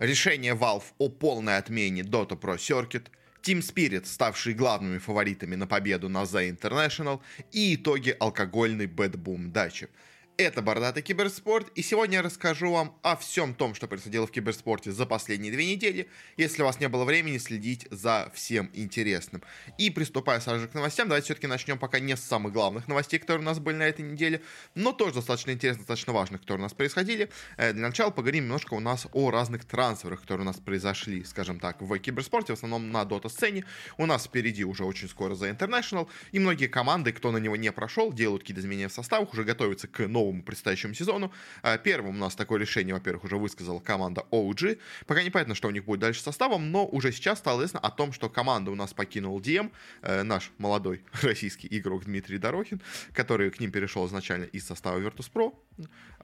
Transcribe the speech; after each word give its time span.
решение 0.00 0.54
Valve 0.54 0.84
о 0.98 1.08
полной 1.08 1.56
отмене 1.58 2.02
Dota 2.02 2.38
Pro 2.38 2.56
Circuit, 2.56 3.06
Team 3.42 3.60
Spirit, 3.60 4.06
ставшие 4.06 4.54
главными 4.54 4.98
фаворитами 4.98 5.54
на 5.54 5.66
победу 5.66 6.08
на 6.08 6.22
The 6.22 6.50
International, 6.50 7.20
и 7.52 7.74
итоги 7.74 8.16
алкогольной 8.18 8.86
Bad 8.86 9.16
Boom 9.16 9.52
дачи. 9.52 9.88
Это 10.38 10.60
Бородатый 10.60 11.00
Киберспорт, 11.00 11.68
и 11.74 11.80
сегодня 11.80 12.16
я 12.16 12.22
расскажу 12.22 12.70
вам 12.70 12.94
о 13.00 13.16
всем 13.16 13.54
том, 13.54 13.74
что 13.74 13.86
происходило 13.86 14.26
в 14.26 14.30
киберспорте 14.30 14.92
за 14.92 15.06
последние 15.06 15.50
две 15.50 15.64
недели, 15.64 16.10
если 16.36 16.60
у 16.60 16.66
вас 16.66 16.78
не 16.78 16.90
было 16.90 17.04
времени 17.04 17.38
следить 17.38 17.88
за 17.90 18.30
всем 18.34 18.68
интересным. 18.74 19.42
И 19.78 19.88
приступая 19.88 20.40
сразу 20.40 20.60
же 20.60 20.68
к 20.68 20.74
новостям, 20.74 21.08
давайте 21.08 21.24
все-таки 21.24 21.46
начнем 21.46 21.78
пока 21.78 22.00
не 22.00 22.14
с 22.18 22.20
самых 22.20 22.52
главных 22.52 22.86
новостей, 22.86 23.18
которые 23.18 23.40
у 23.40 23.46
нас 23.46 23.60
были 23.60 23.76
на 23.76 23.84
этой 23.84 24.02
неделе, 24.02 24.42
но 24.74 24.92
тоже 24.92 25.14
достаточно 25.14 25.52
интересных, 25.52 25.86
достаточно 25.86 26.12
важных, 26.12 26.42
которые 26.42 26.60
у 26.60 26.64
нас 26.64 26.74
происходили. 26.74 27.30
Э, 27.56 27.72
для 27.72 27.86
начала 27.86 28.10
поговорим 28.10 28.44
немножко 28.44 28.74
у 28.74 28.80
нас 28.80 29.06
о 29.14 29.30
разных 29.30 29.64
трансферах, 29.64 30.20
которые 30.20 30.42
у 30.42 30.46
нас 30.46 30.58
произошли, 30.58 31.24
скажем 31.24 31.58
так, 31.60 31.80
в 31.80 31.98
киберспорте, 31.98 32.52
в 32.52 32.56
основном 32.56 32.92
на 32.92 33.06
дота-сцене. 33.06 33.64
У 33.96 34.04
нас 34.04 34.26
впереди 34.26 34.64
уже 34.64 34.84
очень 34.84 35.08
скоро 35.08 35.34
за 35.34 35.48
International, 35.48 36.08
и 36.32 36.38
многие 36.38 36.66
команды, 36.66 37.12
кто 37.12 37.32
на 37.32 37.38
него 37.38 37.56
не 37.56 37.72
прошел, 37.72 38.12
делают 38.12 38.42
какие-то 38.42 38.60
изменения 38.60 38.88
в 38.88 38.92
составах, 38.92 39.32
уже 39.32 39.42
готовятся 39.42 39.88
к 39.88 40.06
новому 40.06 40.25
новому 40.26 40.42
предстоящему 40.42 40.94
сезону. 40.94 41.32
А, 41.62 41.78
первым 41.78 42.16
у 42.16 42.18
нас 42.18 42.34
такое 42.34 42.60
решение, 42.60 42.94
во-первых, 42.94 43.24
уже 43.24 43.36
высказала 43.36 43.80
команда 43.80 44.24
OG. 44.30 44.78
Пока 45.06 45.22
непонятно, 45.22 45.54
что 45.54 45.68
у 45.68 45.70
них 45.70 45.84
будет 45.84 46.00
дальше 46.00 46.20
с 46.20 46.24
составом, 46.24 46.70
но 46.70 46.86
уже 46.86 47.12
сейчас 47.12 47.38
стало 47.38 47.60
известно 47.60 47.80
о 47.80 47.90
том, 47.90 48.12
что 48.12 48.28
команда 48.28 48.70
у 48.70 48.74
нас 48.74 48.92
покинул 48.92 49.40
DM, 49.40 49.70
э, 50.02 50.22
наш 50.22 50.50
молодой 50.58 51.02
российский 51.22 51.68
игрок 51.70 52.04
Дмитрий 52.04 52.38
Дорохин, 52.38 52.80
который 53.12 53.50
к 53.50 53.60
ним 53.60 53.70
перешел 53.70 54.06
изначально 54.06 54.44
из 54.44 54.66
состава 54.66 54.98
Virtus.pro. 54.98 55.54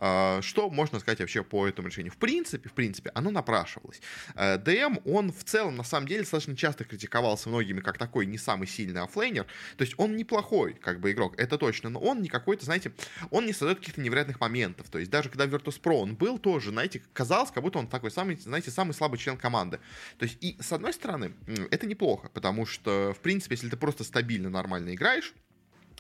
А, 0.05 0.41
что 0.43 0.69
можно 0.69 0.99
сказать 0.99 1.21
вообще 1.21 1.45
по 1.45 1.67
этому 1.67 1.89
решению? 1.89 2.13
В 2.13 2.17
принципе, 2.17 2.69
в 2.69 2.73
принципе, 2.73 3.13
оно 3.15 3.31
напрашивалось. 3.31 4.01
Э, 4.35 4.59
DM, 4.59 5.01
он 5.05 5.33
в 5.33 5.45
целом, 5.45 5.77
на 5.77 5.85
самом 5.85 6.09
деле, 6.09 6.23
достаточно 6.23 6.57
часто 6.57 6.85
критиковался 6.85 7.49
многими 7.49 7.81
как 7.81 7.99
такой 7.99 8.27
не 8.27 8.37
самый 8.37 8.67
сильный 8.67 9.01
offlaner. 9.01 9.47
То 9.77 9.85
есть 9.85 9.95
он 9.99 10.17
неплохой, 10.17 10.75
как 10.75 10.99
бы, 10.99 11.13
игрок, 11.13 11.35
это 11.39 11.57
точно, 11.57 11.89
но 11.91 12.01
он 12.01 12.21
не 12.21 12.29
какой-то, 12.29 12.65
знаете, 12.65 12.93
он 13.31 13.47
не 13.47 13.53
создает 13.53 13.79
каких-то 13.79 14.01
невероятных 14.01 14.41
моментов. 14.41 14.89
То 14.89 14.99
есть 14.99 15.11
даже 15.11 15.29
когда 15.29 15.47
Virtus.pro 15.47 16.01
он 16.01 16.17
был 16.17 16.39
тоже, 16.39 16.71
знаете, 16.71 17.03
казалось, 17.13 17.53
как 17.53 17.63
будто 17.63 17.79
он 17.79 17.87
такой 17.87 18.11
самый, 18.11 18.37
знаете, 18.37 18.73
самый 18.73 18.95
слабый 18.95 19.21
член 19.21 19.37
команды. 19.37 19.79
То 20.19 20.25
есть 20.25 20.37
и 20.41 20.57
с 20.61 20.73
одной 20.73 20.93
стороны, 20.93 21.33
это 21.71 21.87
неплохо, 21.87 22.29
потому 22.35 22.67
что, 22.67 23.15
в 23.17 23.21
принципе, 23.21 23.55
если 23.55 23.69
ты 23.69 23.77
просто 23.77 24.03
стабильно, 24.03 24.51
нормально 24.51 24.95
играешь, 24.95 25.33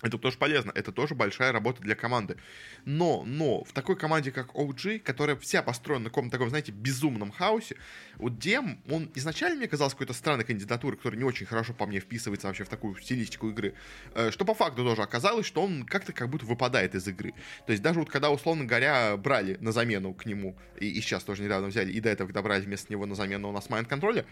это 0.02 0.18
тоже 0.18 0.36
полезно, 0.36 0.72
это 0.74 0.92
тоже 0.92 1.14
большая 1.14 1.52
работа 1.52 1.80
для 1.80 1.94
команды. 1.94 2.36
Но, 2.84 3.22
но, 3.24 3.62
в 3.64 3.72
такой 3.72 3.96
команде, 3.96 4.32
как 4.32 4.54
OG, 4.54 4.98
которая 4.98 5.36
вся 5.36 5.62
построена 5.62 6.04
на 6.04 6.10
каком-то 6.10 6.32
таком, 6.32 6.48
знаете, 6.48 6.72
безумном 6.72 7.30
хаосе, 7.30 7.76
вот 8.16 8.38
Дем, 8.38 8.80
он 8.90 9.10
изначально 9.14 9.58
мне 9.58 9.68
казался 9.68 9.94
какой-то 9.94 10.12
странной 10.12 10.44
кандидатурой, 10.44 10.96
которая 10.96 11.18
не 11.18 11.24
очень 11.24 11.46
хорошо 11.46 11.72
по 11.72 11.86
мне 11.86 12.00
вписывается 12.00 12.48
вообще 12.48 12.64
в 12.64 12.68
такую 12.68 12.96
стилистику 13.00 13.48
игры, 13.50 13.74
э, 14.14 14.30
что 14.32 14.44
по 14.44 14.54
факту 14.54 14.84
тоже 14.84 15.02
оказалось, 15.02 15.46
что 15.46 15.62
он 15.62 15.84
как-то 15.84 16.12
как 16.12 16.28
будто 16.28 16.46
выпадает 16.46 16.94
из 16.96 17.06
игры. 17.06 17.32
То 17.66 17.72
есть 17.72 17.82
даже 17.82 18.00
вот 18.00 18.10
когда, 18.10 18.30
условно 18.30 18.64
говоря, 18.64 19.16
брали 19.16 19.56
на 19.60 19.70
замену 19.70 20.14
к 20.14 20.26
нему, 20.26 20.56
и, 20.80 20.88
и 20.88 21.00
сейчас 21.00 21.22
тоже 21.22 21.42
недавно 21.42 21.68
взяли, 21.68 21.92
и 21.92 22.00
до 22.00 22.10
этого, 22.10 22.26
когда 22.26 22.42
брали 22.42 22.62
вместо 22.62 22.92
него 22.92 23.06
на 23.06 23.14
замену 23.14 23.48
у 23.48 23.52
нас 23.52 23.68
Mind 23.68 23.88
Control, 23.88 24.24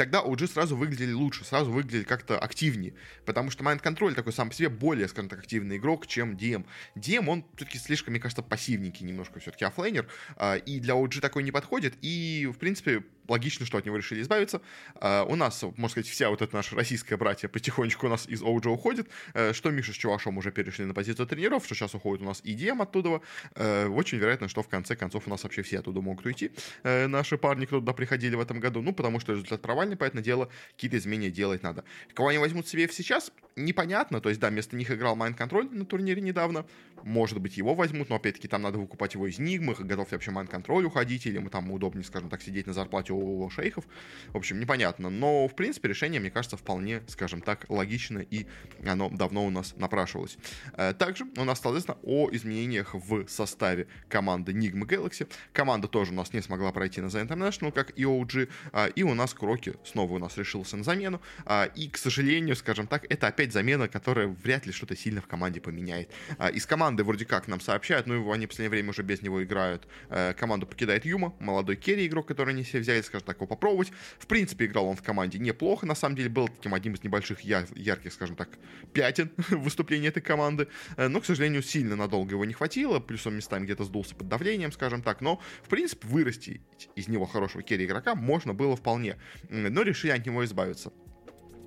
тогда 0.00 0.22
OG 0.22 0.46
сразу 0.46 0.76
выглядели 0.76 1.12
лучше, 1.12 1.44
сразу 1.44 1.70
выглядели 1.70 2.04
как-то 2.04 2.38
активнее, 2.38 2.94
потому 3.26 3.50
что 3.50 3.62
Mind 3.62 3.82
Control 3.82 4.14
такой 4.14 4.32
сам 4.32 4.48
по 4.48 4.54
себе 4.54 4.70
более, 4.70 5.08
скажем 5.08 5.28
так, 5.28 5.40
активный 5.40 5.76
игрок, 5.76 6.06
чем 6.06 6.36
DM. 6.36 6.64
DM, 6.96 7.26
он 7.28 7.44
все-таки 7.56 7.76
слишком, 7.76 8.12
мне 8.12 8.20
кажется, 8.20 8.42
пассивненький 8.42 9.04
немножко 9.04 9.40
все-таки 9.40 9.66
offlaner, 9.66 10.08
а, 10.36 10.56
и 10.56 10.80
для 10.80 10.94
OG 10.94 11.20
такой 11.20 11.42
не 11.42 11.52
подходит, 11.52 11.98
и, 12.00 12.48
в 12.50 12.56
принципе, 12.56 13.02
логично, 13.30 13.64
что 13.64 13.78
от 13.78 13.86
него 13.86 13.96
решили 13.96 14.20
избавиться. 14.20 14.60
Э, 14.96 15.24
у 15.26 15.36
нас, 15.36 15.62
можно 15.62 15.88
сказать, 15.88 16.08
вся 16.08 16.28
вот 16.28 16.42
эта 16.42 16.54
наша 16.54 16.74
российская 16.76 17.16
братия 17.16 17.48
потихонечку 17.48 18.06
у 18.06 18.10
нас 18.10 18.26
из 18.28 18.42
OG 18.42 18.68
уходит. 18.68 19.08
Э, 19.32 19.54
что 19.54 19.70
Миша 19.70 19.92
с 19.92 19.96
Чувашом 19.96 20.36
уже 20.36 20.50
перешли 20.50 20.84
на 20.84 20.92
позицию 20.92 21.26
тренеров, 21.26 21.64
что 21.64 21.74
сейчас 21.74 21.94
уходит 21.94 22.22
у 22.22 22.26
нас 22.26 22.42
и 22.42 22.55
DM 22.55 22.82
оттуда. 22.82 23.20
Э, 23.54 23.88
очень 23.88 24.18
вероятно, 24.18 24.48
что 24.48 24.62
в 24.62 24.68
конце 24.68 24.96
концов 24.96 25.26
у 25.26 25.30
нас 25.30 25.44
вообще 25.44 25.62
все 25.62 25.78
оттуда 25.78 26.00
могут 26.00 26.26
уйти. 26.26 26.50
Наши 26.82 27.38
парни, 27.38 27.66
кто 27.66 27.78
туда 27.78 27.92
приходили 27.92 28.34
в 28.34 28.40
этом 28.40 28.58
году, 28.60 28.82
ну, 28.82 28.92
потому 28.92 29.20
что 29.20 29.32
результат 29.32 29.62
провальный, 29.90 29.96
поэтому 29.96 30.22
дело, 30.22 30.48
какие-то 30.74 30.96
изменения 30.96 31.30
делать 31.30 31.62
надо. 31.62 31.84
Кого 32.14 32.28
они 32.28 32.38
возьмут 32.38 32.66
себе 32.68 32.88
сейчас, 32.88 33.32
непонятно. 33.56 34.20
То 34.20 34.28
есть, 34.28 34.40
да, 34.40 34.48
вместо 34.48 34.76
них 34.76 34.90
играл 34.90 35.16
Mind 35.16 35.36
Control 35.36 35.68
на 35.70 35.84
турнире 35.84 36.20
недавно. 36.20 36.64
Может 37.04 37.40
быть, 37.40 37.56
его 37.56 37.74
возьмут, 37.74 38.08
но 38.08 38.16
опять-таки 38.16 38.48
там 38.48 38.62
надо 38.62 38.78
выкупать 38.78 39.14
его 39.14 39.26
из 39.26 39.38
Нигмы, 39.38 39.74
готов 39.74 40.10
ли 40.10 40.16
вообще 40.16 40.30
Control 40.30 40.84
уходить, 40.84 41.26
или 41.26 41.38
мы 41.38 41.50
там 41.50 41.70
удобнее, 41.70 42.04
скажем 42.04 42.28
так, 42.28 42.42
сидеть 42.42 42.66
на 42.66 42.72
зарплате 42.72 43.12
у 43.12 43.48
шейхов. 43.50 43.84
В 44.28 44.36
общем, 44.36 44.60
непонятно. 44.60 45.10
Но, 45.10 45.48
в 45.48 45.54
принципе, 45.54 45.88
решение, 45.88 46.20
мне 46.20 46.30
кажется, 46.30 46.56
вполне, 46.56 47.02
скажем 47.06 47.40
так, 47.40 47.66
логично, 47.68 48.18
и 48.18 48.46
оно 48.84 49.10
давно 49.10 49.44
у 49.46 49.50
нас 49.50 49.74
напрашивалось. 49.76 50.38
Э, 50.74 50.92
также 50.92 51.26
у 51.36 51.44
нас 51.44 51.58
стало 51.58 51.74
известно 51.74 51.96
о 52.02 52.28
изменениях 52.30 52.94
в 52.94 53.26
составе 53.28 53.86
команды 54.08 54.52
Nigma 54.52 54.86
Galaxy. 54.86 55.28
Команда 55.52 55.88
тоже 55.88 56.12
у 56.12 56.14
нас 56.14 56.32
не 56.32 56.42
смогла 56.42 56.72
пройти 56.72 57.00
на 57.00 57.06
The 57.06 57.26
International, 57.26 57.72
как 57.72 57.98
и 57.98 58.04
OG, 58.04 58.48
а, 58.72 58.86
и 58.86 59.02
у 59.02 59.14
нас 59.14 59.34
Кроки 59.34 59.74
снова 59.84 60.14
у 60.14 60.18
нас 60.18 60.36
решился 60.36 60.76
на 60.76 60.84
замену. 60.84 61.20
А, 61.44 61.64
и, 61.64 61.88
к 61.88 61.96
сожалению, 61.96 62.56
скажем 62.56 62.86
так, 62.86 63.06
это 63.10 63.28
опять 63.28 63.52
замена, 63.52 63.88
которая 63.88 64.28
вряд 64.28 64.66
ли 64.66 64.72
что-то 64.72 64.96
сильно 64.96 65.20
в 65.20 65.26
команде 65.26 65.60
поменяет. 65.60 66.10
Из 66.52 66.66
команды 66.66 66.89
вроде 66.96 67.24
как 67.24 67.48
нам 67.48 67.60
сообщают, 67.60 68.06
ну, 68.06 68.30
они 68.32 68.46
в 68.46 68.48
последнее 68.48 68.70
время 68.70 68.90
уже 68.90 69.02
без 69.02 69.22
него 69.22 69.42
играют. 69.42 69.86
Э, 70.08 70.34
команду 70.34 70.66
покидает 70.66 71.04
Юма, 71.04 71.34
молодой 71.40 71.76
керри 71.76 72.06
игрок, 72.06 72.26
который 72.26 72.54
они 72.54 72.64
себе 72.64 72.80
взяли, 72.80 73.00
скажем 73.02 73.26
так, 73.26 73.36
его 73.36 73.46
попробовать. 73.46 73.92
В 74.18 74.26
принципе, 74.26 74.66
играл 74.66 74.86
он 74.86 74.96
в 74.96 75.02
команде 75.02 75.38
неплохо, 75.38 75.86
на 75.86 75.94
самом 75.94 76.16
деле, 76.16 76.28
был 76.28 76.48
таким 76.48 76.74
одним 76.74 76.94
из 76.94 77.04
небольших 77.04 77.40
яр- 77.40 77.68
ярких, 77.74 78.12
скажем 78.12 78.36
так, 78.36 78.48
пятен 78.92 79.30
выступлений 79.50 80.08
этой 80.08 80.22
команды. 80.22 80.68
Э, 80.96 81.08
но, 81.08 81.20
к 81.20 81.24
сожалению, 81.24 81.62
сильно 81.62 81.96
надолго 81.96 82.32
его 82.32 82.44
не 82.44 82.54
хватило, 82.54 83.00
плюс 83.00 83.26
он 83.26 83.36
местами 83.36 83.64
где-то 83.64 83.84
сдулся 83.84 84.14
под 84.14 84.28
давлением, 84.28 84.72
скажем 84.72 85.02
так. 85.02 85.20
Но, 85.20 85.40
в 85.62 85.68
принципе, 85.68 86.06
вырасти 86.06 86.60
из 86.96 87.08
него 87.08 87.26
хорошего 87.26 87.62
керри 87.62 87.84
игрока 87.84 88.14
можно 88.14 88.54
было 88.54 88.76
вполне. 88.76 89.16
Но 89.48 89.82
решили 89.82 90.12
от 90.12 90.24
него 90.26 90.44
избавиться. 90.44 90.92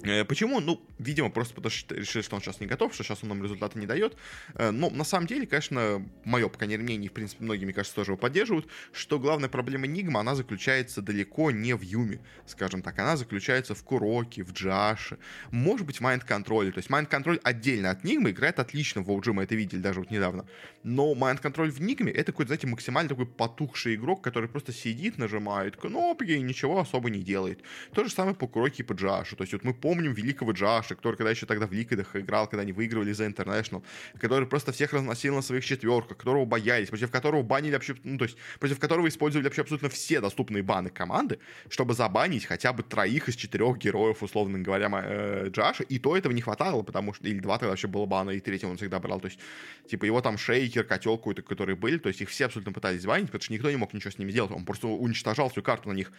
Э, 0.03 0.25
почему? 0.25 0.59
Ну, 0.59 0.85
видимо, 0.99 1.29
просто 1.29 1.55
потому 1.55 1.71
что 1.71 1.95
решили, 1.95 2.23
что 2.23 2.35
он 2.35 2.41
сейчас 2.41 2.59
не 2.59 2.67
готов, 2.67 2.93
что 2.93 3.03
сейчас 3.03 3.23
он 3.23 3.29
нам 3.29 3.43
результаты 3.43 3.79
не 3.79 3.85
дает. 3.85 4.17
Э, 4.55 4.71
но 4.71 4.89
на 4.89 5.03
самом 5.03 5.27
деле, 5.27 5.47
конечно, 5.47 6.05
мое, 6.25 6.49
по 6.49 6.57
крайней 6.57 6.75
мере, 6.75 6.83
мнение, 6.83 7.09
в 7.09 7.13
принципе, 7.13 7.43
многие, 7.43 7.63
мне 7.65 7.73
кажется, 7.73 7.95
тоже 7.95 8.11
его 8.11 8.17
поддерживают, 8.17 8.67
что 8.91 9.17
главная 9.17 9.49
проблема 9.49 9.87
Нигма, 9.87 10.19
она 10.19 10.35
заключается 10.35 11.01
далеко 11.01 11.51
не 11.51 11.73
в 11.73 11.81
Юме, 11.81 12.19
скажем 12.45 12.81
так. 12.81 12.99
Она 12.99 13.15
заключается 13.15 13.75
в 13.75 13.83
Куроке, 13.83 14.43
в 14.43 14.51
Джаше, 14.51 15.17
может 15.51 15.85
быть, 15.85 15.99
в 15.99 16.03
Control. 16.03 16.71
То 16.71 16.79
есть 16.79 16.89
Control 16.89 17.39
отдельно 17.43 17.91
от 17.91 18.03
Нигмы 18.03 18.31
играет 18.31 18.59
отлично 18.59 19.01
в 19.01 19.09
OG, 19.09 19.31
мы 19.31 19.43
это 19.43 19.55
видели 19.55 19.79
даже 19.79 19.99
вот 19.99 20.11
недавно. 20.11 20.45
Но 20.83 21.13
Control 21.13 21.69
в 21.69 21.81
Нигме 21.81 22.11
это 22.11 22.31
какой-то, 22.31 22.49
знаете, 22.49 22.67
максимально 22.67 23.09
такой 23.09 23.25
потухший 23.25 23.95
игрок, 23.95 24.21
который 24.21 24.49
просто 24.49 24.73
сидит, 24.73 25.17
нажимает 25.17 25.77
кнопки 25.77 26.31
и 26.31 26.41
ничего 26.41 26.79
особо 26.79 27.09
не 27.09 27.21
делает. 27.21 27.61
То 27.93 28.03
же 28.03 28.11
самое 28.11 28.35
по 28.35 28.47
Куроке 28.47 28.83
и 28.83 28.85
по 28.85 28.93
Джашу. 28.93 29.35
То 29.35 29.43
есть 29.43 29.53
вот 29.53 29.63
мы 29.63 29.73
помним 29.73 29.92
великого 30.01 30.51
Джаша, 30.51 30.95
который 30.95 31.15
когда 31.15 31.31
еще 31.31 31.45
тогда 31.45 31.67
в 31.67 31.71
Ликвидах 31.71 32.15
играл, 32.15 32.47
когда 32.47 32.61
они 32.61 32.71
выигрывали 32.71 33.13
за 33.13 33.25
International, 33.25 33.83
который 34.19 34.47
просто 34.47 34.71
всех 34.71 34.93
разносил 34.93 35.35
на 35.35 35.41
своих 35.41 35.65
четверках, 35.65 36.17
которого 36.17 36.45
боялись, 36.45 36.89
против 36.89 37.11
которого 37.11 37.43
банили 37.43 37.73
вообще, 37.73 37.95
ну, 38.03 38.17
то 38.17 38.25
есть 38.25 38.37
против 38.59 38.79
которого 38.79 39.07
использовали 39.07 39.45
вообще 39.45 39.61
абсолютно 39.61 39.89
все 39.89 40.21
доступные 40.21 40.63
баны 40.63 40.89
команды, 40.89 41.39
чтобы 41.69 41.93
забанить 41.93 42.45
хотя 42.45 42.73
бы 42.73 42.83
троих 42.83 43.29
из 43.29 43.35
четырех 43.35 43.77
героев, 43.77 44.23
условно 44.23 44.59
говоря, 44.59 44.89
э, 45.03 45.49
Джаша, 45.49 45.83
и 45.83 45.99
то 45.99 46.17
этого 46.17 46.33
не 46.33 46.41
хватало, 46.41 46.81
потому 46.81 47.13
что, 47.13 47.27
или 47.27 47.39
два 47.39 47.57
тогда 47.57 47.69
вообще 47.69 47.87
было 47.87 48.05
бана, 48.05 48.31
и 48.31 48.39
третьего 48.39 48.71
он 48.71 48.77
всегда 48.77 48.99
брал, 48.99 49.19
то 49.19 49.27
есть, 49.27 49.39
типа, 49.87 50.05
его 50.05 50.21
там 50.21 50.37
шейкер, 50.37 50.83
котел 50.83 51.17
какой-то, 51.17 51.41
которые 51.41 51.75
были, 51.75 51.97
то 51.97 52.09
есть 52.09 52.21
их 52.21 52.29
все 52.29 52.45
абсолютно 52.45 52.73
пытались 52.73 53.05
банить, 53.05 53.27
потому 53.27 53.41
что 53.41 53.53
никто 53.53 53.69
не 53.69 53.77
мог 53.77 53.93
ничего 53.93 54.11
с 54.11 54.17
ними 54.17 54.31
сделать, 54.31 54.51
он 54.51 54.65
просто 54.65 54.87
уничтожал 54.87 55.49
всю 55.49 55.61
карту 55.61 55.89
на 55.89 55.93
них. 55.93 56.11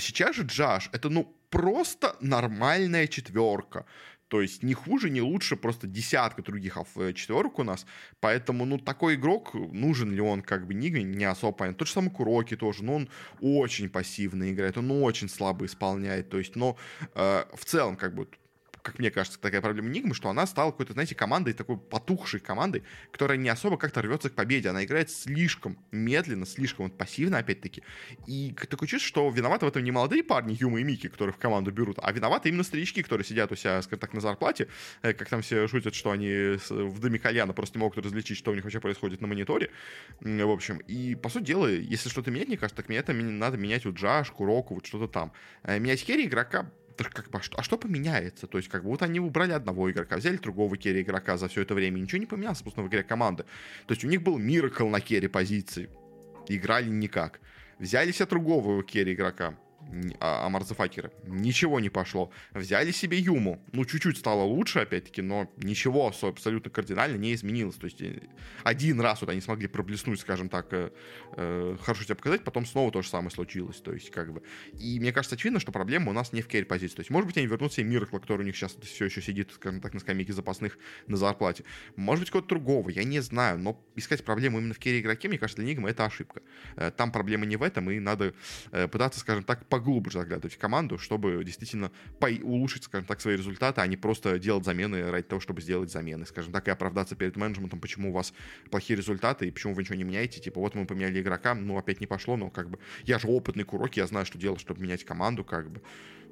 Сейчас 0.00 0.36
же 0.36 0.42
Джаш, 0.42 0.90
это, 0.92 1.08
ну, 1.08 1.34
просто 1.50 2.16
нормальная 2.20 3.06
четверка. 3.06 3.84
То 4.28 4.40
есть 4.40 4.62
не 4.62 4.72
хуже, 4.72 5.10
не 5.10 5.20
лучше, 5.20 5.56
просто 5.56 5.86
десятка 5.86 6.42
других 6.42 6.78
э, 6.96 7.12
четверок 7.12 7.58
у 7.58 7.64
нас. 7.64 7.84
Поэтому, 8.20 8.64
ну, 8.64 8.78
такой 8.78 9.16
игрок, 9.16 9.52
нужен 9.52 10.10
ли 10.10 10.22
он 10.22 10.40
как 10.40 10.66
бы 10.66 10.72
не, 10.72 10.88
не 10.88 11.24
особо 11.26 11.52
понятно. 11.52 11.78
Тот 11.78 11.88
же 11.88 11.92
самый 11.92 12.10
Куроки 12.10 12.56
тоже, 12.56 12.82
но 12.82 12.94
он 12.94 13.08
очень 13.42 13.90
пассивно 13.90 14.50
играет, 14.50 14.78
он 14.78 14.90
очень 14.90 15.28
слабо 15.28 15.66
исполняет. 15.66 16.30
То 16.30 16.38
есть, 16.38 16.56
но 16.56 16.78
э, 17.14 17.44
в 17.54 17.64
целом, 17.66 17.96
как 17.96 18.14
бы, 18.14 18.26
как 18.82 18.98
мне 18.98 19.10
кажется, 19.10 19.40
такая 19.40 19.60
проблема 19.60 19.88
Нигмы, 19.88 20.14
что 20.14 20.28
она 20.28 20.46
стала 20.46 20.72
какой-то, 20.72 20.92
знаете, 20.92 21.14
командой, 21.14 21.52
такой 21.52 21.78
потухшей 21.78 22.40
командой, 22.40 22.82
которая 23.12 23.38
не 23.38 23.48
особо 23.48 23.76
как-то 23.76 24.02
рвется 24.02 24.28
к 24.28 24.34
победе. 24.34 24.68
Она 24.68 24.84
играет 24.84 25.10
слишком 25.10 25.78
медленно, 25.92 26.46
слишком 26.46 26.86
вот 26.86 26.98
пассивно, 26.98 27.38
опять-таки. 27.38 27.82
И 28.26 28.54
такое 28.68 28.88
чувство, 28.88 29.08
что 29.08 29.30
виноваты 29.30 29.66
в 29.66 29.68
этом 29.68 29.84
не 29.84 29.92
молодые 29.92 30.24
парни 30.24 30.56
Юма 30.58 30.80
и 30.80 30.84
Мики, 30.84 31.08
которые 31.08 31.32
в 31.32 31.38
команду 31.38 31.70
берут, 31.70 31.98
а 32.02 32.10
виноваты 32.12 32.48
именно 32.48 32.64
старички, 32.64 33.02
которые 33.02 33.24
сидят 33.24 33.52
у 33.52 33.56
себя, 33.56 33.80
скажем 33.82 34.00
так, 34.00 34.12
на 34.14 34.20
зарплате, 34.20 34.68
э, 35.02 35.12
как 35.12 35.28
там 35.28 35.42
все 35.42 35.68
шутят, 35.68 35.94
что 35.94 36.10
они 36.10 36.58
в 36.68 36.98
доме 36.98 37.18
кальяна 37.18 37.52
просто 37.52 37.78
не 37.78 37.82
могут 37.82 38.04
различить, 38.04 38.36
что 38.36 38.50
у 38.50 38.54
них 38.54 38.64
вообще 38.64 38.80
происходит 38.80 39.20
на 39.20 39.28
мониторе. 39.28 39.70
В 40.20 40.50
общем, 40.50 40.78
и, 40.78 41.14
по 41.14 41.28
сути 41.28 41.44
дела, 41.44 41.68
если 41.68 42.08
что-то 42.08 42.30
менять, 42.30 42.48
мне 42.48 42.56
кажется, 42.56 42.76
так 42.76 42.88
мне 42.88 42.98
это 42.98 43.12
надо 43.12 43.56
менять 43.56 43.84
вот 43.84 43.94
Джашку, 43.94 44.44
Року, 44.44 44.74
вот 44.74 44.86
что-то 44.86 45.06
там. 45.06 45.32
Э, 45.62 45.78
менять 45.78 46.00
херри 46.00 46.26
игрока 46.26 46.70
как 47.10 47.30
бы, 47.30 47.38
а 47.38 47.42
что, 47.42 47.58
а 47.58 47.62
что 47.62 47.78
поменяется? 47.78 48.46
То 48.46 48.58
есть, 48.58 48.68
как 48.68 48.82
бы, 48.82 48.90
вот 48.90 49.02
они 49.02 49.20
убрали 49.20 49.52
одного 49.52 49.90
игрока, 49.90 50.16
взяли 50.16 50.36
другого 50.36 50.76
керри 50.76 51.02
игрока 51.02 51.36
за 51.36 51.48
все 51.48 51.62
это 51.62 51.74
время, 51.74 51.98
ничего 51.98 52.18
не 52.18 52.26
поменялось, 52.26 52.58
собственно, 52.58 52.86
в 52.86 52.90
игре 52.90 53.02
команды. 53.02 53.44
То 53.86 53.92
есть, 53.94 54.04
у 54.04 54.08
них 54.08 54.22
был 54.22 54.38
Miracle 54.38 54.88
на 54.88 55.00
carry 55.00 55.28
позиции, 55.28 55.88
играли 56.48 56.88
никак. 56.88 57.40
Взяли 57.78 58.12
себе 58.12 58.26
другого 58.26 58.82
carry 58.82 59.14
игрока, 59.14 59.54
а, 60.20 60.46
Ammar 60.46 60.48
the 60.48 60.64
Fucker'а. 60.64 61.12
Ничего 61.26 61.80
не 61.80 61.90
пошло. 61.90 62.30
Взяли 62.52 62.92
себе 62.92 63.18
Юму. 63.18 63.62
Ну, 63.72 63.84
чуть-чуть 63.84 64.16
стало 64.16 64.42
лучше, 64.42 64.80
опять-таки, 64.80 65.22
но 65.22 65.50
ничего 65.56 66.12
абсолютно 66.22 66.70
кардинально 66.70 67.16
не 67.16 67.34
изменилось. 67.34 67.76
То 67.76 67.86
есть 67.86 68.00
э, 68.00 68.22
один 68.64 69.00
раз 69.00 69.20
вот 69.20 69.30
они 69.30 69.40
смогли 69.40 69.68
проблеснуть, 69.68 70.20
скажем 70.20 70.48
так, 70.48 70.72
э, 70.72 70.90
э, 71.36 71.76
хорошо 71.82 72.04
себя 72.04 72.14
показать, 72.14 72.44
потом 72.44 72.64
снова 72.64 72.90
то 72.90 73.02
же 73.02 73.08
самое 73.08 73.30
случилось. 73.30 73.76
То 73.78 73.92
есть, 73.92 74.10
как 74.10 74.32
бы... 74.32 74.42
И 74.78 74.98
мне 74.98 75.12
кажется, 75.12 75.34
очевидно, 75.34 75.60
что 75.60 75.72
проблема 75.72 76.10
у 76.10 76.12
нас 76.12 76.32
не 76.32 76.40
в 76.40 76.48
carry 76.48 76.64
позиции. 76.64 76.96
То 76.96 77.00
есть, 77.00 77.10
может 77.10 77.26
быть, 77.26 77.36
они 77.36 77.46
вернут 77.46 77.72
себе 77.72 77.86
Miracle'а, 77.86 78.18
который 78.18 78.42
у 78.42 78.44
них 78.44 78.56
сейчас 78.56 78.76
все 78.82 79.06
еще 79.06 79.20
сидит, 79.20 79.52
скажем 79.52 79.80
так, 79.80 79.92
на 79.92 80.00
скамейке 80.00 80.32
запасных 80.32 80.78
на 81.06 81.16
зарплате. 81.16 81.64
Может 81.96 82.22
быть, 82.22 82.30
кого-то 82.30 82.48
другого, 82.48 82.88
я 82.88 83.04
не 83.04 83.20
знаю. 83.20 83.58
Но 83.58 83.78
искать 83.96 84.24
проблему 84.24 84.58
именно 84.58 84.74
в 84.74 84.78
керри 84.78 85.00
игроке, 85.00 85.28
мне 85.28 85.38
кажется, 85.38 85.60
для 85.60 85.70
Нигма 85.70 85.90
это 85.90 86.06
ошибка. 86.06 86.40
Э, 86.76 86.90
там 86.90 87.12
проблема 87.12 87.44
не 87.44 87.56
в 87.56 87.62
этом, 87.62 87.90
и 87.90 87.98
надо 87.98 88.32
пытаться, 88.70 89.20
скажем 89.20 89.44
так, 89.44 89.66
поглубже 89.82 90.18
заглядывать 90.18 90.54
в 90.54 90.58
команду, 90.58 90.96
чтобы 90.98 91.42
действительно 91.44 91.90
улучшить, 92.42 92.84
скажем 92.84 93.06
так, 93.06 93.20
свои 93.20 93.36
результаты, 93.36 93.80
а 93.80 93.86
не 93.86 93.96
просто 93.96 94.38
делать 94.38 94.64
замены 94.64 95.10
ради 95.10 95.26
того, 95.26 95.40
чтобы 95.40 95.60
сделать 95.60 95.90
замены, 95.90 96.24
скажем 96.24 96.52
так, 96.52 96.68
и 96.68 96.70
оправдаться 96.70 97.16
перед 97.16 97.36
менеджментом, 97.36 97.80
почему 97.80 98.10
у 98.10 98.12
вас 98.12 98.32
плохие 98.70 98.96
результаты 98.96 99.48
и 99.48 99.50
почему 99.50 99.74
вы 99.74 99.82
ничего 99.82 99.96
не 99.96 100.04
меняете. 100.04 100.40
Типа, 100.40 100.60
вот 100.60 100.74
мы 100.74 100.86
поменяли 100.86 101.20
игрока, 101.20 101.54
ну, 101.54 101.76
опять 101.76 102.00
не 102.00 102.06
пошло, 102.06 102.36
но 102.36 102.48
как 102.50 102.70
бы 102.70 102.78
я 103.04 103.18
же 103.18 103.26
опытный 103.26 103.64
курок, 103.64 103.96
я 103.96 104.06
знаю, 104.06 104.24
что 104.24 104.38
делать, 104.38 104.60
чтобы 104.60 104.82
менять 104.82 105.04
команду, 105.04 105.44
как 105.44 105.70
бы. 105.70 105.82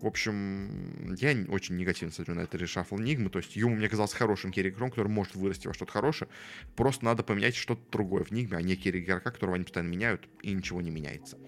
В 0.01 0.07
общем, 0.07 1.15
я 1.15 1.37
очень 1.49 1.77
негативно 1.77 2.13
смотрю 2.13 2.35
на 2.35 2.41
это 2.41 2.57
решафл 2.57 2.97
Нигмы. 2.97 3.29
То 3.29 3.39
есть 3.39 3.55
Юму 3.57 3.77
мне 3.77 3.89
казался 3.89 4.17
хорошим 4.17 4.51
керри-игроком, 4.51 4.91
который 4.91 5.09
может 5.09 5.35
вырасти 5.35 5.67
во 5.67 5.75
что-то 5.75 5.93
хорошее. 5.93 6.31
Просто 6.77 7.05
надо 7.05 7.23
поменять 7.23 7.55
что-то 7.55 7.83
другое 7.93 8.25
в 8.25 8.31
Нигме, 8.31 8.57
а 8.57 8.63
не 8.63 8.77
керри-игрока, 8.77 9.31
которого 9.31 9.57
они 9.57 9.65
постоянно 9.65 9.91
меняют, 9.91 10.27
и 10.43 10.53
ничего 10.53 10.81
не 10.81 10.91
меняется. 10.91 11.39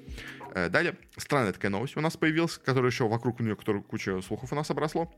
Э, 0.54 0.68
далее, 0.68 0.96
странная 1.16 1.52
такая 1.52 1.70
новость 1.70 1.96
у 1.96 2.00
нас 2.00 2.16
появилась, 2.16 2.58
которая 2.58 2.90
еще 2.90 3.08
вокруг 3.08 3.40
нее, 3.40 3.56
которую 3.56 3.82
куча 3.82 4.20
слухов 4.20 4.52
у 4.52 4.54
нас 4.54 4.70
обросло. 4.70 5.10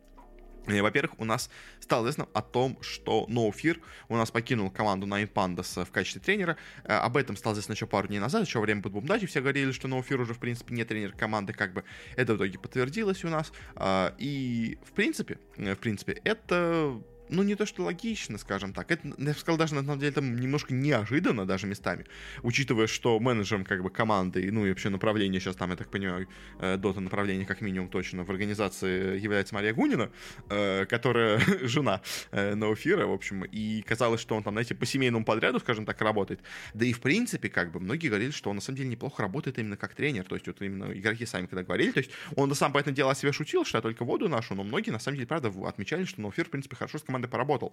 Во-первых, 0.67 1.19
у 1.19 1.25
нас 1.25 1.51
стало 1.81 2.05
известно 2.05 2.29
о 2.33 2.43
том, 2.43 2.79
что 2.81 3.27
Fear 3.29 3.81
у 4.09 4.17
нас 4.17 4.31
покинул 4.31 4.71
команду 4.71 5.07
Nine 5.07 5.31
Pandas 5.31 5.85
в 5.85 5.91
качестве 5.91 6.21
тренера. 6.21 6.57
Э, 6.85 6.95
об 6.95 7.17
этом 7.17 7.37
стало 7.37 7.55
известно 7.55 7.73
еще 7.73 7.87
пару 7.87 8.09
дней 8.09 8.19
назад, 8.19 8.47
еще 8.47 8.59
во 8.59 8.65
время 8.65 8.81
Бэтбумдачи 8.81 9.27
все 9.27 9.41
говорили, 9.41 9.73
что 9.73 9.89
Fear 9.89 10.23
уже, 10.23 10.35
в 10.35 10.39
принципе, 10.39 10.75
не 10.75 10.85
тренер 10.85 11.13
команды, 11.13 11.53
как 11.53 11.73
бы 11.73 11.85
это 12.17 12.35
в 12.35 12.37
итоге 12.37 12.59
подтвердилось 12.59 13.25
у 13.25 13.29
нас. 13.29 13.53
Э, 13.77 14.13
и, 14.19 14.79
в 14.85 14.93
принципе, 14.93 15.39
в 15.57 15.77
принципе, 15.77 16.21
это 16.25 17.01
ну, 17.29 17.43
не 17.43 17.55
то, 17.55 17.67
что 17.67 17.83
логично, 17.83 18.39
скажем 18.39 18.73
так. 18.73 18.91
Это, 18.91 19.09
я 19.09 19.15
бы 19.15 19.35
сказал, 19.35 19.59
даже 19.59 19.75
на 19.75 19.83
самом 19.83 19.99
деле 19.99 20.13
там 20.13 20.37
немножко 20.37 20.75
неожиданно 20.75 21.47
даже 21.47 21.67
местами, 21.67 22.05
учитывая, 22.43 22.87
что 22.87 23.19
менеджером 23.19 23.65
как 23.65 23.83
бы 23.83 23.91
команды, 23.91 24.51
ну 24.51 24.67
и 24.67 24.69
вообще 24.69 24.89
направление 24.89 25.41
сейчас 25.41 25.57
там, 25.57 25.71
я 25.71 25.77
так 25.77 25.89
понимаю, 25.89 26.29
дота 26.59 27.01
э, 27.01 27.03
направление 27.03 27.47
как 27.47 27.61
минимум 27.61 27.89
точно 27.89 28.25
в 28.25 28.31
организации 28.31 29.19
является 29.19 29.55
Мария 29.55 29.73
Гунина, 29.73 30.11
э, 30.51 30.87
которая 30.87 31.41
жена 31.63 32.03
э, 32.31 32.55
Ноуфира, 32.55 33.07
в 33.07 33.13
общем, 33.13 33.45
и 33.45 33.83
казалось, 33.83 34.21
что 34.21 34.37
он 34.37 34.43
там, 34.43 34.55
знаете, 34.55 34.75
по 34.75 34.87
семейному 34.87 35.25
подряду, 35.25 35.61
скажем 35.61 35.87
так, 35.87 36.01
работает. 36.01 36.41
Да 36.75 36.85
и 36.85 36.93
в 36.93 37.01
принципе, 37.01 37.49
как 37.49 37.73
бы, 37.73 37.81
многие 37.81 38.09
говорили, 38.09 38.31
что 38.31 38.51
он 38.51 38.57
на 38.57 38.63
самом 38.63 38.77
деле 38.79 38.89
неплохо 38.91 39.23
работает 39.23 39.59
именно 39.59 39.77
как 39.77 39.95
тренер, 39.95 40.25
то 40.25 40.35
есть 40.35 40.47
вот 40.47 40.61
именно 40.63 40.93
игроки 40.93 41.27
сами 41.27 41.47
когда 41.47 41.63
говорили, 41.63 41.93
то 41.93 41.99
есть 41.99 42.11
он 42.37 42.55
сам, 42.55 42.73
по 42.73 42.79
этому 42.79 42.95
делу 42.95 43.11
о 43.11 43.15
себе 43.15 43.33
шутил, 43.33 43.65
что 43.65 43.79
я 43.79 43.83
только 43.83 44.05
воду 44.05 44.29
нашу, 44.29 44.55
но 44.55 44.63
многие 44.65 44.91
на 44.91 44.99
самом 44.99 45.17
деле, 45.17 45.27
правда, 45.27 45.53
отмечали, 45.67 46.05
что 46.05 46.21
Ноуфир, 46.21 46.47
в 46.47 46.51
принципе, 46.51 46.77
хорошо 46.77 46.99
с 46.99 47.03
командой 47.15 47.29
поработал. 47.29 47.73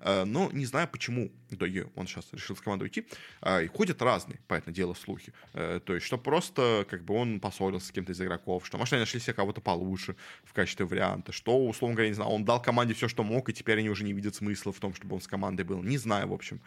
Э, 0.00 0.24
но 0.24 0.50
не 0.52 0.66
знаю, 0.66 0.88
почему 0.88 1.30
в 1.50 1.90
он 1.96 2.06
сейчас 2.06 2.26
решил 2.32 2.56
с 2.56 2.60
командой 2.60 2.84
уйти. 2.84 3.06
Э, 3.42 3.64
и 3.64 3.68
ходят 3.68 4.02
разные, 4.02 4.40
по 4.48 4.54
этому 4.54 4.74
делу, 4.74 4.94
слухи. 4.94 5.32
Э, 5.54 5.80
то 5.84 5.94
есть, 5.94 6.06
что 6.06 6.18
просто 6.18 6.86
как 6.90 7.04
бы 7.04 7.14
он 7.14 7.40
поссорился 7.40 7.86
с 7.86 7.92
кем-то 7.92 8.12
из 8.12 8.20
игроков, 8.20 8.66
что, 8.66 8.78
может, 8.78 8.92
они 8.92 9.00
нашли 9.00 9.20
себе 9.20 9.34
кого-то 9.34 9.60
получше 9.60 10.16
в 10.44 10.52
качестве 10.52 10.86
варианта, 10.86 11.32
что, 11.32 11.66
условно 11.66 11.96
говоря, 11.96 12.08
не 12.08 12.14
знаю, 12.14 12.30
он 12.30 12.44
дал 12.44 12.60
команде 12.60 12.94
все, 12.94 13.08
что 13.08 13.22
мог, 13.22 13.48
и 13.48 13.52
теперь 13.52 13.78
они 13.78 13.90
уже 13.90 14.04
не 14.04 14.12
видят 14.12 14.34
смысла 14.34 14.72
в 14.72 14.78
том, 14.78 14.94
чтобы 14.94 15.14
он 15.14 15.20
с 15.20 15.26
командой 15.26 15.62
был. 15.62 15.82
Не 15.82 15.98
знаю, 15.98 16.28
в 16.28 16.32
общем, 16.32 16.60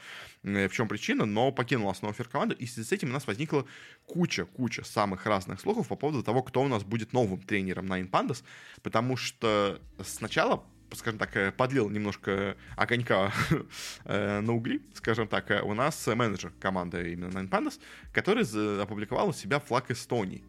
в 0.43 0.69
чем 0.69 0.87
причина, 0.87 1.25
но 1.25 1.51
покинул 1.51 1.89
основу 1.89 2.13
фер 2.13 2.27
команду, 2.27 2.55
и 2.55 2.65
с 2.65 2.91
этим 2.91 3.09
у 3.09 3.13
нас 3.13 3.27
возникла 3.27 3.65
куча, 4.05 4.45
куча 4.45 4.83
самых 4.83 5.25
разных 5.25 5.59
слухов 5.59 5.87
по 5.87 5.95
поводу 5.95 6.23
того, 6.23 6.43
кто 6.43 6.61
у 6.61 6.67
нас 6.67 6.83
будет 6.83 7.13
новым 7.13 7.41
тренером 7.41 7.85
Nine 7.85 7.99
Pandas, 8.01 8.43
потому 8.81 9.17
что 9.17 9.81
сначала 10.03 10.63
скажем 10.93 11.19
так, 11.19 11.35
э, 11.35 11.51
подлил 11.51 11.89
немножко 11.89 12.55
огонька 12.75 13.31
э, 14.05 14.39
на 14.41 14.53
угли, 14.53 14.81
скажем 14.93 15.27
так, 15.27 15.51
э, 15.51 15.61
у 15.61 15.73
нас 15.73 16.07
менеджер 16.07 16.51
команды 16.59 17.13
именно 17.13 17.29
Nine 17.29 17.49
Pandas, 17.49 17.79
который 18.13 18.43
опубликовал 18.81 19.29
у 19.29 19.33
себя 19.33 19.59
флаг 19.59 19.91
Эстонии. 19.91 20.43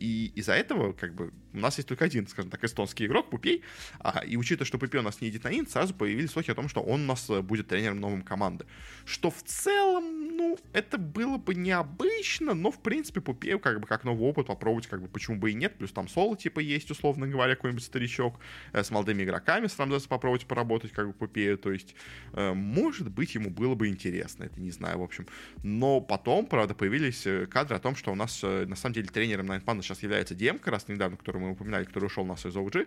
И 0.00 0.32
из-за 0.34 0.54
этого, 0.54 0.92
как 0.92 1.14
бы, 1.14 1.32
у 1.52 1.58
нас 1.58 1.76
есть 1.76 1.88
только 1.88 2.04
один, 2.04 2.26
скажем 2.26 2.50
так, 2.50 2.64
эстонский 2.64 3.06
игрок, 3.06 3.30
Puppey, 3.30 3.62
а, 4.00 4.24
и 4.24 4.36
учитывая, 4.36 4.66
что 4.66 4.76
Puppey 4.76 4.98
у 4.98 5.04
нас 5.04 5.20
не 5.20 5.28
едет 5.28 5.44
на 5.44 5.56
Инт, 5.56 5.70
сразу 5.70 5.94
появились 5.94 6.30
слухи 6.30 6.50
о 6.50 6.56
том, 6.56 6.68
что 6.68 6.82
он 6.82 7.02
у 7.02 7.06
нас 7.06 7.28
будет 7.28 7.68
тренером 7.68 8.00
новой 8.00 8.22
команды. 8.22 8.66
Что 9.04 9.30
в 9.30 9.40
целом, 9.44 10.21
ну, 10.32 10.58
это 10.72 10.98
было 10.98 11.38
бы 11.38 11.54
необычно, 11.54 12.54
но, 12.54 12.70
в 12.70 12.80
принципе, 12.80 13.20
Пупею, 13.20 13.60
как 13.60 13.80
бы, 13.80 13.86
как 13.86 14.04
новый 14.04 14.28
опыт 14.28 14.46
попробовать, 14.46 14.86
как 14.86 15.02
бы, 15.02 15.08
почему 15.08 15.38
бы 15.38 15.50
и 15.50 15.54
нет, 15.54 15.76
плюс 15.76 15.92
там 15.92 16.08
соло, 16.08 16.36
типа, 16.36 16.60
есть, 16.60 16.90
условно 16.90 17.26
говоря, 17.26 17.54
какой-нибудь 17.54 17.84
старичок 17.84 18.38
с 18.72 18.90
молодыми 18.90 19.22
игроками, 19.22 19.66
с 19.66 19.78
Рамзесом 19.78 20.08
попробовать 20.08 20.46
поработать 20.46 20.92
как 20.92 21.06
бы 21.06 21.12
Пупею, 21.12 21.58
то 21.58 21.72
есть, 21.72 21.94
э, 22.32 22.52
может 22.52 23.10
быть, 23.10 23.34
ему 23.34 23.50
было 23.50 23.74
бы 23.74 23.88
интересно, 23.88 24.44
это 24.44 24.60
не 24.60 24.70
знаю, 24.70 24.98
в 24.98 25.02
общем. 25.02 25.26
Но 25.62 26.00
потом, 26.00 26.46
правда, 26.46 26.74
появились 26.74 27.26
э, 27.26 27.46
кадры 27.46 27.76
о 27.76 27.78
том, 27.78 27.96
что 27.96 28.12
у 28.12 28.14
нас, 28.14 28.40
э, 28.42 28.66
на 28.66 28.76
самом 28.76 28.94
деле, 28.94 29.08
тренером 29.08 29.50
Panda 29.52 29.82
сейчас 29.82 30.02
является 30.02 30.34
DM, 30.34 30.58
как 30.58 30.72
раз 30.72 30.88
недавно, 30.88 31.16
который 31.16 31.40
мы 31.40 31.50
упоминали, 31.50 31.84
который 31.84 32.06
ушел 32.06 32.24
у 32.24 32.26
нас 32.26 32.44
из 32.46 32.56
OG, 32.56 32.86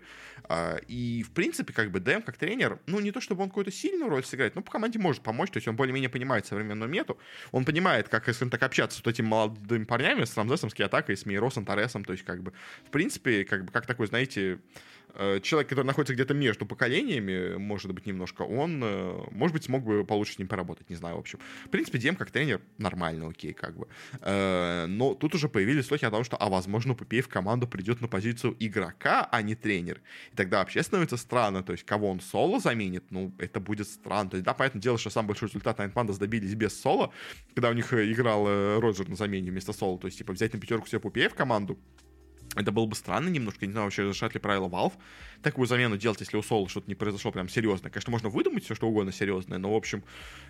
э, 0.49 0.79
и, 0.87 1.23
в 1.23 1.31
принципе, 1.31 1.73
как 1.73 1.91
бы 1.91 1.99
DM 1.99 2.21
как 2.21 2.37
тренер, 2.37 2.79
ну, 2.87 2.99
не 2.99 3.11
то 3.11 3.21
чтобы 3.21 3.43
он 3.43 3.49
какую-то 3.49 3.71
сильную 3.71 4.09
роль 4.09 4.23
сыграет, 4.23 4.55
но 4.55 4.61
по 4.61 4.71
команде 4.71 4.99
может 4.99 5.23
помочь, 5.23 5.51
то 5.51 5.57
есть 5.57 5.67
он 5.67 5.75
более-менее 5.75 6.09
понимает 6.09 6.45
современную 6.45 6.89
мету, 6.89 7.17
он 7.51 7.65
понимает, 7.65 8.09
как, 8.09 8.23
скажем 8.23 8.49
так, 8.49 8.63
общаться 8.63 8.99
с 8.99 9.05
вот 9.05 9.13
этими 9.13 9.27
молодыми 9.27 9.83
парнями, 9.85 10.25
с 10.25 10.35
Рамзесом, 10.35 10.69
с 10.69 10.73
Киатакой, 10.73 11.17
с 11.17 11.25
Мейросом, 11.25 11.65
Торресом, 11.65 12.03
то 12.03 12.13
есть, 12.13 12.23
как 12.23 12.41
бы, 12.41 12.53
в 12.85 12.91
принципе, 12.91 13.43
как 13.45 13.65
бы, 13.65 13.71
как 13.71 13.85
такой, 13.85 14.07
знаете, 14.07 14.59
человек, 15.41 15.69
который 15.69 15.85
находится 15.85 16.13
где-то 16.13 16.33
между 16.33 16.65
поколениями, 16.65 17.57
может 17.57 17.93
быть, 17.93 18.05
немножко, 18.05 18.43
он, 18.43 18.81
э, 18.83 19.23
может 19.31 19.53
быть, 19.53 19.63
смог 19.63 19.83
бы 19.83 20.03
получше 20.05 20.33
с 20.33 20.39
ним 20.39 20.47
поработать, 20.47 20.89
не 20.89 20.95
знаю, 20.95 21.15
в 21.15 21.19
общем. 21.19 21.39
В 21.65 21.69
принципе, 21.69 21.97
Дем 21.99 22.15
как 22.15 22.31
тренер 22.31 22.61
нормально, 22.77 23.27
окей, 23.29 23.53
как 23.53 23.77
бы. 23.77 23.87
Э, 24.21 24.85
но 24.87 25.13
тут 25.13 25.35
уже 25.35 25.49
появились 25.49 25.85
слухи 25.85 26.05
о 26.05 26.11
том, 26.11 26.23
что, 26.23 26.37
а, 26.37 26.49
возможно, 26.49 26.93
Пупей 26.93 27.21
в 27.21 27.29
команду 27.29 27.67
придет 27.67 28.01
на 28.01 28.07
позицию 28.07 28.55
игрока, 28.59 29.27
а 29.31 29.41
не 29.41 29.55
тренер. 29.55 30.01
И 30.31 30.35
тогда 30.35 30.59
вообще 30.59 30.83
становится 30.83 31.17
странно, 31.17 31.63
то 31.63 31.71
есть, 31.71 31.85
кого 31.85 32.09
он 32.09 32.19
соло 32.19 32.59
заменит, 32.59 33.05
ну, 33.11 33.33
это 33.39 33.59
будет 33.59 33.87
странно. 33.87 34.29
То 34.31 34.37
есть, 34.37 34.45
да, 34.45 34.53
понятное 34.53 34.81
дело, 34.81 34.97
что 34.97 35.09
самый 35.09 35.29
большой 35.29 35.49
результат 35.49 35.79
Nine 35.79 35.93
Pandas 35.93 36.19
добились 36.19 36.53
без 36.55 36.79
соло, 36.79 37.11
когда 37.53 37.69
у 37.69 37.73
них 37.73 37.93
играл 37.93 38.45
Роджер 38.79 39.09
на 39.09 39.15
замене 39.15 39.51
вместо 39.51 39.73
соло, 39.73 39.99
то 39.99 40.07
есть, 40.07 40.17
типа, 40.17 40.33
взять 40.33 40.53
на 40.53 40.59
пятерку 40.59 40.87
себе 40.87 40.99
Пупея 40.99 41.29
в 41.29 41.35
команду, 41.35 41.77
это 42.55 42.71
было 42.71 42.85
бы 42.85 42.95
странно 42.95 43.29
немножко, 43.29 43.65
не 43.65 43.71
знаю, 43.71 43.85
вообще 43.85 44.07
решат 44.07 44.33
ли 44.33 44.39
правила 44.39 44.67
Valve 44.67 44.93
такую 45.41 45.67
замену 45.67 45.95
делать, 45.97 46.19
если 46.21 46.37
у 46.37 46.41
Соло 46.41 46.67
что-то 46.67 46.87
не 46.87 46.95
произошло 46.95 47.31
прям 47.31 47.47
серьезное. 47.49 47.91
Конечно, 47.91 48.11
можно 48.11 48.29
выдумать 48.29 48.63
все, 48.63 48.73
что 48.73 48.87
угодно 48.87 49.11
серьезное, 49.11 49.59
но, 49.59 49.71
в 49.71 49.75
общем, 49.75 50.03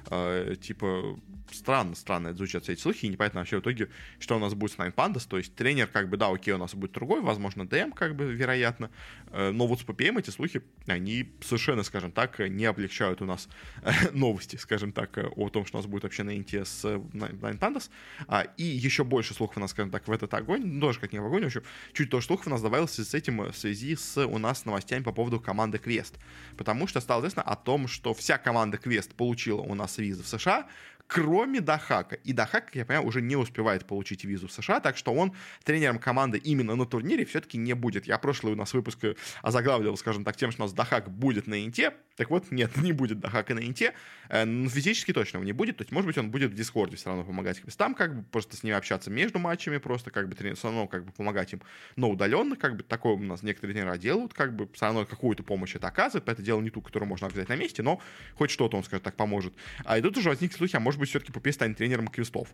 э, 0.10 0.56
типа, 0.62 1.20
странно, 1.52 1.96
странно 1.96 2.30
это 2.30 2.38
звучат 2.38 2.64
все 2.64 2.74
эти 2.74 2.82
слухи, 2.82 3.06
и 3.06 3.10
непонятно 3.10 3.42
вообще 3.42 3.58
в 3.58 3.60
итоге, 3.62 3.90
что 4.20 4.38
у 4.38 4.40
нас 4.40 4.54
будет 4.54 4.72
с 4.72 4.76
Nine 4.78 4.94
Pandas, 4.94 5.28
то 5.28 5.38
есть 5.38 5.54
тренер, 5.56 5.88
как 5.88 6.10
бы, 6.10 6.18
да, 6.18 6.30
окей, 6.30 6.54
у 6.54 6.58
нас 6.58 6.74
будет 6.74 6.94
другой, 6.94 7.22
возможно, 7.22 7.68
ДМ, 7.68 7.92
как 7.92 8.16
бы, 8.16 8.34
вероятно, 8.34 8.90
э, 9.32 9.52
но 9.52 9.68
вот 9.68 9.82
с 9.82 9.84
PPM 9.84 10.20
эти 10.20 10.30
слухи, 10.30 10.62
они 10.88 11.30
совершенно, 11.42 11.84
скажем 11.84 12.12
так, 12.12 12.40
не 12.40 12.66
облегчают 12.66 13.22
у 13.22 13.26
нас 13.26 13.50
э, 13.82 13.92
новости, 14.14 14.56
скажем 14.56 14.94
так, 14.94 15.18
э, 15.18 15.28
о 15.28 15.50
том, 15.50 15.66
что 15.66 15.78
у 15.78 15.82
нас 15.82 15.88
будет 15.88 16.04
вообще 16.04 16.24
на 16.24 16.38
Инте 16.38 16.64
с 16.64 16.86
Nine 16.86 17.60
Pandas, 17.60 17.90
а, 18.28 18.44
и 18.58 18.64
еще 18.64 19.04
больше 19.04 19.34
слухов 19.34 19.58
у 19.58 19.60
нас, 19.60 19.72
скажем 19.72 19.92
так, 19.92 20.08
в 20.08 20.12
этот 20.12 20.34
огонь, 20.34 20.66
ну, 20.66 20.80
тоже 20.80 21.00
как 21.00 21.12
не 21.12 21.20
в 21.20 21.26
огонь, 21.26 21.44
в 21.44 21.48
общем, 21.48 21.64
чуть 21.96 22.10
то 22.10 22.22
слухов 22.22 22.48
у 22.48 22.50
нас 22.50 22.62
добавилось 22.62 23.00
с 23.00 23.14
этим 23.14 23.42
в 23.52 23.58
связи 23.58 23.96
с 23.96 24.24
у 24.26 24.38
нас 24.38 24.66
новостями 24.66 25.04
по 25.04 25.12
поводу 25.12 25.40
команды 25.40 25.78
Квест. 25.78 26.16
Потому 26.58 26.88
что 26.88 27.00
стало 27.00 27.22
известно 27.22 27.42
о 27.42 27.56
том, 27.56 27.88
что 27.88 28.14
вся 28.14 28.38
команда 28.38 28.78
Квест 28.78 29.14
получила 29.16 29.62
у 29.62 29.74
нас 29.76 29.98
визы 29.98 30.22
в 30.22 30.28
США, 30.28 30.68
кроме 31.08 31.62
Дахака. 31.62 32.16
И 32.16 32.34
Дахак, 32.34 32.66
как 32.66 32.76
я 32.76 32.86
понимаю, 32.86 33.08
уже 33.08 33.22
не 33.22 33.36
успевает 33.36 33.86
получить 33.86 34.26
визу 34.26 34.48
в 34.48 34.52
США, 34.52 34.80
так 34.82 34.98
что 34.98 35.14
он 35.14 35.34
тренером 35.64 36.00
команды 36.00 36.38
именно 36.38 36.76
на 36.76 36.86
турнире 36.86 37.26
все-таки 37.26 37.58
не 37.58 37.74
будет. 37.74 38.06
Я 38.08 38.18
прошлый 38.18 38.54
у 38.54 38.58
нас 38.58 38.74
выпуск 38.74 39.00
озаглавливал, 39.42 39.98
скажем 39.98 40.26
так, 40.26 40.36
тем, 40.36 40.52
что 40.52 40.64
у 40.64 40.66
нас 40.66 40.74
Дахак 40.74 41.10
будет 41.10 41.48
на 41.48 41.64
Инте. 41.64 41.94
Так 42.16 42.30
вот, 42.30 42.52
нет, 42.52 42.76
не 42.82 42.94
будет 42.94 43.20
Дахака 43.20 43.54
на 43.54 43.60
Инте. 43.60 43.94
Э, 44.30 44.46
но 44.46 44.70
физически 44.70 45.14
точно 45.14 45.40
не 45.40 45.52
будет. 45.52 45.78
То 45.78 45.82
есть, 45.84 45.92
может 45.92 46.08
быть, 46.08 46.18
он 46.18 46.32
будет 46.32 46.52
в 46.52 46.56
Дискорде 46.56 46.96
все 46.96 47.10
равно 47.10 47.24
помогать 47.24 47.62
там, 47.78 47.94
как 47.94 48.16
бы 48.16 48.24
просто 48.24 48.56
с 48.56 48.64
ними 48.64 48.76
общаться 48.76 49.10
между 49.12 49.38
матчами, 49.40 49.78
просто 49.78 50.12
как 50.12 50.30
бы 50.30 50.36
все 50.36 50.68
равно 50.68 50.88
как 50.88 51.06
бы 51.06 51.12
помогать 51.12 51.52
им, 51.54 51.62
но 51.96 52.10
удаленно, 52.10 52.56
как 52.56 52.78
бы 52.78 52.84
такое 52.84 53.14
у 53.14 53.20
нас 53.20 53.44
некоторые 53.44 53.76
тренера 53.76 53.98
делают, 53.98 54.34
как 54.34 54.56
бы 54.56 54.70
все 54.74 54.86
равно 54.86 55.06
какую-то 55.06 55.44
помощь 55.44 55.76
это 55.76 55.88
оказывает. 55.88 56.28
Это 56.30 56.42
дело 56.42 56.62
не 56.62 56.70
ту, 56.70 56.82
которую 56.82 57.10
можно 57.10 57.28
оказать 57.28 57.50
на 57.50 57.56
месте, 57.56 57.84
но 57.84 58.02
хоть 58.36 58.50
что-то 58.50 58.78
он, 58.78 58.84
скажем 58.84 59.04
так, 59.04 59.16
поможет. 59.16 59.54
А 59.84 59.98
и 59.98 60.02
тут 60.02 60.18
уже 60.18 60.30
возникли 60.30 60.56
слухи, 60.56 60.76
а 60.76 60.80
может 60.80 61.00
быть, 61.00 61.10
все-таки 61.10 61.32
Puppey 61.32 61.52
станет 61.52 61.78
тренером 61.78 62.08
Quest'ов. 62.08 62.50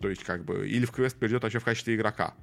То 0.00 0.08
есть, 0.08 0.24
как 0.24 0.44
бы, 0.44 0.68
или 0.68 0.84
в 0.84 0.90
квест 0.90 1.16
придет 1.16 1.42
вообще 1.42 1.60
в 1.60 1.64
качестве 1.64 1.94
игрока. 1.94 2.34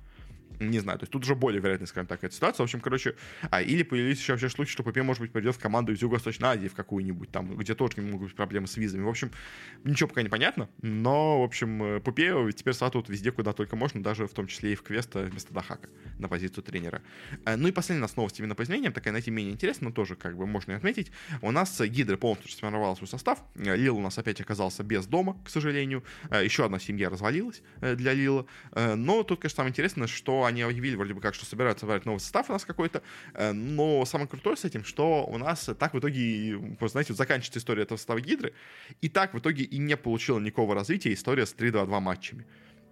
Не 0.59 0.79
знаю, 0.79 0.99
то 0.99 1.03
есть 1.03 1.11
тут 1.11 1.23
уже 1.23 1.35
более 1.35 1.61
вероятная, 1.61 1.87
скажем 1.87 2.07
так, 2.07 2.23
эта 2.23 2.33
ситуация. 2.35 2.63
В 2.63 2.65
общем, 2.65 2.81
короче, 2.81 3.15
а, 3.49 3.61
или 3.61 3.83
появились 3.83 4.19
еще 4.19 4.33
вообще 4.33 4.49
слухи, 4.49 4.71
что 4.71 4.83
Puppey, 4.83 5.03
может 5.03 5.21
быть, 5.21 5.31
пойдет 5.31 5.55
в 5.55 5.59
команду 5.59 5.93
из 5.93 6.01
Юго-Восточной 6.01 6.49
Азии 6.49 6.67
в 6.67 6.75
какую-нибудь, 6.75 7.31
там, 7.31 7.55
где 7.55 7.75
тоже 7.75 8.01
могут 8.01 8.27
быть 8.27 8.35
проблемы 8.35 8.67
с 8.67 8.75
визами. 8.75 9.03
В 9.03 9.09
общем, 9.09 9.31
ничего 9.83 10.09
пока 10.09 10.21
не 10.21 10.29
понятно, 10.29 10.69
но, 10.81 11.41
в 11.41 11.43
общем, 11.43 11.83
э, 11.83 11.99
Puppey 12.01 12.33
теперь 12.53 12.73
тут 12.73 13.09
везде, 13.09 13.31
куда 13.31 13.53
только 13.53 13.75
можно, 13.75 14.03
даже 14.03 14.27
в 14.27 14.33
том 14.33 14.47
числе 14.47 14.73
и 14.73 14.75
в 14.75 14.83
квест 14.83 15.13
вместо 15.13 15.53
Дахака 15.53 15.89
на 16.17 16.27
позицию 16.27 16.63
тренера. 16.63 17.01
Э, 17.45 17.55
ну 17.55 17.67
и 17.69 17.71
последняя 17.71 18.01
нас 18.01 18.17
новость 18.17 18.39
именно 18.39 18.55
по 18.55 18.63
изменениям, 18.63 18.91
такая, 18.91 19.13
наименее 19.13 19.53
интересная, 19.53 19.89
но 19.89 19.93
тоже, 19.93 20.15
как 20.15 20.35
бы, 20.35 20.45
можно 20.45 20.73
и 20.73 20.75
отметить. 20.75 21.11
У 21.41 21.51
нас 21.51 21.79
Hydra 21.79 22.17
полностью 22.17 22.51
сформировала 22.51 22.95
свой 22.95 23.07
состав. 23.07 23.39
Э, 23.55 23.75
Лил 23.75 23.97
у 23.97 24.01
нас 24.01 24.17
опять 24.17 24.41
оказался 24.41 24.83
без 24.83 25.05
дома, 25.05 25.41
к 25.45 25.49
сожалению. 25.49 26.03
Еще 26.31 26.65
одна 26.65 26.79
семья 26.79 27.09
развалилась 27.09 27.61
для 27.81 28.13
Лила. 28.13 28.45
Но 28.73 29.23
тут, 29.23 29.39
конечно, 29.39 29.57
самое 29.57 29.71
интересное, 29.71 30.07
что 30.07 30.38
они 30.45 30.61
объявили 30.61 30.95
вроде 30.95 31.13
бы 31.13 31.21
как, 31.21 31.35
что 31.35 31.45
собираются 31.45 31.81
собрать 31.81 32.05
новый 32.05 32.19
состав 32.19 32.49
у 32.49 32.53
нас 32.53 32.65
какой-то, 32.65 33.01
э, 33.33 33.51
но 33.51 34.05
самое 34.05 34.27
крутое 34.27 34.57
с 34.57 34.65
этим, 34.65 34.83
что 34.83 35.25
у 35.25 35.37
нас 35.37 35.69
так 35.77 35.93
в 35.93 35.99
итоге, 35.99 36.55
вы 36.57 36.89
знаете, 36.89 37.13
заканчивается 37.13 37.59
история 37.59 37.83
этого 37.83 37.97
состава 37.97 38.19
Гидры, 38.21 38.53
и 39.01 39.09
так 39.09 39.33
в 39.33 39.39
итоге 39.39 39.63
и 39.63 39.77
не 39.77 39.97
получила 39.97 40.39
никакого 40.39 40.75
развития 40.75 41.13
история 41.13 41.45
с 41.45 41.53
3-2-2 41.53 41.99
матчами. 41.99 42.45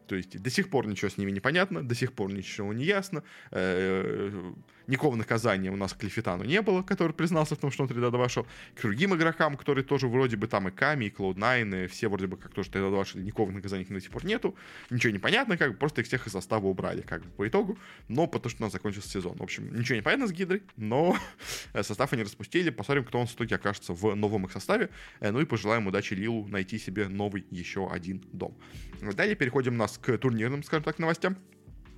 То 0.07 0.15
есть 0.15 0.41
до 0.41 0.49
сих 0.49 0.69
пор 0.69 0.87
ничего 0.87 1.09
с 1.09 1.17
ними 1.17 1.31
не 1.31 1.39
понятно, 1.39 1.83
до 1.83 1.95
сих 1.95 2.13
пор 2.13 2.31
ничего 2.33 2.73
не 2.73 2.85
ясно. 2.85 3.23
Э, 3.51 4.53
никакого 4.87 5.15
наказания 5.15 5.69
у 5.69 5.75
нас 5.75 5.93
к 5.93 5.97
Клифитану 5.97 6.43
не 6.43 6.61
было, 6.61 6.81
который 6.81 7.13
признался 7.13 7.55
в 7.55 7.59
том, 7.59 7.71
что 7.71 7.83
он 7.83 7.89
3D2 7.89 8.29
шел. 8.29 8.47
К 8.75 8.81
другим 8.81 9.13
игрокам, 9.15 9.57
которые 9.57 9.83
тоже 9.83 10.07
вроде 10.07 10.37
бы 10.37 10.47
там 10.47 10.67
и 10.67 10.71
Ками, 10.71 11.05
и 11.05 11.09
Cloud9, 11.09 11.85
и 11.85 11.87
все 11.87 12.07
вроде 12.07 12.27
бы 12.27 12.37
как 12.37 12.53
тоже 12.53 12.69
3D2 12.69 13.05
шли, 13.05 13.23
никакого 13.23 13.51
наказания 13.51 13.85
до 13.85 14.01
сих 14.01 14.11
пор 14.11 14.25
нету. 14.25 14.55
Ничего 14.89 15.11
не 15.11 15.19
понятно, 15.19 15.57
как 15.57 15.73
бы 15.73 15.77
просто 15.77 16.01
их 16.01 16.07
всех 16.07 16.25
из 16.27 16.31
состава 16.31 16.65
убрали, 16.67 17.01
как 17.01 17.23
бы 17.23 17.29
по 17.31 17.47
итогу. 17.47 17.77
Но 18.07 18.27
потому 18.27 18.49
что 18.49 18.63
у 18.63 18.65
нас 18.65 18.73
закончился 18.73 19.09
сезон. 19.09 19.37
В 19.37 19.43
общем, 19.43 19.73
ничего 19.77 19.97
не 19.97 20.01
понятно 20.01 20.27
с 20.27 20.31
Гидрой, 20.31 20.63
но 20.77 21.17
состав 21.81 22.13
они 22.13 22.23
распустили. 22.23 22.69
Посмотрим, 22.69 23.03
кто 23.03 23.19
он 23.19 23.27
в 23.27 23.35
итоге 23.35 23.55
окажется 23.55 23.93
в 23.93 24.15
новом 24.15 24.45
их 24.45 24.51
составе. 24.51 24.89
Э, 25.19 25.31
ну 25.31 25.41
и 25.41 25.45
пожелаем 25.45 25.87
удачи 25.87 26.13
Лилу 26.13 26.47
найти 26.47 26.79
себе 26.79 27.07
новый 27.07 27.45
еще 27.51 27.89
один 27.91 28.23
дом. 28.31 28.57
Далее 29.01 29.35
переходим 29.35 29.73
у 29.73 29.77
нас 29.77 29.96
к 30.01 30.17
турнирным, 30.17 30.63
скажем 30.63 30.83
так, 30.83 30.99
новостям. 30.99 31.37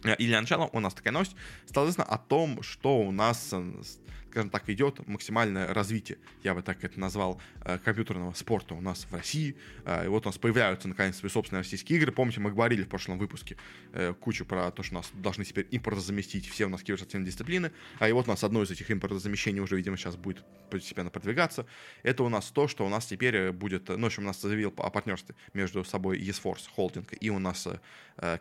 Э, 0.04 0.16
и 0.16 0.28
для 0.28 0.40
начала 0.42 0.70
у 0.72 0.80
нас 0.80 0.94
такая 0.94 1.14
новость. 1.14 1.36
Известно 1.70 2.04
о 2.04 2.18
том, 2.18 2.62
что 2.64 3.00
у 3.00 3.12
нас 3.12 3.50
э, 3.52 3.74
скажем 4.30 4.50
так, 4.50 4.70
идет 4.70 5.06
максимальное 5.08 5.74
развитие, 5.74 6.20
я 6.44 6.54
бы 6.54 6.62
так 6.62 6.84
это 6.84 7.00
назвал, 7.00 7.42
э, 7.66 7.80
компьютерного 7.80 8.34
спорта 8.34 8.76
у 8.76 8.82
нас 8.82 9.06
в 9.10 9.14
России. 9.14 9.56
Э, 9.86 10.06
и 10.06 10.08
вот 10.08 10.26
у 10.26 10.30
нас 10.30 10.38
появляются, 10.38 10.88
наконец, 10.88 11.18
свои 11.18 11.30
собственные 11.30 11.62
российские 11.62 11.98
игры. 11.98 12.12
Помните, 12.12 12.40
мы 12.40 12.52
говорили 12.52 12.84
в 12.84 12.88
прошлом 12.88 13.18
выпуске 13.18 13.58
э, 13.94 14.14
кучу 14.14 14.46
про 14.46 14.72
то, 14.72 14.84
что 14.84 14.96
нас 14.96 15.10
должны 15.14 15.44
теперь 15.44 15.68
импортозаместить 15.72 16.48
все 16.48 16.66
у 16.66 16.70
нас 16.70 16.84
киберспортивные 16.84 17.28
дисциплины. 17.28 17.72
А 18.00 18.08
и 18.08 18.12
вот 18.12 18.28
у 18.28 18.30
нас 18.30 18.44
одно 18.44 18.62
из 18.64 18.72
этих 18.72 18.92
импортозамещений 18.92 19.62
уже, 19.62 19.76
видимо, 19.76 19.98
сейчас 19.98 20.16
будет 20.16 20.44
постепенно 20.70 21.10
продвигаться. 21.10 21.66
Это 22.04 22.24
у 22.24 22.30
нас 22.30 22.52
то, 22.52 22.68
что 22.68 22.86
у 22.86 22.90
нас 22.90 23.08
теперь 23.08 23.52
будет, 23.52 23.90
ну, 23.90 24.04
в 24.04 24.06
общем, 24.06 24.24
у 24.24 24.28
нас 24.28 24.40
заявил 24.42 24.74
о 24.78 24.90
партнерстве 24.90 25.36
между 25.54 25.84
собой 25.84 26.20
eSforce 26.20 26.68
Holding 26.78 27.18
и 27.20 27.30
у 27.30 27.40
нас 27.40 27.68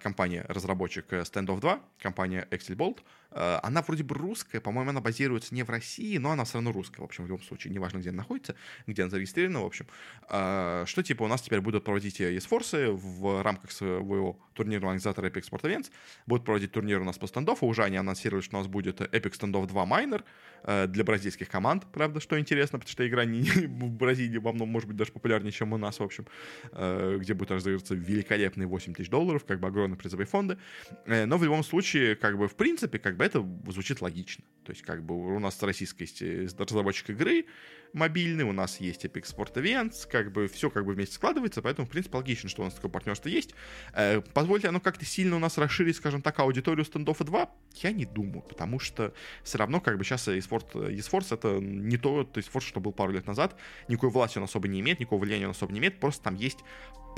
компания-разработчик 0.02 1.06
Standoff 1.10 1.60
2, 1.60 1.80
компания 1.98 2.46
Excelbolt, 2.50 2.98
Э, 3.27 3.27
она 3.30 3.82
вроде 3.82 4.04
бы 4.04 4.14
русская, 4.14 4.60
по-моему, 4.60 4.90
она 4.90 5.00
базируется 5.00 5.54
не 5.54 5.62
в 5.62 5.70
России, 5.70 6.16
но 6.18 6.30
она 6.30 6.44
все 6.44 6.54
равно 6.54 6.72
русская. 6.72 7.02
В 7.02 7.04
общем, 7.04 7.24
в 7.24 7.28
любом 7.28 7.42
случае, 7.42 7.72
неважно, 7.72 7.98
где 7.98 8.08
она 8.08 8.18
находится, 8.18 8.54
где 8.86 9.02
она 9.02 9.10
зарегистрирована, 9.10 9.60
в 9.60 9.66
общем. 9.66 9.86
Э, 10.30 10.84
что 10.86 11.02
типа 11.02 11.24
у 11.24 11.28
нас 11.28 11.42
теперь 11.42 11.60
будут 11.60 11.84
проводить 11.84 12.20
eSforce 12.20 12.90
в 12.90 13.42
рамках 13.42 13.70
своего 13.70 14.38
турнирного 14.54 14.92
организатора 14.92 15.28
Epic 15.28 15.48
Sport 15.50 15.62
Events. 15.62 15.90
Будут 16.26 16.44
проводить 16.44 16.72
турнир 16.72 17.00
у 17.00 17.04
нас 17.04 17.18
по 17.18 17.26
стендоффу. 17.26 17.66
Уже 17.66 17.84
они 17.84 17.96
анонсировали, 17.96 18.42
что 18.42 18.56
у 18.56 18.60
нас 18.60 18.66
будет 18.66 19.00
Epic 19.00 19.38
Standoff 19.38 19.66
2 19.66 19.84
Minor 19.84 20.24
э, 20.64 20.86
для 20.86 21.04
бразильских 21.04 21.48
команд, 21.48 21.84
правда, 21.92 22.20
что 22.20 22.38
интересно, 22.38 22.78
потому 22.78 22.92
что 22.92 23.06
игра 23.06 23.24
не, 23.26 23.42
в 23.42 23.90
Бразилии 23.90 24.38
во 24.38 24.52
многом 24.52 24.72
может 24.72 24.88
быть 24.88 24.96
даже 24.96 25.12
популярнее, 25.12 25.52
чем 25.52 25.72
у 25.72 25.76
нас, 25.76 26.00
в 26.00 26.02
общем, 26.02 26.26
где 26.72 27.34
будет 27.34 27.50
разыгрываться 27.50 27.94
великолепные 27.94 28.66
8 28.66 28.94
тысяч 28.94 29.10
долларов, 29.10 29.44
как 29.44 29.60
бы 29.60 29.68
огромные 29.68 29.98
призовые 29.98 30.26
фонды. 30.26 30.58
Но 31.06 31.36
в 31.36 31.44
любом 31.44 31.62
случае, 31.62 32.16
как 32.16 32.38
бы, 32.38 32.48
в 32.48 32.54
принципе, 32.54 32.98
как 32.98 33.16
бы 33.18 33.24
это 33.24 33.46
звучит 33.68 34.00
логично. 34.00 34.44
То 34.64 34.72
есть, 34.72 34.82
как 34.82 35.04
бы 35.04 35.36
у 35.36 35.38
нас 35.38 35.62
российская 35.62 36.04
есть 36.04 36.22
э, 36.22 36.48
разработчик 36.58 37.10
игры 37.10 37.46
мобильный, 37.92 38.44
у 38.44 38.52
нас 38.52 38.80
есть 38.80 39.04
Epic 39.04 39.24
Sport 39.24 39.54
Events, 39.54 40.08
как 40.10 40.32
бы 40.32 40.48
все 40.48 40.70
как 40.70 40.84
бы 40.84 40.92
вместе 40.92 41.14
складывается, 41.14 41.62
поэтому, 41.62 41.86
в 41.86 41.90
принципе, 41.90 42.16
логично, 42.16 42.48
что 42.48 42.62
у 42.62 42.64
нас 42.64 42.74
такое 42.74 42.90
партнерство 42.90 43.28
есть. 43.28 43.54
Э, 43.94 44.20
позволит 44.20 44.64
оно 44.64 44.80
как-то 44.80 45.04
сильно 45.04 45.36
у 45.36 45.38
нас 45.38 45.58
расширить, 45.58 45.96
скажем 45.96 46.22
так, 46.22 46.38
аудиторию 46.38 46.84
стендофа 46.84 47.24
2? 47.24 47.50
Я 47.76 47.92
не 47.92 48.04
думаю, 48.04 48.42
потому 48.42 48.78
что 48.78 49.14
все 49.42 49.58
равно, 49.58 49.80
как 49.80 49.98
бы 49.98 50.04
сейчас 50.04 50.28
eSport, 50.28 50.72
eSforce 50.74 51.34
это 51.34 51.58
не 51.60 51.96
то, 51.96 52.24
то 52.24 52.40
eSforce, 52.40 52.66
что 52.66 52.80
был 52.80 52.92
пару 52.92 53.12
лет 53.12 53.26
назад, 53.26 53.56
никакой 53.88 54.10
власти 54.10 54.38
он 54.38 54.44
особо 54.44 54.68
не 54.68 54.80
имеет, 54.80 55.00
никакого 55.00 55.20
влияния 55.20 55.46
он 55.46 55.52
особо 55.52 55.72
не 55.72 55.78
имеет, 55.78 56.00
просто 56.00 56.24
там 56.24 56.34
есть 56.34 56.58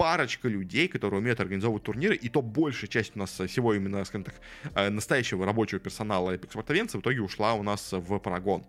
парочка 0.01 0.49
людей, 0.49 0.89
которые 0.89 1.21
умеют 1.21 1.41
организовывать 1.41 1.83
турниры, 1.83 2.17
и 2.17 2.31
то 2.31 2.41
большая 2.41 2.89
часть 2.89 3.17
у 3.17 3.19
нас 3.19 3.39
всего 3.39 3.75
именно, 3.75 4.03
скажем 4.07 4.25
так, 4.25 4.35
э, 4.75 4.89
настоящего 4.89 5.45
рабочего 5.45 5.79
персонала 5.79 6.35
Sport 6.37 6.67
Events 6.69 6.97
в 6.97 7.01
итоге 7.01 7.21
ушла 7.21 7.53
у 7.53 7.63
нас 7.63 7.93
в 7.93 8.19
Парагон. 8.19 8.65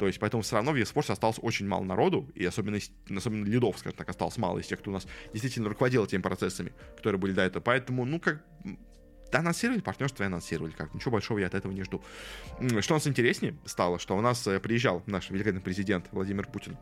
То 0.00 0.08
есть, 0.08 0.18
поэтому 0.18 0.42
все 0.42 0.56
равно 0.56 0.72
в 0.72 0.74
eSports 0.74 1.12
осталось 1.12 1.38
очень 1.40 1.68
мало 1.68 1.84
народу, 1.84 2.28
и 2.34 2.44
особенно, 2.44 2.78
особенно 3.16 3.44
лидов, 3.44 3.78
скажем 3.78 3.96
так, 3.96 4.08
осталось 4.08 4.36
мало 4.38 4.58
из 4.58 4.66
тех, 4.66 4.80
кто 4.80 4.90
у 4.90 4.94
нас 4.94 5.06
действительно 5.32 5.68
руководил 5.68 6.04
этими 6.04 6.20
процессами, 6.20 6.72
которые 6.96 7.20
были 7.20 7.32
до 7.32 7.42
этого. 7.42 7.62
Поэтому, 7.62 8.04
ну, 8.04 8.18
как 8.18 8.42
анонсировали 9.30 9.82
партнерство 9.82 10.24
и 10.24 10.26
анонсировали, 10.26 10.72
как 10.72 10.92
ничего 10.94 11.12
большого 11.12 11.38
я 11.38 11.46
от 11.46 11.54
этого 11.54 11.70
не 11.70 11.84
жду. 11.84 12.02
Что 12.80 12.94
у 12.94 12.96
нас 12.96 13.06
интереснее 13.06 13.56
стало, 13.66 14.00
что 14.00 14.16
у 14.16 14.20
нас 14.20 14.44
э, 14.48 14.58
приезжал 14.58 15.04
наш 15.06 15.30
великолепный 15.30 15.62
президент 15.62 16.08
Владимир 16.10 16.48
Путин 16.48 16.76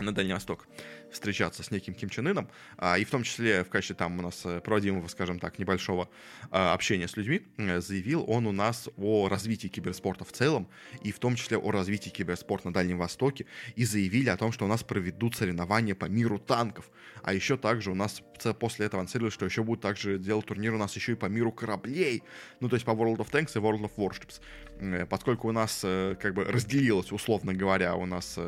на 0.00 0.12
Дальний 0.12 0.32
Восток 0.32 0.66
встречаться 1.10 1.62
с 1.62 1.70
неким 1.70 1.94
Ким 1.94 2.08
Чен 2.08 2.28
Ыном, 2.28 2.48
а, 2.76 2.98
и 2.98 3.04
в 3.04 3.10
том 3.10 3.22
числе 3.22 3.64
в 3.64 3.68
качестве 3.68 3.96
там 3.96 4.18
у 4.18 4.22
нас 4.22 4.42
э, 4.44 4.60
проводимого, 4.60 5.08
скажем 5.08 5.38
так, 5.38 5.58
небольшого 5.58 6.08
а, 6.50 6.74
общения 6.74 7.08
с 7.08 7.16
людьми, 7.16 7.42
э, 7.56 7.80
заявил 7.80 8.24
он 8.28 8.46
у 8.46 8.52
нас 8.52 8.88
о 8.96 9.28
развитии 9.28 9.68
киберспорта 9.68 10.24
в 10.24 10.32
целом, 10.32 10.68
и 11.02 11.12
в 11.12 11.18
том 11.18 11.36
числе 11.36 11.56
о 11.56 11.70
развитии 11.70 12.10
киберспорта 12.10 12.68
на 12.68 12.74
Дальнем 12.74 12.98
Востоке, 12.98 13.46
и 13.76 13.84
заявили 13.84 14.28
о 14.28 14.36
том, 14.36 14.52
что 14.52 14.64
у 14.64 14.68
нас 14.68 14.82
проведут 14.82 15.36
соревнования 15.36 15.94
по 15.94 16.06
миру 16.06 16.38
танков, 16.38 16.90
а 17.22 17.32
еще 17.32 17.56
также 17.56 17.90
у 17.90 17.94
нас 17.94 18.22
после 18.58 18.86
этого 18.86 19.00
анонсировали, 19.00 19.30
что 19.30 19.44
еще 19.44 19.62
будут 19.62 19.82
также 19.82 20.18
делать 20.18 20.46
турнир 20.46 20.74
у 20.74 20.78
нас 20.78 20.94
еще 20.94 21.12
и 21.12 21.16
по 21.16 21.26
миру 21.26 21.52
кораблей, 21.52 22.22
ну 22.60 22.68
то 22.68 22.76
есть 22.76 22.84
по 22.84 22.92
World 22.92 23.18
of 23.18 23.30
Tanks 23.30 23.52
и 23.54 23.58
World 23.58 23.90
of 23.90 23.92
Warships, 23.96 24.40
э, 24.80 25.06
поскольку 25.06 25.48
у 25.48 25.52
нас 25.52 25.80
как 25.80 26.34
бы 26.34 26.44
разделилось, 26.44 27.12
условно 27.12 27.54
говоря, 27.54 27.94
у 27.96 28.06
нас 28.06 28.38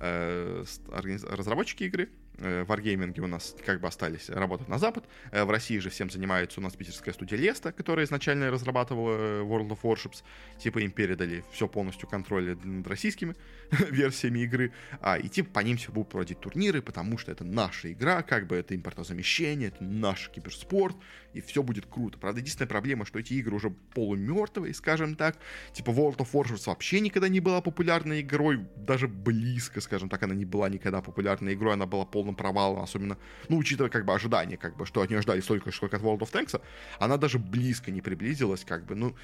разработчики 0.00 1.84
игры, 1.84 1.99
Э, 2.40 2.64
в 2.64 2.70
Wargaming 2.70 3.18
у 3.20 3.26
нас 3.26 3.54
как 3.64 3.80
бы 3.80 3.88
остались 3.88 4.30
работать 4.30 4.68
на 4.68 4.78
Запад. 4.78 5.04
Э, 5.30 5.44
в 5.44 5.50
России 5.50 5.78
же 5.78 5.90
всем 5.90 6.10
занимается 6.10 6.60
у 6.60 6.62
нас 6.62 6.74
питерская 6.74 7.12
студия 7.12 7.38
Леста, 7.38 7.72
которая 7.72 8.06
изначально 8.06 8.50
разрабатывала 8.50 9.16
э, 9.16 9.42
World 9.42 9.68
of 9.68 9.80
Warships. 9.82 10.22
Типа 10.58 10.78
им 10.78 10.90
передали 10.90 11.44
все 11.52 11.68
полностью 11.68 12.08
контроль 12.08 12.56
над 12.56 12.86
российскими 12.86 13.34
версиями 13.70 14.40
игры. 14.40 14.72
А, 15.00 15.18
и 15.18 15.28
типа 15.28 15.50
по 15.52 15.60
ним 15.60 15.76
все 15.76 15.92
будут 15.92 16.08
проводить 16.08 16.40
турниры, 16.40 16.80
потому 16.80 17.18
что 17.18 17.30
это 17.30 17.44
наша 17.44 17.92
игра, 17.92 18.22
как 18.22 18.46
бы 18.46 18.56
это 18.56 18.74
импортозамещение, 18.74 19.68
это 19.68 19.84
наш 19.84 20.30
киберспорт, 20.30 20.96
и 21.34 21.40
все 21.40 21.62
будет 21.62 21.86
круто. 21.86 22.18
Правда, 22.18 22.40
единственная 22.40 22.68
проблема, 22.68 23.04
что 23.04 23.18
эти 23.18 23.34
игры 23.34 23.54
уже 23.54 23.70
полумертвые, 23.94 24.72
скажем 24.72 25.14
так. 25.14 25.36
Типа 25.72 25.90
World 25.90 26.16
of 26.18 26.32
Warships 26.32 26.64
вообще 26.66 27.00
никогда 27.00 27.28
не 27.28 27.40
была 27.40 27.60
популярной 27.60 28.22
игрой, 28.22 28.66
даже 28.76 29.08
близко, 29.08 29.80
скажем 29.80 30.08
так, 30.08 30.22
она 30.22 30.34
не 30.34 30.46
была 30.46 30.68
никогда 30.68 31.02
популярной 31.02 31.54
игрой, 31.54 31.74
она 31.74 31.86
была 31.86 32.04
полностью 32.04 32.29
полным 32.30 32.34
провалом, 32.34 32.82
особенно, 32.82 33.16
ну, 33.48 33.58
учитывая 33.58 33.90
как 33.90 34.04
бы 34.04 34.14
ожидания, 34.14 34.56
как 34.56 34.76
бы, 34.76 34.86
что 34.86 35.00
от 35.00 35.10
нее 35.10 35.22
ждали 35.22 35.40
столько, 35.40 35.72
сколько 35.72 35.96
от 35.96 36.02
World 36.02 36.20
of 36.20 36.32
Tanks, 36.32 36.60
она 36.98 37.16
даже 37.16 37.38
близко 37.38 37.90
не 37.90 38.00
приблизилась, 38.00 38.64
как 38.64 38.84
бы, 38.84 38.94
ну, 38.94 39.14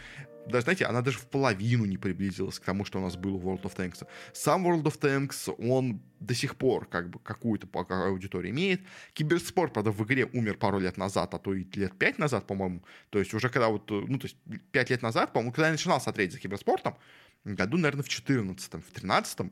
даже, 0.46 0.62
знаете, 0.62 0.86
она 0.86 1.02
даже 1.02 1.18
в 1.18 1.26
половину 1.26 1.86
не 1.86 1.98
приблизилась 1.98 2.58
к 2.58 2.64
тому, 2.64 2.84
что 2.84 2.98
у 2.98 3.02
нас 3.02 3.16
было 3.16 3.36
в 3.38 3.46
World 3.46 3.62
of 3.62 3.76
Tanks. 3.76 4.06
Сам 4.32 4.66
World 4.66 4.84
of 4.84 4.98
Tanks, 5.00 5.54
он 5.58 6.00
до 6.20 6.34
сих 6.34 6.54
пор 6.54 6.86
как 6.86 7.08
бы 7.10 7.18
какую-то 7.18 7.66
аудиторию 7.72 8.52
имеет. 8.52 8.80
Киберспорт, 9.12 9.72
правда, 9.72 9.90
в 9.90 10.02
игре 10.02 10.24
умер 10.32 10.56
пару 10.56 10.78
лет 10.78 10.96
назад, 10.96 11.34
а 11.34 11.38
то 11.38 11.54
и 11.54 11.64
лет 11.74 11.92
пять 11.98 12.18
назад, 12.18 12.46
по-моему. 12.46 12.80
То 13.10 13.18
есть 13.18 13.34
уже 13.34 13.48
когда 13.48 13.68
вот, 13.68 13.90
ну, 13.90 14.18
то 14.18 14.26
есть 14.26 14.36
пять 14.70 14.90
лет 14.90 15.02
назад, 15.02 15.32
по-моему, 15.32 15.52
когда 15.52 15.66
я 15.66 15.72
начинал 15.72 16.00
смотреть 16.00 16.32
за 16.32 16.38
киберспортом, 16.38 16.94
году, 17.44 17.76
наверное, 17.76 18.02
в 18.02 18.08
14 18.08 18.74
в 18.74 18.92
13 18.92 19.40
Uh, 19.40 19.50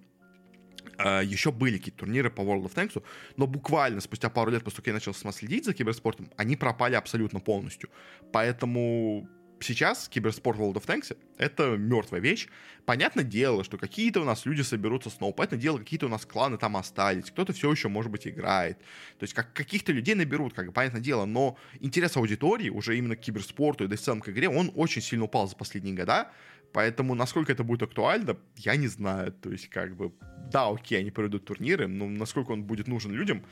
еще 0.99 1.51
были 1.53 1.79
какие-то 1.79 2.01
турниры 2.01 2.31
по 2.31 2.43
World 2.43 2.65
of 2.65 2.75
Tanks, 2.75 3.03
но 3.37 3.47
буквально 3.47 4.01
спустя 4.01 4.31
пару 4.31 4.51
лет, 4.51 4.63
после 4.65 4.77
того, 4.77 4.83
как 4.85 4.87
я 4.89 4.93
начал 4.95 5.33
следить 5.33 5.65
за 5.65 5.73
киберспортом, 5.73 6.31
они 6.37 6.57
пропали 6.57 6.95
абсолютно 6.95 7.41
полностью. 7.41 7.91
Поэтому 8.33 9.29
сейчас 9.61 10.09
киберспорт 10.09 10.59
World 10.59 10.75
of 10.75 10.87
Tanks— 10.87 11.17
это 11.39 11.77
мертвая 11.77 12.21
вещь. 12.21 12.49
Понятное 12.85 13.25
дело, 13.25 13.65
что 13.65 13.79
какие-то 13.79 14.21
у 14.21 14.25
нас 14.25 14.45
люди 14.45 14.61
соберутся 14.61 15.09
снова. 15.09 15.33
Понятное 15.33 15.59
дело, 15.59 15.79
какие-то 15.79 16.07
у 16.07 16.11
нас 16.11 16.27
кланы 16.27 16.59
там 16.59 16.77
остались. 16.77 17.31
Кто-то 17.31 17.55
все 17.55 17.71
еще, 17.71 17.89
может 17.89 18.13
быть, 18.13 18.27
играет. 18.27 18.79
То 19.19 19.23
есть 19.23 19.33
как 19.33 19.55
каких-то 19.55 19.91
людей 19.93 20.15
наберут, 20.15 20.53
как 20.53 20.73
понятное 20.75 21.01
дело. 21.01 21.25
Но 21.25 21.57
интерес 21.81 22.17
аудитории 22.17 22.69
уже 22.69 22.99
именно 22.99 23.17
к 23.17 23.21
киберспорту 23.21 23.85
и 23.85 23.87
да 23.87 23.97
в 23.97 24.01
целом 24.01 24.21
к 24.21 24.29
игре, 24.29 24.51
он 24.51 24.71
очень 24.75 25.01
сильно 25.01 25.25
упал 25.25 25.49
за 25.49 25.57
последние 25.57 25.95
года. 25.95 26.31
Поэтому, 26.75 27.15
насколько 27.15 27.53
это 27.53 27.63
будет 27.63 27.85
актуально, 27.85 28.37
я 28.57 28.75
не 28.75 28.89
знаю. 28.89 29.33
То 29.33 29.53
есть, 29.53 29.69
как 29.69 29.95
бы, 29.95 30.13
да, 30.51 30.69
окей, 30.69 30.99
они 30.99 31.13
проведут 31.13 31.45
турниры, 31.45 31.87
но 31.87 32.09
насколько 32.09 32.51
он 32.51 32.65
будет 32.65 32.89
нужен 32.89 33.13
людям, 33.13 33.45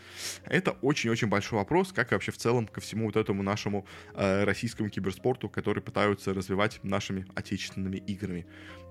это 0.45 0.73
очень-очень 0.83 1.29
большой 1.29 1.61
вопрос, 1.61 1.93
как 1.93 2.11
вообще 2.11 2.33
в 2.33 2.37
целом 2.37 2.67
ко 2.67 2.81
всему 2.81 3.07
вот 3.07 3.17
этому 3.17 3.45
нашему 3.45 3.87
э, 4.15 4.43
российскому 4.43 4.91
киберспорту, 4.91 5.49
который 5.49 5.81
пытаются 5.83 6.35
развивать 6.35 6.81
нашими 6.83 7.25
отечественными 7.37 7.99
играми. 7.99 8.45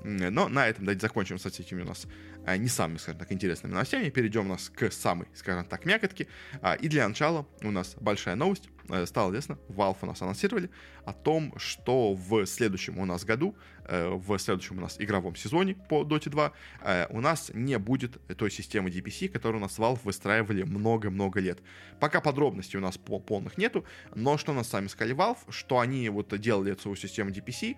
Но 0.03 0.49
на 0.49 0.67
этом, 0.67 0.85
давайте 0.85 1.01
закончим 1.01 1.37
с 1.37 1.45
этими 1.45 1.81
у 1.81 1.85
нас 1.85 2.07
э, 2.45 2.57
не 2.57 2.67
самыми, 2.67 2.97
скажем 2.97 3.19
так, 3.19 3.31
интересными 3.31 3.73
новостями. 3.73 4.09
Перейдем 4.09 4.45
у 4.45 4.49
нас 4.49 4.69
к 4.69 4.91
самой, 4.91 5.27
скажем 5.35 5.65
так, 5.65 5.85
мякотке. 5.85 6.27
А, 6.61 6.73
и 6.73 6.87
для 6.87 7.07
начала 7.07 7.45
у 7.61 7.71
нас 7.71 7.95
большая 7.99 8.35
новость. 8.35 8.69
Э, 8.89 9.05
стало 9.05 9.31
известно, 9.31 9.57
Valve 9.69 9.97
у 10.01 10.05
нас 10.05 10.21
анонсировали 10.21 10.69
о 11.05 11.13
том, 11.13 11.53
что 11.57 12.13
в 12.13 12.45
следующем 12.45 12.97
у 12.99 13.05
нас 13.05 13.23
году, 13.25 13.55
э, 13.85 14.09
в 14.09 14.37
следующем 14.37 14.77
у 14.77 14.81
нас 14.81 14.99
игровом 14.99 15.35
сезоне 15.35 15.75
по 15.75 16.03
Dota 16.03 16.29
2 16.29 16.51
э, 16.81 17.07
у 17.09 17.21
нас 17.21 17.51
не 17.53 17.77
будет 17.77 18.19
той 18.37 18.51
системы 18.51 18.89
DPC, 18.89 19.29
которую 19.29 19.61
у 19.61 19.63
нас 19.63 19.77
Valve 19.77 19.99
выстраивали 20.03 20.63
много-много 20.63 21.39
лет. 21.39 21.59
Пока 21.99 22.21
подробностей 22.21 22.77
у 22.77 22.81
нас 22.81 22.97
полных 22.97 23.57
нету, 23.57 23.85
но 24.15 24.37
что 24.37 24.53
нас 24.53 24.69
сами 24.69 24.87
сказали 24.87 25.15
Valve, 25.15 25.39
что 25.49 25.79
они 25.79 26.09
вот 26.09 26.37
делали 26.39 26.75
свою 26.75 26.95
систему 26.95 27.29
DPC, 27.29 27.77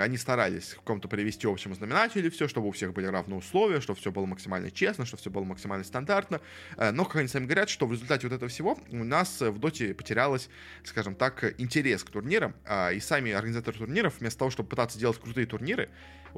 они 0.00 0.16
старались 0.16 0.72
в 0.72 0.76
каком-то 0.76 1.08
привести 1.08 1.37
общему 1.46 1.74
знаменателю 1.74 2.30
все, 2.30 2.48
чтобы 2.48 2.68
у 2.68 2.72
всех 2.72 2.92
были 2.92 3.06
равные 3.06 3.38
условия, 3.38 3.80
чтобы 3.80 3.98
все 3.98 4.12
было 4.12 4.26
максимально 4.26 4.70
честно, 4.70 5.06
чтобы 5.06 5.20
все 5.20 5.30
было 5.30 5.44
максимально 5.44 5.84
стандартно, 5.84 6.40
но, 6.76 7.04
как 7.04 7.16
они 7.16 7.28
сами 7.28 7.44
говорят, 7.44 7.68
что 7.68 7.86
в 7.86 7.92
результате 7.92 8.26
вот 8.26 8.34
этого 8.34 8.48
всего 8.48 8.78
у 8.90 9.04
нас 9.04 9.40
в 9.40 9.58
Доте 9.58 9.94
потерял 9.94 10.18
потерялась, 10.18 10.48
скажем 10.84 11.14
так, 11.14 11.54
интерес 11.58 12.02
к 12.02 12.10
турнирам, 12.10 12.54
а, 12.64 12.90
и 12.90 13.00
сами 13.00 13.32
организаторы 13.32 13.78
турниров, 13.78 14.14
вместо 14.18 14.40
того, 14.40 14.50
чтобы 14.50 14.68
пытаться 14.68 14.98
делать 14.98 15.18
крутые 15.18 15.46
турниры, 15.46 15.88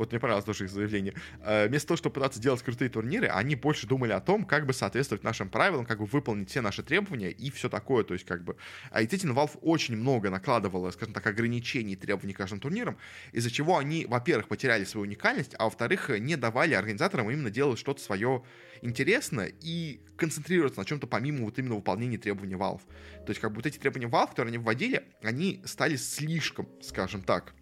вот 0.00 0.12
мне 0.12 0.18
понравилось 0.18 0.46
тоже 0.46 0.64
их 0.64 0.70
заявление, 0.70 1.14
а, 1.42 1.68
вместо 1.68 1.88
того, 1.88 1.98
чтобы 1.98 2.14
пытаться 2.14 2.40
делать 2.40 2.62
крутые 2.62 2.88
турниры, 2.88 3.26
они 3.28 3.54
больше 3.54 3.86
думали 3.86 4.12
о 4.12 4.20
том, 4.20 4.46
как 4.46 4.64
бы 4.64 4.72
соответствовать 4.72 5.24
нашим 5.24 5.50
правилам, 5.50 5.84
как 5.84 5.98
бы 5.98 6.06
выполнить 6.06 6.48
все 6.48 6.62
наши 6.62 6.82
требования 6.82 7.30
и 7.30 7.50
все 7.50 7.68
такое, 7.68 8.02
то 8.02 8.14
есть 8.14 8.24
как 8.24 8.42
бы... 8.42 8.56
А 8.90 9.00
действительно, 9.00 9.32
Valve 9.32 9.58
очень 9.60 9.96
много 9.96 10.30
накладывала, 10.30 10.90
скажем 10.90 11.12
так, 11.12 11.26
ограничений 11.26 11.92
и 11.92 11.96
требований 11.96 12.32
каждым 12.32 12.60
турнирам, 12.60 12.96
из-за 13.32 13.50
чего 13.50 13.76
они, 13.76 14.06
во-первых, 14.06 14.48
потеряли 14.48 14.84
свою 14.84 15.06
уникальность, 15.06 15.54
а 15.58 15.64
во-вторых, 15.64 16.08
не 16.18 16.36
давали 16.36 16.72
организаторам 16.72 17.30
именно 17.30 17.50
делать 17.50 17.78
что-то 17.78 18.00
свое 18.00 18.42
интересно 18.80 19.46
и 19.60 20.00
концентрироваться 20.16 20.80
на 20.80 20.86
чем-то 20.86 21.06
помимо 21.06 21.44
вот 21.44 21.58
именно 21.58 21.74
выполнения 21.74 22.16
требований 22.16 22.54
Valve. 22.54 22.80
То 23.26 23.30
есть 23.30 23.40
как 23.40 23.50
бы 23.50 23.56
вот 23.56 23.66
эти 23.66 23.76
требования 23.76 24.08
Valve, 24.08 24.30
которые 24.30 24.52
они 24.52 24.58
вводили, 24.58 25.04
они 25.22 25.60
стали 25.66 25.96
слишком, 25.96 26.70
скажем 26.80 27.22
так, 27.22 27.54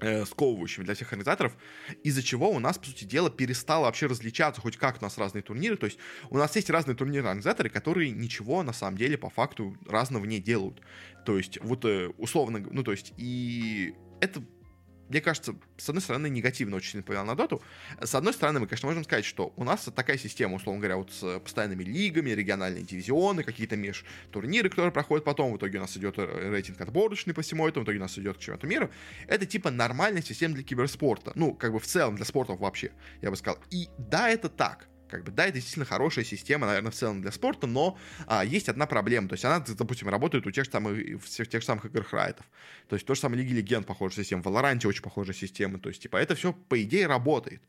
э, 0.00 0.24
сковывающими 0.24 0.84
для 0.84 0.94
всех 0.94 1.12
организаторов, 1.12 1.56
из-за 2.02 2.22
чего 2.22 2.50
у 2.50 2.58
нас, 2.58 2.78
по 2.78 2.86
сути 2.86 3.04
дела, 3.04 3.30
перестало 3.30 3.84
вообще 3.84 4.06
различаться 4.06 4.60
хоть 4.60 4.76
как 4.76 4.98
у 5.00 5.04
нас 5.04 5.18
разные 5.18 5.42
турниры. 5.42 5.76
То 5.76 5.86
есть 5.86 5.98
у 6.30 6.38
нас 6.38 6.54
есть 6.56 6.70
разные 6.70 6.96
турниры 6.96 7.26
организаторы, 7.26 7.68
которые 7.68 8.10
ничего 8.10 8.62
на 8.62 8.72
самом 8.72 8.96
деле 8.96 9.18
по 9.18 9.30
факту 9.30 9.76
разного 9.86 10.24
не 10.24 10.40
делают. 10.40 10.80
То 11.24 11.36
есть 11.36 11.58
вот 11.62 11.84
э, 11.84 12.08
условно, 12.18 12.64
ну 12.70 12.82
то 12.82 12.92
есть 12.92 13.12
и 13.16 13.94
это 14.20 14.42
мне 15.08 15.20
кажется, 15.20 15.54
с 15.76 15.88
одной 15.88 16.02
стороны, 16.02 16.28
негативно 16.28 16.76
очень 16.76 17.02
повлиял 17.02 17.24
на 17.24 17.34
доту. 17.34 17.62
С 18.00 18.14
одной 18.14 18.32
стороны, 18.32 18.60
мы, 18.60 18.66
конечно, 18.66 18.88
можем 18.88 19.04
сказать, 19.04 19.24
что 19.24 19.52
у 19.56 19.64
нас 19.64 19.88
такая 19.94 20.18
система, 20.18 20.56
условно 20.56 20.80
говоря, 20.80 20.96
вот 20.96 21.12
с 21.12 21.40
постоянными 21.40 21.84
лигами, 21.84 22.30
региональные 22.30 22.84
дивизионы, 22.84 23.42
какие-то 23.42 23.76
межтурниры, 23.76 24.68
которые 24.70 24.92
проходят 24.92 25.24
потом, 25.24 25.52
в 25.52 25.56
итоге 25.56 25.78
у 25.78 25.82
нас 25.82 25.96
идет 25.96 26.18
рейтинг 26.18 26.80
отборочный 26.80 27.34
по 27.34 27.42
всему 27.42 27.68
этому, 27.68 27.84
в 27.84 27.86
итоге 27.86 27.98
у 27.98 28.02
нас 28.02 28.18
идет 28.18 28.36
к 28.36 28.40
чемпионату 28.40 28.66
мира. 28.66 28.90
Это 29.26 29.46
типа 29.46 29.70
нормальная 29.70 30.22
система 30.22 30.54
для 30.54 30.64
киберспорта. 30.64 31.32
Ну, 31.34 31.54
как 31.54 31.72
бы 31.72 31.78
в 31.78 31.86
целом 31.86 32.16
для 32.16 32.24
спорта 32.24 32.54
вообще, 32.54 32.92
я 33.20 33.30
бы 33.30 33.36
сказал. 33.36 33.58
И 33.70 33.88
да, 33.98 34.30
это 34.30 34.48
так. 34.48 34.88
Как 35.08 35.24
бы, 35.24 35.30
да, 35.30 35.44
это 35.44 35.54
действительно 35.54 35.84
хорошая 35.84 36.24
система, 36.24 36.66
наверное, 36.66 36.90
в 36.90 36.94
целом 36.94 37.22
для 37.22 37.30
спорта, 37.30 37.66
но 37.66 37.98
а, 38.26 38.44
есть 38.44 38.68
одна 38.68 38.86
проблема. 38.86 39.28
То 39.28 39.34
есть 39.34 39.44
она, 39.44 39.60
допустим, 39.60 40.08
работает 40.08 40.46
у 40.46 40.50
тех 40.50 40.64
же 40.64 40.70
самых, 40.70 41.22
всех 41.22 41.48
тех 41.48 41.60
же 41.60 41.66
самых 41.66 41.84
игр 41.86 42.02
Храйтов. 42.02 42.46
То 42.88 42.96
есть 42.96 43.06
то 43.06 43.14
же 43.14 43.20
самое 43.20 43.42
Лиги 43.42 43.54
Легенд 43.54 43.86
похожая 43.86 44.24
система, 44.24 44.42
в 44.42 44.46
Valorant 44.46 44.86
очень 44.86 45.02
похожая 45.02 45.34
система. 45.34 45.78
То 45.78 45.88
есть, 45.88 46.02
типа, 46.02 46.16
это 46.16 46.34
все, 46.34 46.52
по 46.52 46.82
идее, 46.82 47.06
работает. 47.06 47.62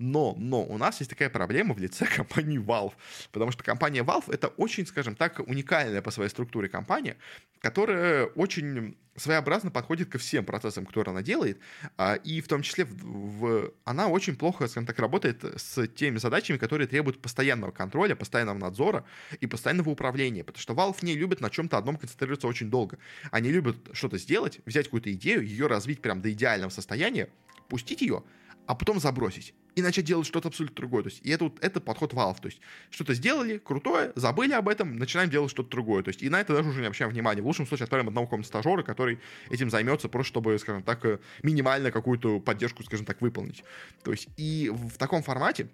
Но, 0.00 0.34
но 0.38 0.64
у 0.64 0.78
нас 0.78 0.98
есть 1.00 1.10
такая 1.10 1.28
проблема 1.28 1.74
в 1.74 1.78
лице 1.78 2.06
компании 2.16 2.58
Valve, 2.58 2.94
потому 3.32 3.52
что 3.52 3.62
компания 3.62 4.02
Valve 4.02 4.32
это 4.32 4.48
очень, 4.48 4.86
скажем 4.86 5.14
так, 5.14 5.40
уникальная 5.46 6.00
по 6.00 6.10
своей 6.10 6.30
структуре 6.30 6.70
компания, 6.70 7.18
которая 7.60 8.24
очень 8.24 8.96
своеобразно 9.16 9.70
подходит 9.70 10.08
ко 10.08 10.16
всем 10.16 10.46
процессам, 10.46 10.86
которые 10.86 11.12
она 11.12 11.22
делает, 11.22 11.58
а, 11.98 12.14
и 12.14 12.40
в 12.40 12.48
том 12.48 12.62
числе 12.62 12.86
в, 12.86 12.94
в, 12.94 13.74
она 13.84 14.08
очень 14.08 14.36
плохо, 14.36 14.68
скажем 14.68 14.86
так, 14.86 14.98
работает 14.98 15.44
с 15.44 15.86
теми 15.88 16.16
задачами, 16.16 16.56
которые 16.56 16.88
требуют 16.88 17.20
постоянного 17.20 17.70
контроля, 17.70 18.14
постоянного 18.14 18.56
надзора 18.56 19.04
и 19.38 19.46
постоянного 19.46 19.90
управления, 19.90 20.44
потому 20.44 20.62
что 20.62 20.72
Valve 20.72 20.96
не 21.02 21.14
любит 21.14 21.42
на 21.42 21.50
чем-то 21.50 21.76
одном 21.76 21.98
концентрироваться 21.98 22.46
очень 22.46 22.70
долго. 22.70 22.96
Они 23.30 23.50
любят 23.50 23.76
что-то 23.92 24.16
сделать, 24.16 24.60
взять 24.64 24.86
какую-то 24.86 25.12
идею, 25.12 25.44
ее 25.44 25.66
развить 25.66 26.00
прям 26.00 26.22
до 26.22 26.32
идеального 26.32 26.70
состояния, 26.70 27.28
пустить 27.68 28.00
ее, 28.00 28.24
а 28.70 28.74
потом 28.76 29.00
забросить 29.00 29.52
и 29.74 29.82
начать 29.82 30.04
делать 30.04 30.28
что-то 30.28 30.46
абсолютно 30.46 30.76
другое. 30.76 31.02
То 31.02 31.08
есть, 31.08 31.26
и 31.26 31.30
это, 31.30 31.44
вот, 31.44 31.58
это 31.60 31.80
подход 31.80 32.12
Valve. 32.12 32.40
То 32.40 32.46
есть, 32.46 32.60
что-то 32.90 33.14
сделали, 33.14 33.58
крутое, 33.58 34.12
забыли 34.14 34.52
об 34.52 34.68
этом, 34.68 34.96
начинаем 34.96 35.28
делать 35.28 35.50
что-то 35.50 35.70
другое. 35.70 36.04
То 36.04 36.10
есть, 36.10 36.22
и 36.22 36.28
на 36.28 36.40
это 36.40 36.54
даже 36.54 36.68
уже 36.68 36.78
не 36.78 36.86
обращаем 36.86 37.10
внимания. 37.10 37.42
В 37.42 37.46
лучшем 37.46 37.66
случае 37.66 37.84
отправим 37.84 38.06
одного 38.06 38.26
какого-нибудь 38.26 38.46
стажера, 38.46 38.84
который 38.84 39.18
этим 39.50 39.70
займется, 39.70 40.08
просто 40.08 40.28
чтобы, 40.28 40.56
скажем 40.60 40.84
так, 40.84 41.04
э, 41.04 41.18
минимально 41.42 41.90
какую-то 41.90 42.38
поддержку, 42.38 42.84
скажем 42.84 43.06
так, 43.06 43.20
выполнить. 43.20 43.64
То 44.04 44.12
есть, 44.12 44.28
и 44.36 44.70
в 44.72 44.96
таком 44.98 45.24
формате 45.24 45.68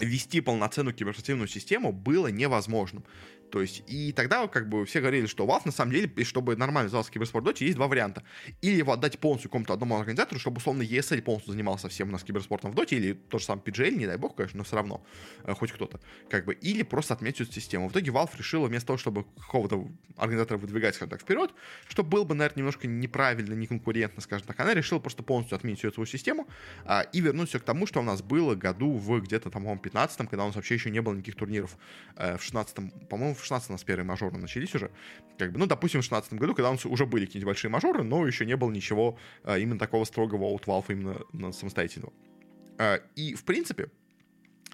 вести 0.00 0.40
полноценную 0.40 0.92
киберспортивную 0.92 1.46
систему 1.46 1.92
было 1.92 2.26
невозможным. 2.26 3.04
То 3.54 3.60
есть, 3.60 3.84
и 3.86 4.10
тогда 4.10 4.48
как 4.48 4.68
бы 4.68 4.84
все 4.84 4.98
говорили, 4.98 5.26
что 5.26 5.46
вас 5.46 5.64
на 5.64 5.70
самом 5.70 5.92
деле, 5.92 6.10
чтобы 6.24 6.56
нормально 6.56 6.86
назывался 6.86 7.12
киберспорт 7.12 7.44
Доте, 7.44 7.64
есть 7.66 7.76
два 7.76 7.86
варианта. 7.86 8.24
Или 8.62 8.78
его 8.78 8.92
отдать 8.92 9.20
полностью 9.20 9.48
какому-то 9.48 9.74
одному 9.74 9.96
организатору, 9.96 10.40
чтобы, 10.40 10.56
условно, 10.56 10.82
ESL 10.82 11.22
полностью 11.22 11.52
занимался 11.52 11.88
всем 11.88 12.08
у 12.08 12.10
нас 12.10 12.24
киберспортом 12.24 12.72
в 12.72 12.74
Доте, 12.74 12.96
или 12.96 13.12
то 13.12 13.38
же 13.38 13.44
самое 13.44 13.64
PGL, 13.64 13.94
не 13.94 14.08
дай 14.08 14.16
бог, 14.16 14.34
конечно, 14.34 14.58
но 14.58 14.64
все 14.64 14.74
равно, 14.74 15.06
э, 15.44 15.54
хоть 15.54 15.70
кто-то. 15.70 16.00
Как 16.28 16.46
бы, 16.46 16.54
или 16.54 16.82
просто 16.82 17.14
отметить 17.14 17.42
эту 17.42 17.52
систему. 17.52 17.88
В 17.88 17.92
итоге 17.92 18.10
Valve 18.10 18.36
решила 18.36 18.66
вместо 18.66 18.88
того, 18.88 18.96
чтобы 18.96 19.22
какого-то 19.38 19.86
организатора 20.16 20.58
выдвигать, 20.58 20.96
скажем 20.96 21.10
так, 21.10 21.20
вперед, 21.20 21.52
чтобы 21.86 22.08
было 22.08 22.24
бы, 22.24 22.34
наверное, 22.34 22.58
немножко 22.58 22.88
неправильно, 22.88 23.54
неконкурентно, 23.54 24.20
скажем 24.20 24.48
так, 24.48 24.58
она 24.58 24.74
решила 24.74 24.98
просто 24.98 25.22
полностью 25.22 25.54
отменить 25.54 25.78
всю 25.78 25.90
эту 25.90 26.04
систему 26.06 26.48
а, 26.86 27.02
и 27.02 27.20
вернуть 27.20 27.50
все 27.50 27.60
к 27.60 27.62
тому, 27.62 27.86
что 27.86 28.00
у 28.00 28.02
нас 28.02 28.20
было 28.20 28.56
году 28.56 28.94
в 28.94 29.20
где-то, 29.20 29.48
там, 29.50 29.62
по-моему, 29.62 29.80
15 29.80 30.28
когда 30.28 30.42
у 30.42 30.46
нас 30.48 30.56
вообще 30.56 30.74
еще 30.74 30.90
не 30.90 31.00
было 31.00 31.14
никаких 31.14 31.36
турниров. 31.36 31.76
Э, 32.16 32.36
в 32.36 32.42
16 32.42 33.08
по-моему, 33.08 33.36
в 33.36 33.43
16 33.44 33.70
у 33.70 33.72
нас 33.72 33.84
первые 33.84 34.06
мажоры 34.06 34.36
начались 34.36 34.74
уже. 34.74 34.90
Как 35.38 35.52
бы, 35.52 35.58
ну, 35.58 35.66
допустим, 35.66 36.00
в 36.00 36.04
16 36.04 36.34
году, 36.34 36.54
когда 36.54 36.70
у 36.70 36.72
нас 36.72 36.84
уже 36.84 37.06
были 37.06 37.26
какие-нибудь 37.26 37.46
большие 37.46 37.70
мажоры, 37.70 38.02
но 38.02 38.26
еще 38.26 38.44
не 38.46 38.56
было 38.56 38.70
ничего 38.70 39.18
а, 39.42 39.58
именно 39.58 39.78
такого 39.78 40.04
строгого 40.04 40.44
от 40.46 40.66
Valve 40.66 40.86
именно 40.88 41.20
на 41.32 41.52
самостоятельного. 41.52 42.12
А, 42.78 43.00
и, 43.16 43.34
в 43.34 43.44
принципе, 43.44 43.90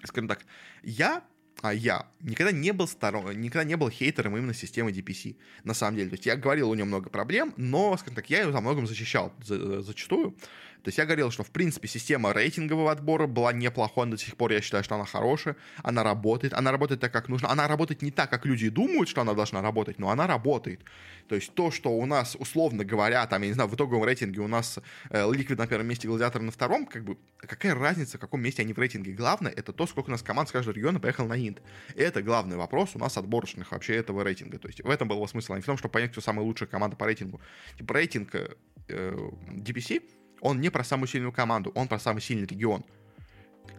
скажем 0.03 0.27
так, 0.27 0.45
я 0.83 1.23
а 1.61 1.73
я 1.73 2.07
никогда 2.21 2.51
не 2.51 2.71
был 2.71 2.87
сторон, 2.87 3.39
никогда 3.39 3.63
не 3.63 3.75
был 3.75 3.89
хейтером 3.89 4.35
именно 4.35 4.53
системы 4.53 4.91
DPC, 4.91 5.37
на 5.63 5.73
самом 5.73 5.97
деле. 5.97 6.09
То 6.09 6.15
есть 6.15 6.25
я 6.25 6.35
говорил, 6.35 6.69
у 6.69 6.73
него 6.73 6.87
много 6.87 7.09
проблем, 7.09 7.53
но, 7.55 7.95
скажем 7.97 8.15
так, 8.15 8.29
я 8.29 8.41
ее 8.41 8.51
за 8.51 8.61
многом 8.61 8.87
защищал 8.87 9.31
за, 9.43 9.81
зачастую. 9.81 10.35
То 10.83 10.87
есть 10.87 10.97
я 10.97 11.05
говорил, 11.05 11.31
что, 11.31 11.43
в 11.43 11.51
принципе, 11.51 11.87
система 11.87 12.33
рейтингового 12.33 12.91
отбора 12.91 13.27
была 13.27 13.53
неплохой, 13.53 14.07
до 14.07 14.17
сих 14.17 14.35
пор 14.35 14.51
я 14.51 14.61
считаю, 14.61 14.83
что 14.83 14.95
она 14.95 15.05
хорошая, 15.05 15.55
она 15.83 16.03
работает, 16.03 16.53
она 16.53 16.71
работает 16.71 17.01
так, 17.01 17.11
как 17.11 17.29
нужно, 17.29 17.49
она 17.49 17.67
работает 17.67 18.01
не 18.01 18.11
так, 18.11 18.29
как 18.29 18.45
люди 18.45 18.69
думают, 18.69 19.07
что 19.07 19.21
она 19.21 19.33
должна 19.33 19.61
работать, 19.61 19.99
но 19.99 20.09
она 20.09 20.25
работает. 20.27 20.81
То 21.27 21.35
есть 21.35 21.53
то, 21.53 21.71
что 21.71 21.91
у 21.91 22.05
нас, 22.05 22.35
условно 22.39 22.83
говоря, 22.83 23.25
там, 23.27 23.41
я 23.43 23.47
не 23.49 23.53
знаю, 23.53 23.69
в 23.69 23.75
итоговом 23.75 24.03
рейтинге 24.03 24.41
у 24.41 24.47
нас 24.47 24.79
э, 25.09 25.23
Liquid 25.23 25.55
на 25.55 25.67
первом 25.67 25.87
месте, 25.87 26.07
Гладиатор 26.07 26.41
на 26.41 26.51
втором, 26.51 26.85
как 26.85 27.03
бы, 27.03 27.17
какая 27.37 27.75
разница, 27.75 28.17
в 28.17 28.21
каком 28.21 28.41
месте 28.41 28.63
они 28.63 28.73
в 28.73 28.79
рейтинге? 28.79 29.13
Главное, 29.13 29.51
это 29.51 29.71
то, 29.71 29.85
сколько 29.85 30.09
у 30.09 30.11
нас 30.11 30.23
команд 30.23 30.49
с 30.49 30.51
каждого 30.51 30.75
региона 30.75 30.99
поехал 30.99 31.27
на 31.27 31.35
Инт. 31.35 31.61
Это 31.95 32.21
главный 32.21 32.57
вопрос 32.57 32.95
у 32.95 32.99
нас 32.99 33.17
отборочных 33.17 33.71
вообще 33.71 33.95
этого 33.95 34.23
рейтинга. 34.23 34.57
То 34.57 34.67
есть 34.67 34.83
в 34.83 34.89
этом 34.89 35.07
был 35.07 35.17
его 35.17 35.27
смысл, 35.27 35.53
а 35.53 35.55
не 35.55 35.61
в 35.61 35.65
том, 35.65 35.77
чтобы 35.77 35.93
понять, 35.93 36.11
кто 36.11 36.21
самая 36.21 36.45
лучшая 36.45 36.67
команда 36.67 36.97
по 36.97 37.05
рейтингу. 37.05 37.39
Типа 37.77 37.93
рейтинг 37.93 38.35
э, 38.35 38.49
DPC, 38.87 40.03
он 40.41 40.59
не 40.59 40.69
про 40.69 40.83
самую 40.83 41.07
сильную 41.07 41.31
команду, 41.31 41.71
он 41.75 41.87
про 41.87 41.99
самый 41.99 42.19
сильный 42.19 42.47
регион. 42.47 42.83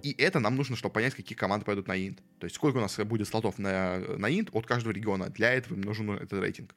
И 0.03 0.15
это 0.17 0.41
нам 0.41 0.57
нужно, 0.57 0.77
чтобы 0.77 0.95
понять, 0.95 1.15
какие 1.15 1.37
команды 1.37 1.67
пойдут 1.67 1.89
на 1.89 1.97
инт. 1.97 2.23
То 2.39 2.47
есть 2.47 2.57
сколько 2.57 2.79
у 2.79 2.81
нас 2.81 2.97
будет 2.99 3.29
слотов 3.29 3.59
на, 3.59 3.99
на 3.99 4.31
инт 4.31 4.49
от 4.53 4.67
каждого 4.67 4.93
региона. 4.93 5.29
Для 5.29 5.53
этого 5.53 5.75
им 5.75 5.83
нужен 5.83 6.11
этот 6.11 6.41
рейтинг. 6.41 6.75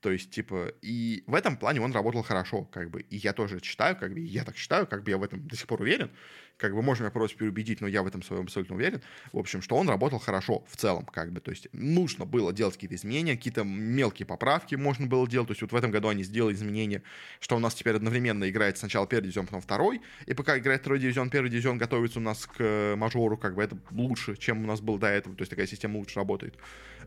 То 0.00 0.10
есть, 0.10 0.30
типа, 0.30 0.72
и 0.82 1.24
в 1.26 1.34
этом 1.34 1.56
плане 1.56 1.80
он 1.80 1.92
работал 1.92 2.22
хорошо, 2.22 2.64
как 2.64 2.90
бы. 2.90 3.00
И 3.02 3.16
я 3.16 3.32
тоже 3.32 3.60
считаю, 3.62 3.96
как 3.96 4.12
бы, 4.12 4.20
я 4.20 4.44
так 4.44 4.56
считаю, 4.56 4.86
как 4.86 5.02
бы 5.02 5.10
я 5.10 5.18
в 5.18 5.22
этом 5.22 5.46
до 5.46 5.56
сих 5.56 5.66
пор 5.66 5.80
уверен. 5.80 6.10
Как 6.56 6.74
бы 6.74 6.80
можно 6.80 7.04
меня 7.04 7.10
просто 7.10 7.36
переубедить, 7.36 7.80
но 7.80 7.86
я 7.86 8.02
в 8.02 8.06
этом 8.06 8.22
своем 8.22 8.44
абсолютно 8.44 8.76
уверен. 8.76 9.02
В 9.32 9.38
общем, 9.38 9.60
что 9.60 9.76
он 9.76 9.88
работал 9.88 10.18
хорошо 10.18 10.64
в 10.68 10.76
целом, 10.76 11.04
как 11.04 11.30
бы. 11.32 11.40
То 11.40 11.50
есть 11.50 11.68
нужно 11.72 12.24
было 12.24 12.52
делать 12.52 12.74
какие-то 12.74 12.96
изменения, 12.96 13.36
какие-то 13.36 13.62
мелкие 13.62 14.24
поправки 14.24 14.74
можно 14.74 15.06
было 15.06 15.28
делать. 15.28 15.48
То 15.48 15.52
есть 15.52 15.62
вот 15.62 15.72
в 15.72 15.76
этом 15.76 15.90
году 15.90 16.08
они 16.08 16.22
сделали 16.22 16.54
изменения, 16.54 17.02
что 17.40 17.56
у 17.56 17.58
нас 17.58 17.74
теперь 17.74 17.96
одновременно 17.96 18.48
играет 18.48 18.78
сначала 18.78 19.06
первый 19.06 19.24
дивизион, 19.24 19.46
потом 19.46 19.60
второй. 19.60 20.00
И 20.24 20.32
пока 20.32 20.58
играет 20.58 20.80
второй 20.80 20.98
дивизион, 20.98 21.28
первый 21.28 21.50
дивизион 21.50 21.76
готовится 21.76 22.20
у 22.20 22.22
нас 22.22 22.46
к 22.46 22.94
мажору, 22.96 23.36
как 23.36 23.54
бы 23.54 23.62
это 23.62 23.76
лучше, 23.90 24.36
чем 24.36 24.64
у 24.64 24.66
нас 24.66 24.80
было 24.80 24.98
до 24.98 25.08
этого. 25.08 25.36
То 25.36 25.42
есть 25.42 25.50
такая 25.50 25.66
система 25.66 25.98
лучше 25.98 26.16
работает, 26.16 26.54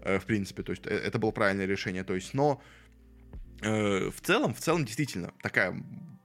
э, 0.01 0.19
в 0.19 0.25
принципе. 0.25 0.61
То 0.61 0.73
есть 0.73 0.85
э, 0.85 0.91
это 0.91 1.17
было 1.17 1.31
правильное 1.31 1.65
решение. 1.65 2.03
То 2.03 2.13
есть, 2.13 2.35
но 2.35 2.61
э, 3.61 4.11
в 4.11 4.21
целом, 4.21 4.53
в 4.53 4.59
целом 4.59 4.85
действительно 4.85 5.33
такая 5.41 5.75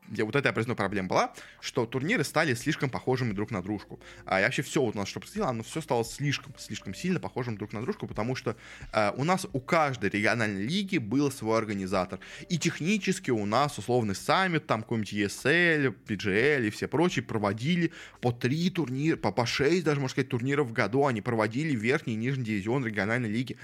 где 0.08 0.24
вот 0.24 0.36
эта, 0.36 0.48
я 0.48 0.52
признаю, 0.52 0.76
проблема 0.76 1.08
была, 1.08 1.34
что 1.60 1.86
турниры 1.86 2.24
стали 2.24 2.54
слишком 2.54 2.90
похожими 2.90 3.32
друг 3.32 3.50
на 3.50 3.62
дружку. 3.62 4.00
А 4.26 4.40
и 4.40 4.44
вообще 4.44 4.62
все 4.62 4.82
вот 4.82 4.94
у 4.94 4.98
нас, 4.98 5.08
что 5.08 5.20
происходило, 5.20 5.48
оно 5.48 5.62
все 5.62 5.80
стало 5.80 6.04
слишком, 6.04 6.54
слишком 6.58 6.94
сильно 6.94 7.20
похожим 7.20 7.56
друг 7.56 7.72
на 7.72 7.80
дружку, 7.82 8.06
потому 8.06 8.36
что 8.36 8.56
э, 8.92 9.12
у 9.16 9.24
нас 9.24 9.46
у 9.52 9.60
каждой 9.60 10.10
региональной 10.10 10.66
лиги 10.66 10.98
был 10.98 11.30
свой 11.30 11.58
организатор. 11.58 12.20
И 12.48 12.58
технически 12.58 13.30
у 13.30 13.46
нас 13.46 13.78
условный 13.78 14.14
саммит, 14.14 14.66
там 14.66 14.82
какой-нибудь 14.82 15.12
ESL, 15.12 15.94
PGL 16.06 16.66
и 16.66 16.70
все 16.70 16.88
прочие 16.88 17.24
проводили 17.24 17.92
по 18.20 18.32
три 18.32 18.70
турнира, 18.70 19.16
по, 19.16 19.32
по 19.32 19.46
шесть 19.46 19.84
даже, 19.84 20.00
можно 20.00 20.12
сказать, 20.12 20.28
турниров 20.28 20.68
в 20.68 20.72
году. 20.72 21.06
Они 21.06 21.20
проводили 21.20 21.74
верхний 21.74 22.14
и 22.14 22.16
нижний 22.16 22.44
дивизион 22.44 22.84
региональной 22.84 23.30
лиги. 23.30 23.56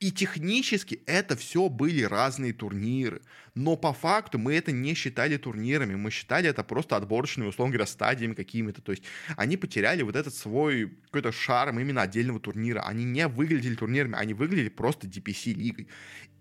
И 0.00 0.10
технически 0.10 1.00
это 1.06 1.36
все 1.36 1.68
были 1.68 2.02
разные 2.02 2.52
турниры. 2.52 3.22
Но 3.56 3.74
по 3.74 3.94
факту 3.94 4.38
мы 4.38 4.54
это 4.54 4.70
не 4.70 4.92
считали 4.92 5.38
турнирами, 5.38 5.94
мы 5.94 6.10
считали 6.10 6.48
это 6.50 6.62
просто 6.62 6.94
отборочными, 6.94 7.48
условно 7.48 7.72
говоря, 7.72 7.86
стадиями 7.86 8.34
какими-то. 8.34 8.82
То 8.82 8.92
есть 8.92 9.02
они 9.34 9.56
потеряли 9.56 10.02
вот 10.02 10.14
этот 10.14 10.34
свой 10.34 10.92
какой-то 11.06 11.32
шарм 11.32 11.80
именно 11.80 12.02
отдельного 12.02 12.38
турнира. 12.38 12.82
Они 12.82 13.04
не 13.04 13.26
выглядели 13.26 13.74
турнирами, 13.74 14.14
они 14.14 14.34
выглядели 14.34 14.68
просто 14.68 15.06
DPC-лигой. 15.06 15.88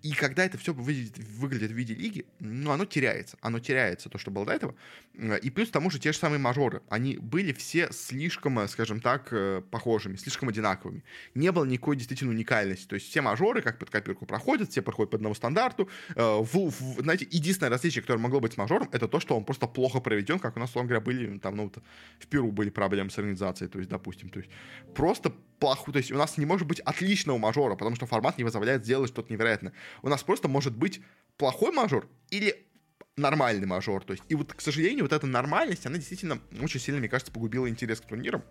И 0.06 0.12
когда 0.12 0.46
это 0.46 0.60
все 0.60 0.72
выглядит, 0.72 1.18
выглядит 1.18 1.72
в 1.72 1.74
виде 1.74 1.96
лиги, 1.96 2.28
ну, 2.40 2.70
оно 2.70 2.86
теряется. 2.86 3.38
Оно 3.42 3.58
теряется, 3.60 4.08
то, 4.08 4.20
что 4.20 4.30
было 4.30 4.46
до 4.46 4.52
этого. 4.52 4.76
И 5.42 5.50
плюс 5.50 5.70
к 5.70 5.72
тому 5.72 5.90
же 5.90 5.98
те 5.98 6.12
же 6.12 6.20
самые 6.20 6.38
мажоры. 6.38 6.84
Они 6.90 7.18
были 7.18 7.54
все 7.54 7.92
слишком, 7.92 8.60
э, 8.60 8.68
скажем 8.68 9.00
так, 9.00 9.30
э, 9.32 9.64
похожими, 9.72 10.16
слишком 10.16 10.50
одинаковыми. 10.50 11.04
Не 11.34 11.52
было 11.52 11.66
никакой 11.66 11.96
действительно 11.96 12.30
уникальности. 12.30 12.86
То 12.86 12.94
есть 12.94 13.10
все 13.10 13.22
мажоры 13.22 13.64
как 13.64 13.80
под 13.80 13.90
копирку 13.90 14.28
проходят, 14.28 14.70
все 14.70 14.84
проходят 14.84 15.10
по 15.10 15.16
одному 15.16 15.34
стандарту. 15.34 15.90
Э, 16.16 16.38
в, 16.40 16.70
в, 16.70 17.04
знаете, 17.06 17.28
единственное 17.32 17.70
различие, 17.70 18.02
которое 18.02 18.20
могло 18.20 18.40
быть 18.40 18.54
с 18.54 18.58
мажором, 18.58 18.90
это 18.92 19.08
то, 19.08 19.20
что 19.20 19.38
он 19.38 19.46
просто 19.46 19.68
плохо 19.68 20.00
проведен, 20.00 20.40
как 20.40 20.58
у 20.58 20.60
нас, 20.60 20.70
условно 20.70 20.90
говоря, 20.90 21.04
были, 21.04 21.38
там, 21.40 21.56
ну, 21.56 21.64
вот, 21.64 21.78
в 22.20 22.28
Перу 22.28 22.52
были 22.52 22.70
проблемы 22.70 23.10
с 23.10 23.18
организацией, 23.18 23.70
то 23.70 23.80
есть, 23.80 23.90
допустим, 23.90 24.30
то 24.30 24.40
есть 24.40 24.52
просто 24.94 25.32
плохой, 25.60 25.94
то 25.94 26.00
есть 26.00 26.12
у 26.12 26.18
нас 26.18 26.38
не 26.38 26.46
может 26.46 26.68
быть 26.68 26.80
отличного 26.82 27.38
мажора, 27.38 27.76
потому 27.76 27.96
что 27.96 28.06
формат 28.06 28.38
не 28.38 28.44
позволяет 28.44 28.84
сделать 28.84 29.10
что-то 29.10 29.32
невероятное. 29.32 29.74
У 30.02 30.10
нас 30.10 30.24
просто 30.24 30.48
может 30.48 30.76
быть 30.76 31.02
плохой 31.38 31.72
мажор 31.72 32.08
или 32.30 32.66
нормальный 33.18 33.66
мажор. 33.66 34.04
То 34.04 34.14
есть, 34.14 34.24
и 34.30 34.36
вот, 34.36 34.54
к 34.54 34.62
сожалению, 34.62 35.06
вот 35.06 35.14
эта 35.14 35.26
нормальность, 35.28 35.86
она 35.86 35.98
действительно 35.98 36.40
очень 36.62 36.80
сильно, 36.80 37.00
мне 37.00 37.10
кажется, 37.10 37.32
погубила 37.32 37.70
интерес 37.70 38.02
к 38.02 38.06
турнирам. 38.06 38.44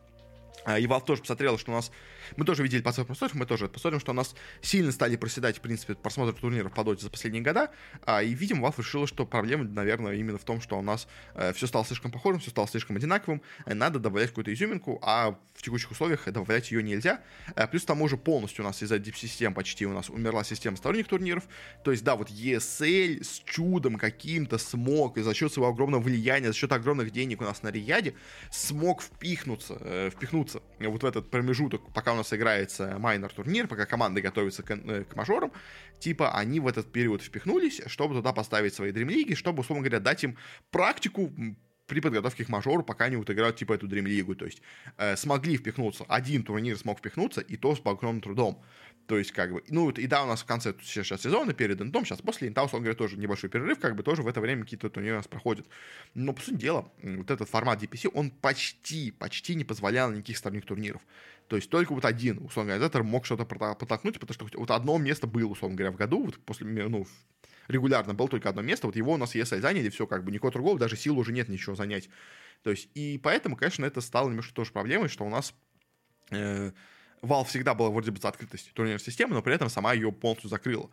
А, 0.64 0.78
и 0.78 0.86
Valve 0.86 1.04
тоже 1.04 1.22
посмотрела, 1.22 1.58
что 1.58 1.72
у 1.72 1.74
нас... 1.74 1.90
Мы 2.36 2.44
тоже 2.46 2.62
видели 2.62 2.80
по 2.80 2.92
просмотров, 2.92 3.34
мы 3.34 3.44
тоже 3.44 3.68
посмотрим, 3.68 4.00
что 4.00 4.12
у 4.12 4.14
нас 4.14 4.34
сильно 4.62 4.92
стали 4.92 5.16
проседать, 5.16 5.58
в 5.58 5.60
принципе, 5.60 5.94
просмотры 5.94 6.34
турниров 6.34 6.72
по 6.72 6.82
доте 6.82 7.02
за 7.02 7.10
последние 7.10 7.42
года. 7.42 7.70
А, 8.06 8.22
и, 8.22 8.32
видимо, 8.32 8.66
Valve 8.66 8.78
решила, 8.78 9.06
что 9.06 9.26
проблема, 9.26 9.64
наверное, 9.64 10.14
именно 10.14 10.38
в 10.38 10.44
том, 10.44 10.60
что 10.60 10.78
у 10.78 10.82
нас 10.82 11.06
э, 11.34 11.52
все 11.52 11.66
стало 11.66 11.84
слишком 11.84 12.10
похожим, 12.10 12.40
все 12.40 12.50
стало 12.50 12.66
слишком 12.66 12.96
одинаковым. 12.96 13.42
Э, 13.66 13.74
надо 13.74 13.98
добавлять 13.98 14.30
какую-то 14.30 14.54
изюминку, 14.54 14.98
а 15.02 15.38
в 15.54 15.62
текущих 15.62 15.90
условиях 15.90 16.24
добавлять 16.24 16.70
ее 16.70 16.82
нельзя. 16.82 17.20
Э, 17.56 17.66
плюс 17.66 17.82
к 17.82 17.86
тому 17.86 18.08
же 18.08 18.16
полностью 18.16 18.64
у 18.64 18.66
нас 18.66 18.82
из-за 18.82 18.98
дип-систем 18.98 19.52
почти 19.52 19.84
у 19.84 19.92
нас 19.92 20.08
умерла 20.08 20.44
система 20.44 20.78
сторонних 20.78 21.08
турниров. 21.08 21.44
То 21.82 21.90
есть, 21.90 22.04
да, 22.04 22.16
вот 22.16 22.30
ESL 22.30 23.22
с 23.22 23.42
чудом 23.44 23.96
каким-то 23.96 24.56
смог, 24.56 25.18
и 25.18 25.22
за 25.22 25.34
счет 25.34 25.52
своего 25.52 25.70
огромного 25.70 26.00
влияния, 26.00 26.48
за 26.48 26.54
счет 26.54 26.72
огромных 26.72 27.10
денег 27.10 27.42
у 27.42 27.44
нас 27.44 27.62
на 27.62 27.70
Рияде, 27.70 28.14
смог 28.50 29.02
впихнуться, 29.02 30.10
впихнуться 30.10 30.43
вернуться 30.44 30.62
вот 30.80 31.02
в 31.02 31.06
этот 31.06 31.30
промежуток, 31.30 31.80
пока 31.92 32.12
у 32.12 32.16
нас 32.16 32.32
играется 32.32 32.98
майнер 32.98 33.32
турнир, 33.32 33.66
пока 33.66 33.86
команды 33.86 34.20
готовятся 34.20 34.62
к, 34.62 34.70
э, 34.70 35.04
к 35.04 35.16
мажорам, 35.16 35.52
типа 35.98 36.36
они 36.36 36.60
в 36.60 36.66
этот 36.66 36.92
период 36.92 37.22
впихнулись, 37.22 37.80
чтобы 37.86 38.14
туда 38.14 38.32
поставить 38.32 38.74
свои 38.74 38.92
дримлиги, 38.92 39.34
чтобы, 39.34 39.60
условно 39.60 39.82
говоря, 39.82 40.00
дать 40.00 40.24
им 40.24 40.36
практику 40.70 41.32
при 41.86 42.00
подготовке 42.00 42.44
к 42.44 42.48
мажору, 42.48 42.82
пока 42.82 43.06
они 43.06 43.16
вот 43.16 43.30
играют 43.30 43.56
типа 43.56 43.74
эту 43.74 43.86
дримлигу, 43.86 44.34
то 44.34 44.46
есть 44.46 44.62
э, 44.96 45.16
смогли 45.16 45.56
впихнуться, 45.56 46.04
один 46.08 46.42
турнир 46.42 46.76
смог 46.78 46.98
впихнуться, 46.98 47.40
и 47.40 47.56
то 47.56 47.74
с 47.74 47.80
огромным 47.84 48.20
трудом. 48.20 48.62
То 49.06 49.18
есть, 49.18 49.32
как 49.32 49.52
бы, 49.52 49.62
ну, 49.68 49.90
и 49.90 50.06
да, 50.06 50.24
у 50.24 50.26
нас 50.26 50.42
в 50.42 50.46
конце 50.46 50.74
сейчас 50.82 51.20
сезона 51.20 51.52
перед 51.52 51.80
интом, 51.80 52.06
сейчас 52.06 52.22
после 52.22 52.48
инта, 52.48 52.62
условно 52.62 52.84
говоря, 52.84 52.96
тоже 52.96 53.18
небольшой 53.18 53.50
перерыв, 53.50 53.78
как 53.78 53.96
бы 53.96 54.02
тоже 54.02 54.22
в 54.22 54.28
это 54.28 54.40
время 54.40 54.62
какие-то 54.62 54.88
турниры 54.88 55.16
у 55.16 55.18
нас 55.18 55.28
проходят. 55.28 55.66
Но, 56.14 56.32
по 56.32 56.40
сути 56.40 56.56
дела, 56.56 56.90
вот 57.02 57.30
этот 57.30 57.48
формат 57.48 57.82
DPC, 57.82 58.10
он 58.14 58.30
почти, 58.30 59.10
почти 59.10 59.56
не 59.56 59.64
позволял 59.64 60.10
никаких 60.10 60.38
сторонних 60.38 60.64
турниров. 60.64 61.02
То 61.48 61.56
есть 61.56 61.68
только 61.68 61.92
вот 61.92 62.06
один, 62.06 62.38
условно 62.38 62.72
организатор 62.72 63.02
мог 63.02 63.26
что-то 63.26 63.44
протолкнуть, 63.44 64.18
потому 64.18 64.34
что 64.34 64.58
вот 64.58 64.70
одно 64.70 64.96
место 64.96 65.26
было, 65.26 65.48
условно 65.48 65.76
говоря, 65.76 65.92
в 65.92 65.96
году, 65.96 66.24
вот 66.24 66.38
после, 66.38 66.66
ну, 66.66 67.06
регулярно 67.68 68.14
было 68.14 68.28
только 68.28 68.48
одно 68.48 68.62
место, 68.62 68.86
вот 68.86 68.96
его 68.96 69.12
у 69.12 69.16
нас 69.18 69.34
если 69.34 69.60
заняли, 69.60 69.90
все, 69.90 70.06
как 70.06 70.24
бы 70.24 70.30
никакого 70.30 70.52
другого, 70.52 70.78
даже 70.78 70.96
сил 70.96 71.18
уже 71.18 71.32
нет 71.32 71.50
ничего 71.50 71.74
занять. 71.74 72.08
То 72.62 72.70
есть, 72.70 72.88
и 72.94 73.20
поэтому, 73.22 73.56
конечно, 73.56 73.84
это 73.84 74.00
стало 74.00 74.30
немножко 74.30 74.54
тоже 74.54 74.72
проблемой, 74.72 75.08
что 75.08 75.24
у 75.24 75.28
нас 75.28 75.52
э, 76.30 76.72
Valve 77.24 77.46
всегда 77.46 77.74
была 77.74 77.90
вроде 77.90 78.10
бы 78.10 78.20
за 78.20 78.28
открытость 78.28 78.72
турнирной 78.72 79.00
системы, 79.00 79.34
но 79.34 79.42
при 79.42 79.54
этом 79.54 79.68
сама 79.68 79.92
ее 79.92 80.12
полностью 80.12 80.50
закрыла. 80.50 80.90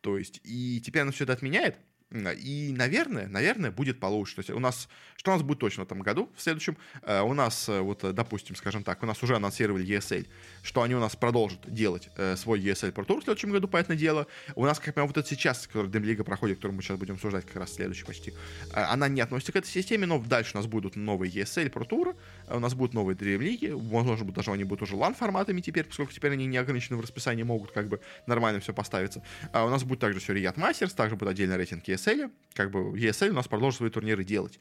То 0.00 0.18
есть, 0.18 0.40
и 0.44 0.80
теперь 0.84 1.02
она 1.02 1.12
все 1.12 1.24
это 1.24 1.32
отменяет, 1.32 1.78
и, 2.12 2.72
наверное, 2.76 3.26
наверное, 3.26 3.70
будет 3.70 3.98
получше. 3.98 4.36
То 4.36 4.40
есть 4.40 4.50
у 4.50 4.58
нас, 4.58 4.88
что 5.16 5.32
у 5.32 5.34
нас 5.34 5.42
будет 5.42 5.58
точно 5.58 5.82
в 5.82 5.86
этом 5.86 6.00
году, 6.00 6.30
в 6.36 6.40
следующем, 6.40 6.76
э, 7.02 7.20
у 7.22 7.34
нас, 7.34 7.68
э, 7.68 7.80
вот, 7.80 8.02
допустим, 8.14 8.54
скажем 8.56 8.84
так, 8.84 9.02
у 9.02 9.06
нас 9.06 9.22
уже 9.22 9.36
анонсировали 9.36 9.84
ESL, 9.84 10.26
что 10.62 10.82
они 10.82 10.94
у 10.94 11.00
нас 11.00 11.16
продолжат 11.16 11.60
делать 11.72 12.10
э, 12.16 12.36
свой 12.36 12.60
ESL 12.60 12.92
Pro 12.92 13.04
Tour 13.06 13.20
в 13.20 13.24
следующем 13.24 13.50
году, 13.50 13.66
понятное 13.66 13.96
дело. 13.96 14.26
У 14.54 14.64
нас, 14.64 14.78
как 14.78 14.94
прям 14.94 15.06
вот 15.08 15.16
это 15.16 15.28
сейчас, 15.28 15.66
который 15.66 15.90
Демлига 15.90 16.24
проходит, 16.24 16.58
который 16.58 16.72
мы 16.72 16.82
сейчас 16.82 16.98
будем 16.98 17.14
обсуждать 17.14 17.46
как 17.46 17.56
раз 17.56 17.74
следующий 17.74 18.04
почти, 18.04 18.32
она 18.72 19.08
не 19.08 19.20
относится 19.20 19.52
к 19.52 19.56
этой 19.56 19.68
системе, 19.68 20.06
но 20.06 20.18
дальше 20.18 20.52
у 20.54 20.58
нас 20.58 20.66
будут 20.66 20.96
новые 20.96 21.32
ESL 21.32 21.70
Pro 21.72 21.88
Tour, 21.88 22.16
у 22.48 22.58
нас 22.60 22.74
будут 22.74 22.94
новые 22.94 23.16
Демлиги, 23.16 23.68
возможно, 23.68 24.30
даже 24.30 24.52
они 24.52 24.64
будут 24.64 24.82
уже 24.82 24.94
LAN 24.94 25.14
форматами 25.14 25.60
теперь, 25.60 25.84
поскольку 25.84 26.12
теперь 26.12 26.32
они 26.32 26.46
не 26.46 26.58
ограничены 26.58 26.96
в 26.96 27.00
расписании, 27.00 27.42
могут 27.42 27.72
как 27.72 27.88
бы 27.88 28.00
нормально 28.26 28.60
все 28.60 28.72
поставиться. 28.72 29.22
А 29.52 29.64
у 29.64 29.70
нас 29.70 29.82
будет 29.82 30.00
также 30.00 30.20
все 30.20 30.34
Riyadh 30.34 30.56
Masters, 30.56 30.94
также 30.94 31.16
будет 31.16 31.30
отдельный 31.30 31.56
рейтинг 31.56 31.82
ESL, 31.94 32.30
как 32.54 32.70
бы 32.70 32.78
ESL 32.98 33.30
у 33.30 33.34
нас 33.34 33.48
продолжит 33.48 33.78
свои 33.78 33.90
турниры 33.90 34.24
делать. 34.24 34.58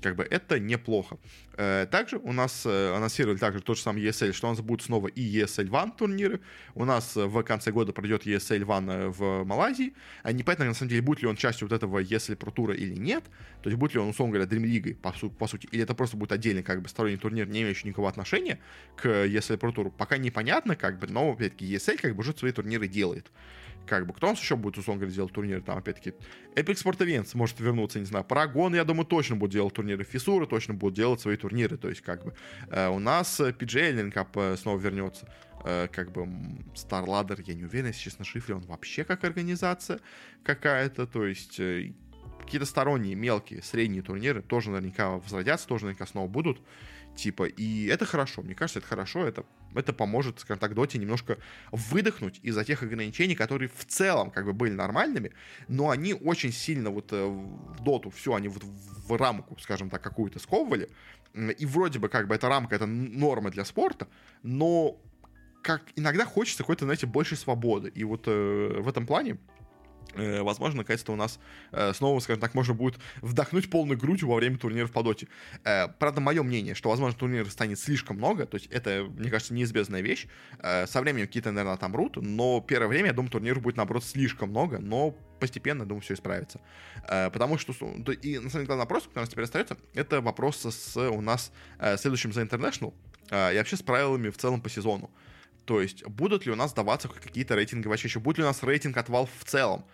Как 0.00 0.16
бы 0.16 0.24
это 0.24 0.58
неплохо. 0.58 1.18
Э, 1.56 1.86
также 1.90 2.18
у 2.18 2.32
нас 2.32 2.66
э, 2.66 2.94
анонсировали 2.94 3.38
также 3.38 3.60
тот 3.60 3.78
же 3.78 3.82
самый 3.82 4.02
ESL, 4.02 4.32
что 4.32 4.48
у 4.48 4.50
нас 4.50 4.60
будут 4.60 4.84
снова 4.84 5.08
и 5.08 5.22
ESL 5.22 5.68
One 5.68 5.96
турниры. 5.96 6.40
У 6.74 6.84
нас 6.84 7.16
в 7.16 7.42
конце 7.42 7.70
года 7.72 7.92
пройдет 7.92 8.26
ESL 8.26 8.64
One 8.64 9.08
в 9.08 9.44
Малайзии. 9.44 9.94
А 10.22 10.32
непонятно, 10.32 10.66
на 10.66 10.74
самом 10.74 10.90
деле, 10.90 11.00
будет 11.00 11.22
ли 11.22 11.28
он 11.28 11.36
частью 11.36 11.68
вот 11.68 11.74
этого 11.74 12.02
ESL 12.02 12.36
Pro 12.36 12.52
тура 12.52 12.74
или 12.74 12.94
нет. 12.94 13.24
То 13.62 13.70
есть 13.70 13.78
будет 13.78 13.94
ли 13.94 14.00
он, 14.00 14.08
условно 14.08 14.34
говоря, 14.34 14.50
Dream 14.50 14.64
League, 14.64 14.94
по, 14.96 15.12
по 15.30 15.46
сути, 15.46 15.68
или 15.70 15.82
это 15.82 15.94
просто 15.94 16.18
будет 16.18 16.32
отдельный 16.32 16.62
как 16.62 16.82
бы 16.82 16.88
сторонний 16.88 17.16
турнир, 17.16 17.48
не 17.48 17.62
имеющий 17.62 17.88
никакого 17.88 18.10
отношения 18.10 18.58
к 18.96 19.06
ESL 19.06 19.58
Pro 19.58 19.72
туру. 19.72 19.90
Пока 19.90 20.18
непонятно, 20.18 20.76
как 20.76 20.98
бы, 20.98 21.06
но, 21.06 21.30
опять-таки, 21.30 21.74
ESL 21.74 21.98
как 21.98 22.14
бы 22.14 22.20
уже 22.20 22.36
свои 22.36 22.52
турниры 22.52 22.88
делает 22.88 23.30
Как 23.86 24.06
бы, 24.06 24.14
кто 24.14 24.28
у 24.28 24.30
нас 24.30 24.40
еще 24.40 24.56
будет, 24.56 24.78
условно 24.78 25.00
говоря, 25.00 25.14
делать 25.14 25.32
турниры? 25.32 25.60
Там, 25.60 25.78
опять-таки, 25.78 26.14
Epic 26.54 26.74
Sport 26.74 26.98
Events 26.98 27.30
может 27.34 27.60
вернуться, 27.60 27.98
не 27.98 28.06
знаю, 28.06 28.24
Парагон, 28.24 28.74
я 28.74 28.84
думаю, 28.84 29.04
точно 29.04 29.36
будет 29.36 29.52
делать 29.52 29.74
турниры, 29.74 30.04
Фисура 30.04 30.46
точно 30.46 30.74
будет 30.74 30.94
делать 30.94 31.20
свои 31.20 31.36
турниры, 31.36 31.76
то 31.76 31.88
есть, 31.88 32.00
как 32.00 32.24
бы, 32.24 32.34
э, 32.70 32.88
у 32.88 32.98
нас 32.98 33.40
PGA 33.40 33.92
Learning 33.94 34.12
Cup 34.12 34.28
э, 34.34 34.56
снова 34.56 34.78
вернется, 34.78 35.28
э, 35.64 35.88
как 35.92 36.12
бы, 36.12 36.26
StarLadder, 36.74 37.42
я 37.46 37.54
не 37.54 37.64
уверен, 37.64 37.88
если 37.88 38.00
честно, 38.00 38.24
Шифре 38.24 38.54
он 38.54 38.62
вообще 38.62 39.04
как 39.04 39.24
организация 39.24 40.00
какая-то, 40.42 41.06
то 41.06 41.26
есть, 41.26 41.60
э, 41.60 41.92
какие-то 42.40 42.66
сторонние, 42.66 43.14
мелкие, 43.14 43.62
средние 43.62 44.02
турниры 44.02 44.42
тоже 44.42 44.70
наверняка 44.70 45.10
возродятся, 45.10 45.66
тоже 45.66 45.84
наверняка 45.84 46.06
снова 46.06 46.28
будут, 46.28 46.60
Типа, 47.16 47.44
и 47.44 47.86
это 47.86 48.06
хорошо, 48.06 48.42
мне 48.42 48.54
кажется, 48.54 48.80
это 48.80 48.88
хорошо, 48.88 49.24
это, 49.24 49.44
это 49.74 49.92
поможет, 49.92 50.40
скажем 50.40 50.58
так, 50.58 50.74
Доте 50.74 50.98
немножко 50.98 51.38
выдохнуть 51.70 52.40
из-за 52.42 52.64
тех 52.64 52.82
ограничений, 52.82 53.36
которые 53.36 53.68
в 53.68 53.84
целом 53.84 54.30
как 54.30 54.46
бы 54.46 54.52
были 54.52 54.72
нормальными, 54.72 55.30
но 55.68 55.90
они 55.90 56.12
очень 56.12 56.52
сильно 56.52 56.90
вот 56.90 57.12
э, 57.12 57.24
в 57.24 57.82
Доту 57.84 58.10
все, 58.10 58.34
они 58.34 58.48
вот 58.48 58.64
в 58.64 59.16
рамку, 59.16 59.56
скажем 59.60 59.90
так, 59.90 60.02
какую-то 60.02 60.40
сковывали, 60.40 60.88
и 61.34 61.66
вроде 61.66 61.98
бы 62.00 62.08
как 62.08 62.26
бы 62.26 62.34
эта 62.34 62.48
рамка, 62.48 62.74
это 62.74 62.86
норма 62.86 63.50
для 63.50 63.64
спорта, 63.64 64.08
но 64.42 65.00
как 65.62 65.82
иногда 65.96 66.24
хочется 66.26 66.62
какой-то, 66.62 66.84
знаете, 66.84 67.06
большей 67.06 67.36
свободы, 67.36 67.90
и 67.94 68.02
вот 68.02 68.24
э, 68.26 68.80
в 68.80 68.88
этом 68.88 69.06
плане 69.06 69.38
возможно, 70.14 70.78
наконец-то 70.78 71.12
у 71.12 71.16
нас 71.16 71.38
э, 71.72 71.92
снова, 71.94 72.20
скажем 72.20 72.40
так, 72.40 72.54
можно 72.54 72.74
будет 72.74 72.98
вдохнуть 73.22 73.70
полной 73.70 73.96
грудью 73.96 74.28
во 74.28 74.36
время 74.36 74.58
турниров 74.58 74.92
по 74.92 75.02
доте. 75.02 75.28
Э, 75.64 75.88
правда, 75.88 76.20
мое 76.20 76.42
мнение, 76.42 76.74
что, 76.74 76.88
возможно, 76.88 77.18
турниров 77.18 77.50
станет 77.50 77.78
слишком 77.78 78.16
много, 78.16 78.46
то 78.46 78.56
есть 78.56 78.68
это, 78.70 79.06
мне 79.16 79.30
кажется, 79.30 79.54
неизбежная 79.54 80.00
вещь. 80.00 80.26
Со 80.60 81.00
временем 81.00 81.26
какие-то, 81.26 81.50
наверное, 81.50 81.76
там 81.76 81.94
рут, 81.94 82.16
но 82.16 82.60
первое 82.60 82.88
время, 82.88 83.08
я 83.08 83.12
думаю, 83.12 83.30
турниров 83.30 83.62
будет, 83.62 83.76
наоборот, 83.76 84.04
слишком 84.04 84.50
много, 84.50 84.78
но 84.78 85.12
постепенно, 85.40 85.84
думаю, 85.84 86.02
все 86.02 86.14
исправится. 86.14 86.60
Потому 87.02 87.58
что, 87.58 87.72
и 87.72 88.38
на 88.38 88.50
самом 88.50 88.50
деле, 88.50 88.66
главный 88.66 88.82
вопрос, 88.82 89.04
который 89.04 89.18
у 89.18 89.20
нас 89.22 89.28
теперь 89.28 89.44
остается, 89.44 89.76
это 89.94 90.20
вопрос 90.20 90.64
с 90.64 90.96
у 90.96 91.20
нас 91.20 91.52
следующим 91.96 92.32
за 92.32 92.42
International 92.42 92.94
и 93.30 93.56
вообще 93.56 93.76
с 93.76 93.82
правилами 93.82 94.30
в 94.30 94.36
целом 94.36 94.60
по 94.60 94.70
сезону. 94.70 95.10
То 95.64 95.80
есть, 95.80 96.04
будут 96.06 96.46
ли 96.46 96.52
у 96.52 96.56
нас 96.56 96.72
даваться 96.72 97.08
какие-то 97.08 97.54
рейтинговые 97.54 97.94
очки, 97.94 98.18
будет 98.18 98.38
ли 98.38 98.44
у 98.44 98.46
нас 98.46 98.62
рейтинг 98.62 98.96
от 98.96 99.08
Valve 99.08 99.30
в 99.38 99.44
целом, 99.44 99.84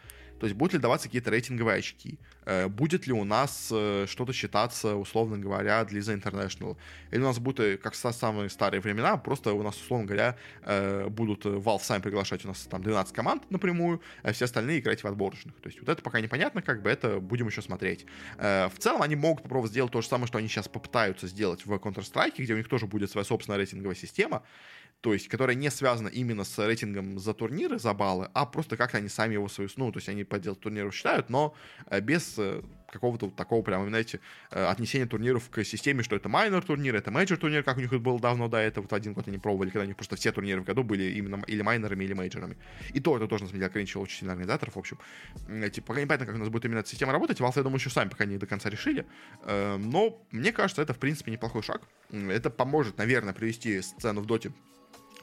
то 0.41 0.47
есть 0.47 0.57
будут 0.57 0.73
ли 0.73 0.79
даваться 0.79 1.09
какие-то 1.09 1.31
рейтинговые 1.31 1.79
очки? 1.79 2.19
Э, 2.47 2.67
будет 2.69 3.07
ли 3.07 3.13
у 3.13 3.25
нас 3.25 3.69
э, 3.71 4.07
что-то 4.09 4.33
считаться, 4.33 4.97
условно 4.97 5.39
говоря, 5.39 5.85
для 5.85 6.01
The 6.01 6.19
International? 6.19 6.79
Или 7.11 7.21
у 7.21 7.25
нас 7.25 7.39
будет, 7.39 7.61
э, 7.61 7.77
как 7.77 7.93
в 7.93 7.97
самые 7.97 8.49
старые 8.49 8.81
времена, 8.81 9.19
просто 9.19 9.53
у 9.53 9.63
нас, 9.63 9.77
условно 9.77 10.07
говоря, 10.07 10.37
будут 11.11 11.45
Valve 11.45 11.83
сами 11.83 12.01
приглашать 12.01 12.45
у 12.47 12.49
нас 12.49 12.61
там 12.63 12.83
12 12.83 13.15
команд 13.15 13.51
напрямую, 13.51 14.01
а 14.23 14.33
все 14.33 14.47
остальные 14.47 14.81
играть 14.81 15.03
в 15.03 15.07
отборочных. 15.07 15.55
То 15.61 15.69
есть 15.69 15.79
вот 15.81 15.91
это 15.91 16.03
пока 16.03 16.21
непонятно, 16.21 16.63
как 16.63 16.83
бы 16.83 16.89
это 16.89 17.21
будем 17.21 17.49
еще 17.49 17.61
смотреть. 17.61 18.07
В 18.39 18.73
целом 18.79 19.03
они 19.03 19.17
могут 19.17 19.43
попробовать 19.43 19.73
сделать 19.73 19.93
то 19.93 20.01
же 20.01 20.09
самое, 20.09 20.27
что 20.27 20.39
они 20.39 20.49
сейчас 20.49 20.69
попытаются 20.69 21.29
сделать 21.29 21.67
в 21.67 21.73
Counter-Strike, 21.73 22.35
где 22.39 22.55
у 22.55 22.57
них 22.57 22.69
тоже 22.69 22.87
будет 22.87 23.11
своя 23.11 23.25
собственная 23.25 23.59
рейтинговая 23.59 23.97
система, 23.97 24.43
то 25.01 25.15
есть, 25.15 25.29
которая 25.29 25.57
не 25.57 25.71
связана 25.71 26.09
именно 26.09 26.45
с 26.45 26.59
рейтингом 26.59 27.19
за 27.19 27.33
турниры, 27.33 27.79
за 27.79 27.95
баллы, 27.95 28.29
а 28.35 28.45
просто 28.45 28.77
как 28.77 28.95
они 28.95 29.09
сами 29.09 29.35
его 29.35 29.49
свою, 29.49 29.71
ну, 29.77 29.91
то 29.93 29.99
есть 29.99 30.09
они 30.09 30.25
поддел 30.25 30.55
турниров 30.55 30.95
считают, 30.95 31.31
но 31.31 31.55
э, 31.87 32.01
без 32.01 32.35
э, 32.37 32.63
какого-то 32.93 33.27
вот 33.27 33.37
такого 33.37 33.63
прямо, 33.63 33.89
знаете, 33.89 34.21
э, 34.51 34.63
отнесения 34.63 35.07
турниров 35.07 35.49
к 35.49 35.65
системе, 35.65 36.03
что 36.03 36.17
это 36.17 36.29
minor 36.29 36.63
турнир, 36.63 36.95
это 36.97 37.11
major 37.11 37.39
турнир, 37.39 37.63
как 37.63 37.79
у 37.79 37.81
них 37.81 37.91
было 38.03 38.21
давно 38.21 38.49
до 38.49 38.59
этого, 38.59 38.83
вот 38.85 38.93
один 38.93 39.15
год 39.15 39.27
они 39.27 39.39
пробовали, 39.39 39.71
когда 39.71 39.85
у 39.85 39.87
них 39.87 39.97
просто 39.97 40.17
все 40.17 40.33
турниры 40.33 40.61
в 40.61 40.65
году 40.65 40.83
были 40.83 41.05
именно 41.05 41.43
или 41.47 41.63
майнерами, 41.63 42.05
или 42.05 42.13
мейджорами. 42.13 42.59
И 42.93 43.01
то 43.01 43.17
это 43.17 43.27
тоже, 43.27 43.45
на 43.45 43.49
самом 43.49 43.61
деле, 43.61 43.71
ограничивало 43.71 44.05
очень 44.05 44.19
сильно 44.19 44.33
организаторов, 44.33 44.77
в 44.77 44.79
общем. 44.79 44.99
Типа, 45.73 45.87
пока 45.89 46.01
непонятно, 46.03 46.27
как 46.27 46.35
у 46.35 46.39
нас 46.39 46.51
будет 46.51 46.67
именно 46.67 46.81
эта 46.81 46.91
система 46.91 47.13
работать, 47.13 47.41
Valve, 47.41 47.55
я 47.57 47.63
думаю, 47.63 47.79
еще 47.79 47.89
сами 47.89 48.11
пока 48.11 48.27
не 48.27 48.37
до 48.37 48.47
конца 48.47 48.69
решили, 48.69 49.07
но 49.47 50.23
мне 50.31 50.53
кажется, 50.53 50.83
это, 50.83 50.93
в 50.93 50.99
принципе, 50.99 51.31
неплохой 51.33 51.63
шаг. 51.63 51.83
Это 52.11 52.51
поможет, 52.51 52.99
наверное, 52.99 53.33
привести 53.33 53.81
сцену 53.81 54.21
в 54.21 54.27
доте 54.27 54.53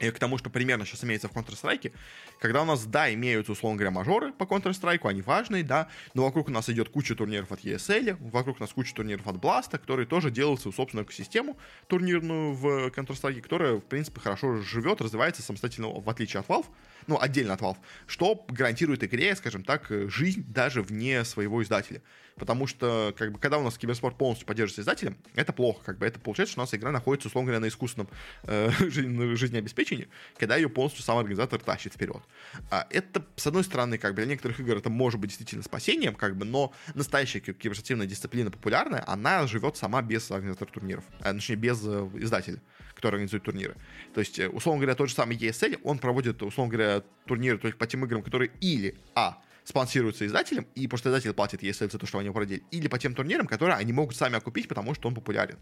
и 0.00 0.10
к 0.10 0.18
тому, 0.18 0.38
что 0.38 0.50
примерно 0.50 0.86
сейчас 0.86 1.04
имеется 1.04 1.28
в 1.28 1.32
Counter-Strike, 1.32 1.92
когда 2.38 2.62
у 2.62 2.64
нас, 2.64 2.84
да, 2.86 3.12
имеются, 3.12 3.52
условно 3.52 3.78
говоря, 3.78 3.90
мажоры 3.90 4.32
по 4.32 4.44
Counter-Strike, 4.44 5.08
они 5.08 5.22
важные, 5.22 5.64
да, 5.64 5.88
но 6.14 6.24
вокруг 6.24 6.48
у 6.48 6.50
нас 6.50 6.68
идет 6.68 6.88
куча 6.88 7.14
турниров 7.14 7.50
от 7.52 7.60
ESL, 7.60 8.16
вокруг 8.30 8.58
у 8.58 8.60
нас 8.60 8.72
куча 8.72 8.94
турниров 8.94 9.26
от 9.26 9.36
Blast, 9.36 9.70
которые 9.70 10.06
тоже 10.06 10.30
делают 10.30 10.60
свою 10.60 10.72
собственную 10.72 11.04
экосистему 11.04 11.56
турнирную 11.86 12.52
в 12.54 12.88
Counter-Strike, 12.88 13.40
которая, 13.40 13.74
в 13.74 13.84
принципе, 13.84 14.20
хорошо 14.20 14.58
живет, 14.58 15.00
развивается 15.00 15.42
самостоятельно, 15.42 15.88
в 15.88 16.08
отличие 16.08 16.40
от 16.40 16.46
Valve, 16.46 16.66
ну, 17.08 17.18
отдельно 17.18 17.54
от 17.54 17.60
Valve, 17.60 17.78
что 18.06 18.44
гарантирует 18.48 19.02
игре, 19.02 19.34
скажем 19.34 19.64
так, 19.64 19.86
жизнь 19.88 20.44
даже 20.46 20.82
вне 20.82 21.24
своего 21.24 21.62
издателя. 21.62 22.02
Потому 22.36 22.66
что, 22.66 23.12
как 23.18 23.32
бы, 23.32 23.38
когда 23.38 23.58
у 23.58 23.64
нас 23.64 23.76
киберспорт 23.76 24.16
полностью 24.16 24.46
поддерживается 24.46 24.82
издателем, 24.82 25.16
это 25.34 25.52
плохо, 25.52 25.82
как 25.84 25.98
бы, 25.98 26.06
это 26.06 26.20
получается, 26.20 26.52
что 26.52 26.60
у 26.60 26.62
нас 26.62 26.74
игра 26.74 26.92
находится, 26.92 27.28
условно 27.28 27.48
говоря, 27.48 27.60
на 27.60 27.68
искусственном 27.68 28.08
э, 28.44 28.70
жизнеобеспечении, 28.78 30.08
когда 30.38 30.56
ее 30.56 30.68
полностью 30.68 31.02
сам 31.02 31.18
организатор 31.18 31.58
тащит 31.60 31.94
вперед. 31.94 32.22
А 32.70 32.86
это, 32.90 33.24
с 33.34 33.46
одной 33.46 33.64
стороны, 33.64 33.98
как 33.98 34.12
бы, 34.14 34.22
для 34.22 34.30
некоторых 34.30 34.60
игр 34.60 34.76
это 34.76 34.90
может 34.90 35.18
быть 35.18 35.30
действительно 35.30 35.64
спасением, 35.64 36.14
как 36.14 36.36
бы, 36.36 36.44
но 36.44 36.72
настоящая 36.94 37.40
киберспортивная 37.40 38.06
дисциплина 38.06 38.50
популярная, 38.50 39.02
она 39.06 39.46
живет 39.46 39.76
сама 39.76 40.02
без 40.02 40.30
организатора 40.30 40.70
турниров, 40.70 41.04
а, 41.20 41.32
точнее, 41.32 41.56
без 41.56 41.82
э, 41.84 42.08
издателя 42.14 42.60
который 42.98 43.14
организует 43.14 43.44
турниры. 43.44 43.76
То 44.12 44.20
есть, 44.20 44.40
э, 44.40 44.48
условно 44.48 44.80
говоря, 44.80 44.96
тот 44.96 45.08
же 45.08 45.14
самый 45.14 45.36
ESL, 45.36 45.78
он 45.84 45.98
проводит, 45.98 46.42
условно 46.42 46.72
говоря, 46.72 47.02
турниры 47.26 47.56
только 47.58 47.78
по 47.78 47.86
тем 47.86 48.04
играм, 48.04 48.22
которые 48.22 48.50
или, 48.60 48.96
а, 49.14 49.40
спонсируются 49.62 50.26
издателем, 50.26 50.66
и 50.74 50.88
просто 50.88 51.10
издатель 51.10 51.32
платит 51.32 51.62
ESL 51.62 51.92
за 51.92 51.98
то, 51.98 52.06
что 52.06 52.18
они 52.18 52.26
его 52.26 52.34
продели, 52.34 52.64
или 52.72 52.88
по 52.88 52.98
тем 52.98 53.14
турнирам, 53.14 53.46
которые 53.46 53.76
они 53.76 53.92
могут 53.92 54.16
сами 54.16 54.36
окупить, 54.36 54.66
потому 54.66 54.94
что 54.94 55.06
он 55.06 55.14
популярен. 55.14 55.58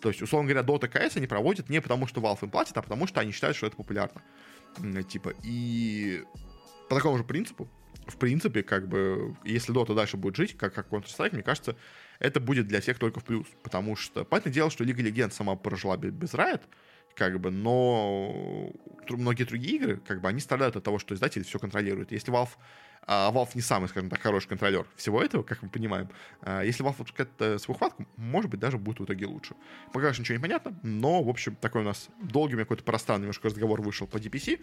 То 0.00 0.08
есть, 0.08 0.20
условно 0.20 0.50
говоря, 0.50 0.66
Dota 0.66 0.90
CS 0.90 1.12
они 1.16 1.28
проводят 1.28 1.68
не 1.68 1.80
потому, 1.80 2.08
что 2.08 2.20
Valve 2.20 2.42
им 2.42 2.50
платит, 2.50 2.76
а 2.76 2.82
потому 2.82 3.06
что 3.06 3.20
они 3.20 3.30
считают, 3.30 3.56
что 3.56 3.68
это 3.68 3.76
популярно. 3.76 4.22
Типа, 5.08 5.32
и 5.44 6.24
по 6.88 6.96
такому 6.96 7.18
же 7.18 7.24
принципу, 7.24 7.68
в 8.08 8.16
принципе, 8.16 8.64
как 8.64 8.88
бы, 8.88 9.36
если 9.44 9.72
Dota 9.72 9.94
дальше 9.94 10.16
будет 10.16 10.34
жить, 10.34 10.56
как, 10.56 10.74
как 10.74 10.88
Counter-Strike, 10.88 11.34
мне 11.34 11.42
кажется, 11.42 11.76
это 12.18 12.40
будет 12.40 12.66
для 12.66 12.80
всех 12.80 12.98
только 12.98 13.20
в 13.20 13.24
плюс. 13.24 13.46
Потому 13.62 13.96
что, 13.96 14.24
понятное 14.24 14.52
дело, 14.52 14.70
что 14.70 14.84
Лига 14.84 15.02
Легенд 15.02 15.32
сама 15.32 15.56
прожила 15.56 15.96
без, 15.96 16.34
Riot, 16.34 16.62
как 17.14 17.38
бы, 17.40 17.50
но 17.50 18.72
многие 19.08 19.44
другие 19.44 19.76
игры, 19.76 19.96
как 20.06 20.20
бы, 20.20 20.28
они 20.28 20.40
страдают 20.40 20.76
от 20.76 20.84
того, 20.84 20.98
что 20.98 21.14
издатель 21.14 21.44
все 21.44 21.58
контролирует. 21.58 22.12
Если 22.12 22.32
Valve 22.32 22.50
а 23.06 23.30
Valve 23.30 23.50
не 23.54 23.60
самый, 23.60 23.88
скажем 23.88 24.08
так, 24.08 24.20
хороший 24.22 24.48
контролер 24.48 24.86
всего 24.96 25.22
этого, 25.22 25.42
как 25.42 25.62
мы 25.62 25.68
понимаем. 25.68 26.08
А 26.40 26.62
если 26.62 26.84
Valve 26.84 26.96
выпускает 26.98 27.30
э, 27.38 27.58
свою 27.58 27.76
хватку, 27.76 28.06
может 28.16 28.50
быть, 28.50 28.60
даже 28.60 28.78
будет 28.78 29.00
в 29.00 29.04
итоге 29.04 29.26
лучше. 29.26 29.54
Пока 29.92 30.12
что 30.12 30.22
ничего 30.22 30.38
не 30.38 30.42
понятно, 30.42 30.78
но, 30.82 31.22
в 31.22 31.28
общем, 31.28 31.54
такой 31.56 31.82
у 31.82 31.84
нас 31.84 32.08
долгий 32.22 32.56
какой-то 32.56 32.82
пространный 32.82 33.22
немножко 33.22 33.48
разговор 33.48 33.82
вышел 33.82 34.06
по 34.06 34.16
DPC. 34.16 34.60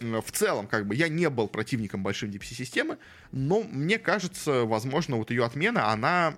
В 0.00 0.30
целом, 0.30 0.68
как 0.68 0.86
бы, 0.86 0.94
я 0.94 1.08
не 1.08 1.28
был 1.28 1.48
противником 1.48 2.02
большой 2.02 2.28
DPC-системы, 2.28 2.98
но 3.32 3.62
мне 3.62 3.98
кажется, 3.98 4.64
возможно, 4.64 5.16
вот 5.16 5.30
ее 5.30 5.44
отмена, 5.44 5.90
она 5.90 6.36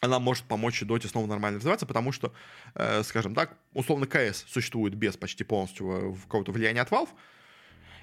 она 0.00 0.18
может 0.18 0.44
помочь 0.44 0.80
доте 0.82 1.08
снова 1.08 1.26
нормально 1.26 1.58
развиваться, 1.58 1.86
потому 1.86 2.12
что, 2.12 2.32
э, 2.74 3.02
скажем 3.02 3.34
так, 3.34 3.56
условно 3.74 4.06
КС 4.06 4.44
существует 4.46 4.94
без 4.94 5.16
почти 5.16 5.44
полностью 5.44 5.90
э, 5.90 6.14
какого-то 6.22 6.52
влияния 6.52 6.82
от 6.82 6.90
Valve, 6.90 7.10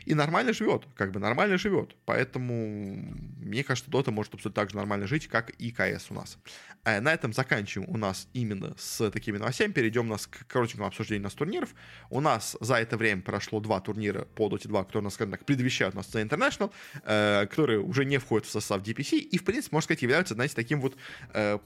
и 0.06 0.14
нормально 0.14 0.54
живет, 0.54 0.86
как 0.96 1.12
бы 1.12 1.20
нормально 1.20 1.58
живет. 1.58 1.96
Поэтому 2.06 2.96
мне 3.40 3.64
кажется, 3.64 3.90
Dota 3.90 4.12
может 4.12 4.34
абсолютно 4.34 4.62
так 4.62 4.70
же 4.70 4.76
нормально 4.78 5.08
жить, 5.08 5.28
как 5.28 5.50
и 5.50 5.72
КС 5.72 6.12
у 6.12 6.14
нас. 6.14 6.38
А 6.84 7.02
на 7.02 7.12
этом 7.12 7.34
заканчиваем 7.34 7.90
у 7.90 7.98
нас 7.98 8.28
именно 8.34 8.76
с 8.78 9.10
такими 9.10 9.38
новостями. 9.38 9.72
Перейдем 9.72 10.06
у 10.06 10.10
нас 10.10 10.28
к 10.28 10.46
коротенькому 10.48 10.88
обсуждению 10.88 11.24
нас 11.24 11.34
турниров. 11.34 11.74
У 12.10 12.22
нас 12.22 12.56
за 12.60 12.76
это 12.76 12.98
время 12.98 13.24
прошло 13.24 13.60
два 13.60 13.80
турнира 13.82 14.26
по 14.26 14.48
Dota 14.48 14.68
2, 14.68 14.84
которые 14.84 15.04
нас, 15.06 15.16
скажем 15.16 15.32
так, 15.32 15.46
предвещают 15.46 15.96
нас 15.96 16.10
за 16.12 16.22
International, 16.22 16.72
э, 17.04 17.48
которые 17.48 17.80
уже 17.80 18.06
не 18.06 18.20
входят 18.20 18.48
в 18.48 18.52
состав 18.52 18.82
DPC 18.84 19.18
и, 19.18 19.38
в 19.38 19.44
принципе, 19.44 19.76
можно 19.76 19.86
сказать, 19.86 20.04
являются, 20.04 20.36
знаете, 20.36 20.54
таким 20.56 20.82
вот 20.82 20.96
э, 21.34 21.58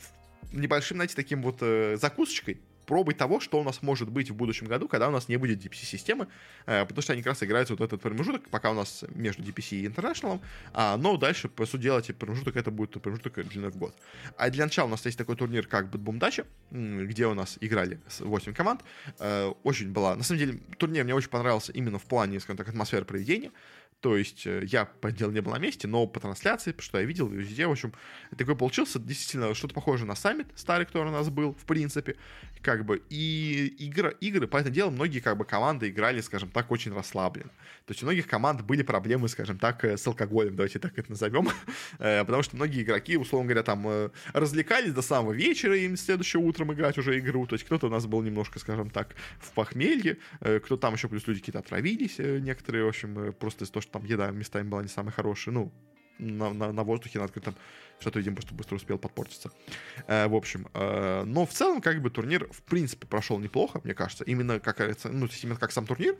небольшим, 0.51 0.97
знаете, 0.97 1.15
таким 1.15 1.41
вот 1.41 1.57
э, 1.61 1.97
закусочкой 1.97 2.59
пробой 2.89 3.13
того, 3.13 3.39
что 3.39 3.59
у 3.59 3.63
нас 3.63 3.83
может 3.83 4.09
быть 4.09 4.31
в 4.31 4.35
будущем 4.35 4.65
году, 4.65 4.87
когда 4.87 5.09
у 5.09 5.11
нас 5.11 5.29
не 5.29 5.37
будет 5.37 5.63
DPC-системы, 5.63 6.27
э, 6.65 6.85
потому 6.85 7.03
что 7.03 7.13
они 7.13 7.21
как 7.21 7.33
раз 7.33 7.43
играют 7.43 7.69
вот 7.69 7.81
этот 7.81 8.01
промежуток, 8.01 8.49
пока 8.49 8.71
у 8.71 8.73
нас 8.73 9.05
между 9.13 9.43
DPC 9.43 9.77
и 9.77 9.87
International, 9.87 10.39
а, 10.73 10.97
но 10.97 11.15
дальше, 11.15 11.49
по 11.49 11.67
сути 11.67 11.83
дела, 11.83 12.01
типа, 12.01 12.25
промежуток 12.25 12.55
это 12.55 12.71
будет 12.71 12.99
промежуток 12.99 13.47
длиной 13.47 13.69
в 13.69 13.77
год. 13.77 13.95
А 14.37 14.49
для 14.49 14.63
начала 14.65 14.87
у 14.87 14.89
нас 14.89 15.05
есть 15.05 15.19
такой 15.19 15.35
турнир, 15.35 15.67
как 15.67 15.91
BetBoom 15.91 16.17
Dacha, 16.17 16.45
где 16.71 17.27
у 17.27 17.35
нас 17.35 17.59
играли 17.61 17.99
8 18.19 18.53
команд. 18.55 18.81
Э, 19.19 19.53
очень 19.61 19.91
была, 19.91 20.15
на 20.15 20.23
самом 20.23 20.39
деле, 20.39 20.59
турнир 20.79 21.03
мне 21.03 21.13
очень 21.13 21.29
понравился 21.29 21.71
именно 21.71 21.99
в 21.99 22.05
плане, 22.05 22.39
скажем 22.39 22.57
так, 22.57 22.69
атмосферы 22.69 23.05
проведения, 23.05 23.51
То 24.01 24.15
есть 24.15 24.47
э, 24.47 24.63
я, 24.65 24.85
по 24.85 25.11
делу, 25.11 25.31
не 25.31 25.41
был 25.41 25.51
на 25.51 25.59
месте, 25.59 25.87
но 25.87 26.07
по 26.07 26.19
трансляции, 26.19 26.73
что 26.77 26.99
я 26.99 27.05
видел 27.05 27.27
везде, 27.27 27.67
в 27.67 27.71
общем, 27.71 27.93
такой 28.37 28.55
получился 28.55 28.97
действительно 28.97 29.53
что-то 29.53 29.73
похоже 29.73 30.05
на 30.05 30.15
саммит 30.15 30.47
старый, 30.55 30.85
который 30.85 31.09
у 31.09 31.11
нас 31.11 31.29
был, 31.29 31.53
в 31.53 31.65
принципе, 31.65 32.15
как 32.61 32.85
бы, 32.85 33.01
и 33.09 33.67
игры, 33.79 34.15
игры, 34.19 34.47
по 34.47 34.57
этому 34.57 34.75
делу, 34.75 34.91
многие, 34.91 35.19
как 35.19 35.37
бы, 35.37 35.45
команды 35.45 35.89
играли, 35.89 36.21
скажем 36.21 36.49
так, 36.49 36.71
очень 36.71 36.93
расслабленно. 36.93 37.49
То 37.85 37.91
есть 37.91 38.03
у 38.03 38.05
многих 38.05 38.27
команд 38.27 38.61
были 38.61 38.83
проблемы, 38.83 39.27
скажем 39.29 39.57
так, 39.57 39.83
э, 39.85 39.97
с 39.97 40.05
алкоголем, 40.07 40.55
давайте 40.55 40.79
так 40.79 40.97
это 40.97 41.09
назовем, 41.09 41.49
э, 41.99 42.23
потому 42.25 42.43
что 42.43 42.55
многие 42.55 42.83
игроки, 42.83 43.17
условно 43.17 43.47
говоря, 43.47 43.63
там, 43.63 44.11
развлекались 44.33 44.93
до 44.93 45.01
самого 45.01 45.33
вечера, 45.33 45.77
им 45.77 45.95
следующее 45.95 46.41
утром 46.41 46.73
играть 46.73 46.97
уже 46.97 47.17
игру, 47.19 47.47
то 47.47 47.55
есть 47.55 47.65
кто-то 47.65 47.87
у 47.87 47.89
нас 47.89 48.05
был 48.05 48.21
немножко, 48.21 48.59
скажем 48.59 48.89
так, 48.89 49.15
в 49.39 49.51
похмелье, 49.51 50.17
кто 50.39 50.77
там 50.77 50.93
еще 50.93 51.07
плюс 51.07 51.27
люди 51.27 51.39
какие-то 51.39 51.59
отравились, 51.59 52.17
некоторые, 52.17 52.85
в 52.85 52.89
общем, 52.89 53.33
просто 53.33 53.63
из-за 53.63 53.73
того, 53.73 53.81
что 53.81 53.91
там 53.93 54.05
еда 54.05 54.31
местами 54.31 54.67
была 54.67 54.81
не 54.81 54.89
самая 54.89 55.11
хорошая, 55.11 55.53
ну, 55.53 55.71
на, 56.19 56.53
на, 56.53 56.71
на 56.71 56.83
воздухе, 56.83 57.19
на 57.19 57.25
открытом, 57.25 57.55
что-то, 57.99 58.19
видимо, 58.19 58.35
просто 58.35 58.53
быстро 58.53 58.75
успел 58.75 58.97
подпортиться. 58.97 59.51
Э, 60.07 60.27
в 60.27 60.35
общем, 60.35 60.67
э, 60.73 61.23
но 61.25 61.45
в 61.45 61.51
целом, 61.51 61.81
как 61.81 62.01
бы, 62.01 62.09
турнир, 62.09 62.47
в 62.51 62.61
принципе, 62.63 63.07
прошел 63.07 63.39
неплохо, 63.39 63.81
мне 63.83 63.93
кажется. 63.93 64.23
Именно 64.23 64.59
как, 64.59 64.79
ну, 65.05 65.27
именно 65.43 65.59
как 65.59 65.71
сам 65.71 65.85
турнир, 65.85 66.15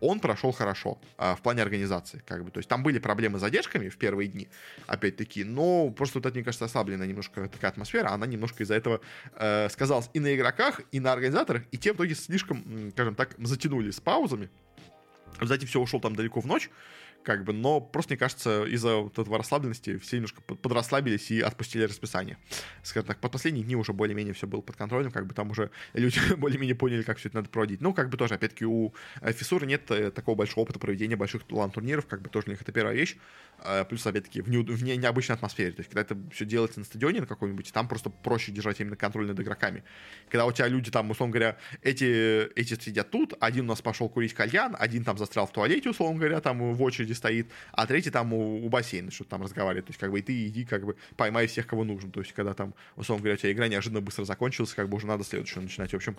он 0.00 0.20
прошел 0.20 0.52
хорошо 0.52 0.98
э, 1.18 1.34
в 1.34 1.42
плане 1.42 1.62
организации, 1.62 2.22
как 2.26 2.44
бы. 2.44 2.50
То 2.50 2.58
есть 2.58 2.68
там 2.68 2.82
были 2.82 2.98
проблемы 2.98 3.38
с 3.38 3.40
задержками 3.40 3.88
в 3.88 3.96
первые 3.96 4.28
дни, 4.28 4.48
опять-таки, 4.86 5.44
но 5.44 5.90
просто 5.90 6.18
вот 6.18 6.26
это, 6.26 6.34
мне 6.34 6.44
кажется, 6.44 6.64
ослабленная 6.64 7.06
немножко 7.06 7.48
такая 7.48 7.70
атмосфера, 7.70 8.10
она 8.10 8.26
немножко 8.26 8.62
из-за 8.62 8.74
этого 8.74 9.00
э, 9.34 9.68
сказалась 9.70 10.10
и 10.14 10.20
на 10.20 10.34
игроках, 10.34 10.80
и 10.92 11.00
на 11.00 11.12
организаторах, 11.12 11.62
и 11.70 11.78
те 11.78 11.92
в 11.92 11.96
итоге 11.96 12.14
слишком, 12.14 12.90
скажем 12.92 13.14
так, 13.14 13.34
затянули 13.38 13.90
с 13.90 14.00
паузами, 14.00 14.50
кстати, 15.38 15.64
все 15.64 15.80
ушел 15.80 16.00
там 16.00 16.14
далеко 16.14 16.40
в 16.40 16.46
ночь, 16.46 16.70
как 17.24 17.44
бы, 17.44 17.52
но 17.52 17.80
просто, 17.80 18.12
мне 18.12 18.18
кажется, 18.18 18.64
из-за 18.64 18.96
вот 18.96 19.18
этого 19.18 19.38
расслабленности 19.38 19.98
все 19.98 20.16
немножко 20.16 20.42
подрасслабились 20.42 21.30
и 21.30 21.40
отпустили 21.40 21.84
расписание. 21.84 22.36
Скажем 22.82 23.06
так, 23.06 23.18
под 23.18 23.32
последние 23.32 23.64
дни 23.64 23.74
уже 23.74 23.92
более-менее 23.92 24.34
все 24.34 24.46
было 24.46 24.60
под 24.60 24.76
контролем, 24.76 25.10
как 25.10 25.26
бы 25.26 25.34
там 25.34 25.50
уже 25.50 25.70
люди 25.94 26.20
более-менее 26.36 26.74
поняли, 26.74 27.02
как 27.02 27.18
все 27.18 27.28
это 27.28 27.38
надо 27.38 27.48
проводить. 27.48 27.80
Ну, 27.80 27.92
как 27.94 28.10
бы 28.10 28.16
тоже, 28.16 28.34
опять-таки, 28.34 28.66
у 28.66 28.94
э, 29.20 29.32
Фисуры 29.32 29.66
нет 29.66 29.90
э, 29.90 30.10
такого 30.10 30.36
большого 30.36 30.64
опыта 30.64 30.78
проведения 30.78 31.16
больших 31.16 31.42
лан-турниров, 31.50 32.06
как 32.06 32.22
бы 32.22 32.28
тоже 32.28 32.46
у 32.48 32.50
них 32.50 32.62
это 32.62 32.72
первая 32.72 32.94
вещь. 32.94 33.16
Э, 33.64 33.84
плюс, 33.84 34.06
опять-таки, 34.06 34.42
в, 34.42 34.48
не, 34.48 34.58
в 34.58 34.82
не, 34.82 34.96
необычной 34.96 35.36
атмосфере. 35.36 35.72
То 35.72 35.80
есть, 35.80 35.90
когда 35.90 36.02
это 36.02 36.16
все 36.32 36.44
делается 36.44 36.78
на 36.80 36.84
стадионе 36.84 37.20
на 37.20 37.26
каком-нибудь, 37.26 37.72
там 37.72 37.88
просто 37.88 38.10
проще 38.10 38.52
держать 38.52 38.80
именно 38.80 38.96
контроль 38.96 39.26
над 39.26 39.40
игроками. 39.40 39.82
Когда 40.28 40.44
у 40.44 40.52
тебя 40.52 40.68
люди 40.68 40.90
там, 40.90 41.10
условно 41.10 41.32
говоря, 41.32 41.56
эти, 41.82 42.52
эти 42.54 42.78
сидят 42.78 43.10
тут, 43.10 43.34
один 43.40 43.64
у 43.64 43.68
нас 43.68 43.80
пошел 43.80 44.08
курить 44.08 44.34
кальян, 44.34 44.76
один 44.78 45.04
там 45.04 45.16
застрял 45.16 45.46
в 45.46 45.52
туалете, 45.52 45.90
условно 45.90 46.18
говоря, 46.18 46.40
там 46.40 46.74
в 46.74 46.82
очереди 46.82 47.13
стоит, 47.14 47.48
а 47.72 47.86
третий 47.86 48.10
там 48.10 48.32
у, 48.32 48.64
у 48.64 48.68
бассейна 48.68 49.10
что-то 49.10 49.30
там 49.30 49.42
разговаривает. 49.42 49.86
То 49.86 49.90
есть, 49.90 50.00
как 50.00 50.10
бы, 50.10 50.18
и 50.18 50.22
ты 50.22 50.46
иди, 50.46 50.64
как 50.64 50.84
бы, 50.84 50.96
поймай 51.16 51.46
всех, 51.46 51.66
кого 51.66 51.84
нужно. 51.84 52.10
То 52.10 52.20
есть, 52.20 52.32
когда 52.32 52.54
там, 52.54 52.74
условно 52.96 53.22
говоря, 53.22 53.34
у 53.34 53.38
тебя 53.38 53.52
игра 53.52 53.68
неожиданно 53.68 54.00
быстро 54.00 54.24
закончилась, 54.24 54.74
как 54.74 54.88
бы 54.88 54.96
уже 54.96 55.06
надо 55.06 55.24
следующую 55.24 55.62
начинать. 55.62 55.92
В 55.92 55.96
общем, 55.96 56.16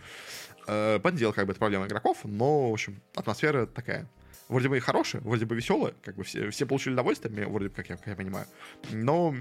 э, 0.67 0.99
понятное 0.99 1.31
как 1.31 1.45
бы, 1.45 1.51
это 1.51 1.59
проблема 1.59 1.87
игроков, 1.87 2.19
но, 2.23 2.69
в 2.69 2.73
общем, 2.73 3.01
атмосфера 3.15 3.65
такая 3.65 4.07
вроде 4.47 4.69
бы 4.69 4.77
и 4.77 4.79
хорошая, 4.79 5.21
вроде 5.21 5.45
бы 5.45 5.55
веселая, 5.55 5.93
как 6.03 6.15
бы 6.15 6.23
все, 6.23 6.49
все 6.49 6.65
получили 6.65 6.93
удовольствие, 6.93 7.47
вроде 7.47 7.69
бы, 7.69 7.75
как 7.75 7.89
я, 7.89 7.97
как 7.97 8.07
я 8.07 8.15
понимаю. 8.15 8.47
Но 8.91 9.35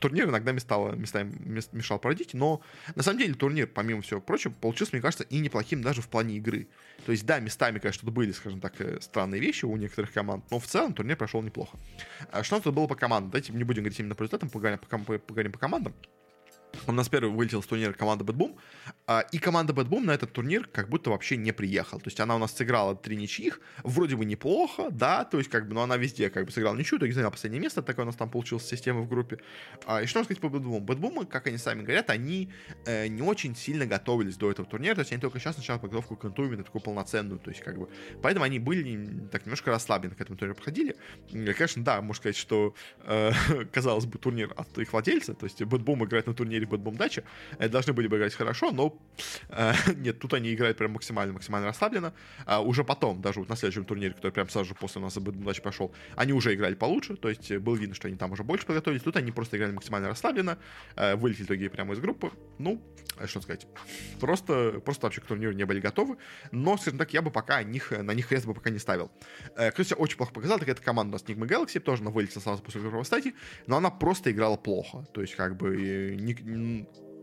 турнир 0.00 0.28
иногда 0.28 0.52
местало, 0.52 0.94
местами 0.94 1.32
мешал 1.72 1.98
проводить, 1.98 2.34
но 2.34 2.60
на 2.94 3.02
самом 3.02 3.18
деле 3.18 3.34
турнир, 3.34 3.66
помимо 3.66 4.02
всего 4.02 4.20
прочего, 4.20 4.52
получился, 4.52 4.92
мне 4.94 5.02
кажется, 5.02 5.24
и 5.24 5.38
неплохим 5.38 5.82
даже 5.82 6.02
в 6.02 6.08
плане 6.08 6.36
игры. 6.36 6.68
То 7.06 7.12
есть, 7.12 7.24
да, 7.26 7.38
местами, 7.40 7.78
конечно, 7.78 8.06
тут 8.06 8.14
были, 8.14 8.32
скажем 8.32 8.60
так, 8.60 8.80
э, 8.80 8.98
странные 9.00 9.40
вещи 9.40 9.64
у 9.64 9.76
некоторых 9.76 10.12
команд, 10.12 10.44
но 10.50 10.58
в 10.58 10.66
целом 10.66 10.92
турнир 10.92 11.16
прошел 11.16 11.42
неплохо. 11.42 11.78
А 12.32 12.42
что 12.42 12.60
тут 12.60 12.74
было 12.74 12.86
по 12.86 12.94
командам? 12.94 13.30
Давайте 13.30 13.52
не 13.52 13.64
будем 13.64 13.82
говорить 13.82 14.00
именно 14.00 14.14
по 14.14 14.22
результатам, 14.22 14.50
поговорим 14.50 14.78
по, 14.78 15.18
поговорим 15.18 15.52
по 15.52 15.58
командам. 15.58 15.94
У 16.86 16.92
нас 16.92 17.08
первый 17.08 17.30
вылетел 17.30 17.62
с 17.62 17.66
турнира 17.66 17.92
команда 17.92 18.24
Boom, 18.24 18.56
а, 19.06 19.20
и 19.32 19.38
команда 19.38 19.72
Boom 19.72 20.00
на 20.00 20.12
этот 20.12 20.32
турнир 20.32 20.66
как 20.66 20.88
будто 20.88 21.10
вообще 21.10 21.36
не 21.36 21.52
приехала. 21.52 22.00
То 22.00 22.08
есть 22.08 22.20
она 22.20 22.36
у 22.36 22.38
нас 22.38 22.56
сыграла 22.56 22.96
три 22.96 23.16
ничьих, 23.16 23.60
вроде 23.82 24.16
бы 24.16 24.24
неплохо, 24.24 24.88
да, 24.90 25.24
то 25.24 25.38
есть 25.38 25.50
как 25.50 25.68
бы, 25.68 25.74
но 25.74 25.82
она 25.82 25.96
везде 25.96 26.30
как 26.30 26.46
бы 26.46 26.52
сыграла 26.52 26.76
ничью, 26.76 26.98
то 26.98 27.06
есть 27.06 27.14
заняла 27.14 27.30
последнее 27.30 27.60
место, 27.60 27.82
такое 27.82 28.04
у 28.04 28.06
нас 28.06 28.16
там 28.16 28.30
получилась 28.30 28.66
система 28.66 29.00
в 29.00 29.08
группе. 29.08 29.38
А, 29.86 30.02
и 30.02 30.06
что 30.06 30.22
сказать 30.24 30.40
по? 30.40 30.46
Bad 30.46 30.98
Boom, 30.98 31.26
как 31.26 31.46
они 31.46 31.58
сами 31.58 31.82
говорят, 31.82 32.10
они 32.10 32.50
э, 32.86 33.08
не 33.08 33.22
очень 33.22 33.54
сильно 33.56 33.86
готовились 33.86 34.36
до 34.36 34.50
этого 34.50 34.68
турнира, 34.68 34.94
то 34.94 35.00
есть 35.00 35.12
они 35.12 35.20
только 35.20 35.38
сейчас 35.38 35.56
начали 35.56 35.78
подготовку 35.78 36.16
к 36.16 36.24
ИНТУ 36.24 36.44
именно 36.44 36.64
такую 36.64 36.82
полноценную, 36.82 37.38
то 37.38 37.50
есть 37.50 37.62
как 37.62 37.78
бы, 37.78 37.88
поэтому 38.22 38.44
они 38.44 38.58
были 38.58 39.28
так 39.30 39.46
немножко 39.46 39.70
расслаблены 39.70 40.14
к 40.14 40.20
этому 40.20 40.36
турниру 40.36 40.56
подходили. 40.56 40.96
Конечно, 41.30 41.84
да, 41.84 42.00
можно 42.00 42.14
сказать, 42.14 42.36
что, 42.36 42.74
э, 43.04 43.32
казалось 43.72 44.06
бы, 44.06 44.18
турнир 44.18 44.52
от 44.56 44.76
их 44.78 44.92
владельца, 44.92 45.34
то 45.34 45.46
есть 45.46 45.60
Boom 45.60 46.04
играет 46.04 46.26
на 46.26 46.34
турнире 46.34 46.59
Bad 46.66 46.82
Boom 46.82 46.96
Дача, 46.96 47.24
должны 47.58 47.92
были 47.92 48.06
бы 48.06 48.16
играть 48.16 48.34
хорошо, 48.34 48.70
но 48.72 48.98
э, 49.48 49.72
нет, 49.96 50.18
тут 50.18 50.34
они 50.34 50.54
играют 50.54 50.78
прям 50.78 50.92
максимально, 50.92 51.34
максимально 51.34 51.68
расслабленно. 51.68 52.12
А 52.46 52.60
уже 52.60 52.84
потом, 52.84 53.20
даже 53.20 53.40
вот 53.40 53.48
на 53.48 53.56
следующем 53.56 53.84
турнире, 53.84 54.14
который 54.14 54.32
прям 54.32 54.48
сразу 54.48 54.68
же 54.68 54.74
после 54.74 55.00
нас 55.00 55.14
Дача 55.14 55.62
пошел, 55.62 55.92
они 56.16 56.32
уже 56.32 56.54
играли 56.54 56.74
получше, 56.74 57.16
то 57.16 57.28
есть 57.28 57.50
было 57.58 57.76
видно, 57.76 57.94
что 57.94 58.08
они 58.08 58.16
там 58.16 58.32
уже 58.32 58.42
больше 58.42 58.66
подготовились. 58.66 59.02
Тут 59.02 59.16
они 59.16 59.32
просто 59.32 59.56
играли 59.56 59.72
максимально 59.72 60.08
расслабленно, 60.08 60.58
э, 60.96 61.16
вылетели 61.16 61.46
другие 61.46 61.70
прямо 61.70 61.94
из 61.94 62.00
группы. 62.00 62.30
Ну, 62.58 62.82
э, 63.18 63.26
что 63.26 63.40
сказать, 63.40 63.66
просто, 64.18 64.80
просто 64.84 65.06
вообще 65.06 65.20
к 65.20 65.26
турниру 65.26 65.52
не 65.52 65.64
были 65.64 65.80
готовы. 65.80 66.16
Но, 66.52 66.76
скажем 66.76 66.98
так, 66.98 67.12
я 67.12 67.22
бы 67.22 67.30
пока 67.30 67.62
них, 67.62 67.90
на 67.90 68.12
них 68.12 68.28
крест 68.28 68.46
бы 68.46 68.54
пока 68.54 68.70
не 68.70 68.78
ставил. 68.78 69.10
Э, 69.56 69.70
кто 69.70 69.82
очень 69.96 70.16
плохо 70.16 70.32
показал, 70.32 70.58
так 70.58 70.68
это 70.68 70.82
команда 70.82 71.10
у 71.10 71.12
нас 71.14 71.24
Nigma 71.24 71.46
Galaxy, 71.46 71.80
тоже 71.80 72.02
она 72.02 72.10
вылетела 72.10 72.42
сразу 72.42 72.62
после 72.62 72.80
групповой 72.80 73.04
стадии, 73.04 73.34
но 73.66 73.76
она 73.76 73.90
просто 73.90 74.30
играла 74.30 74.56
плохо. 74.56 75.04
То 75.12 75.20
есть, 75.20 75.34
как 75.34 75.56
бы, 75.56 76.16
не, 76.18 76.34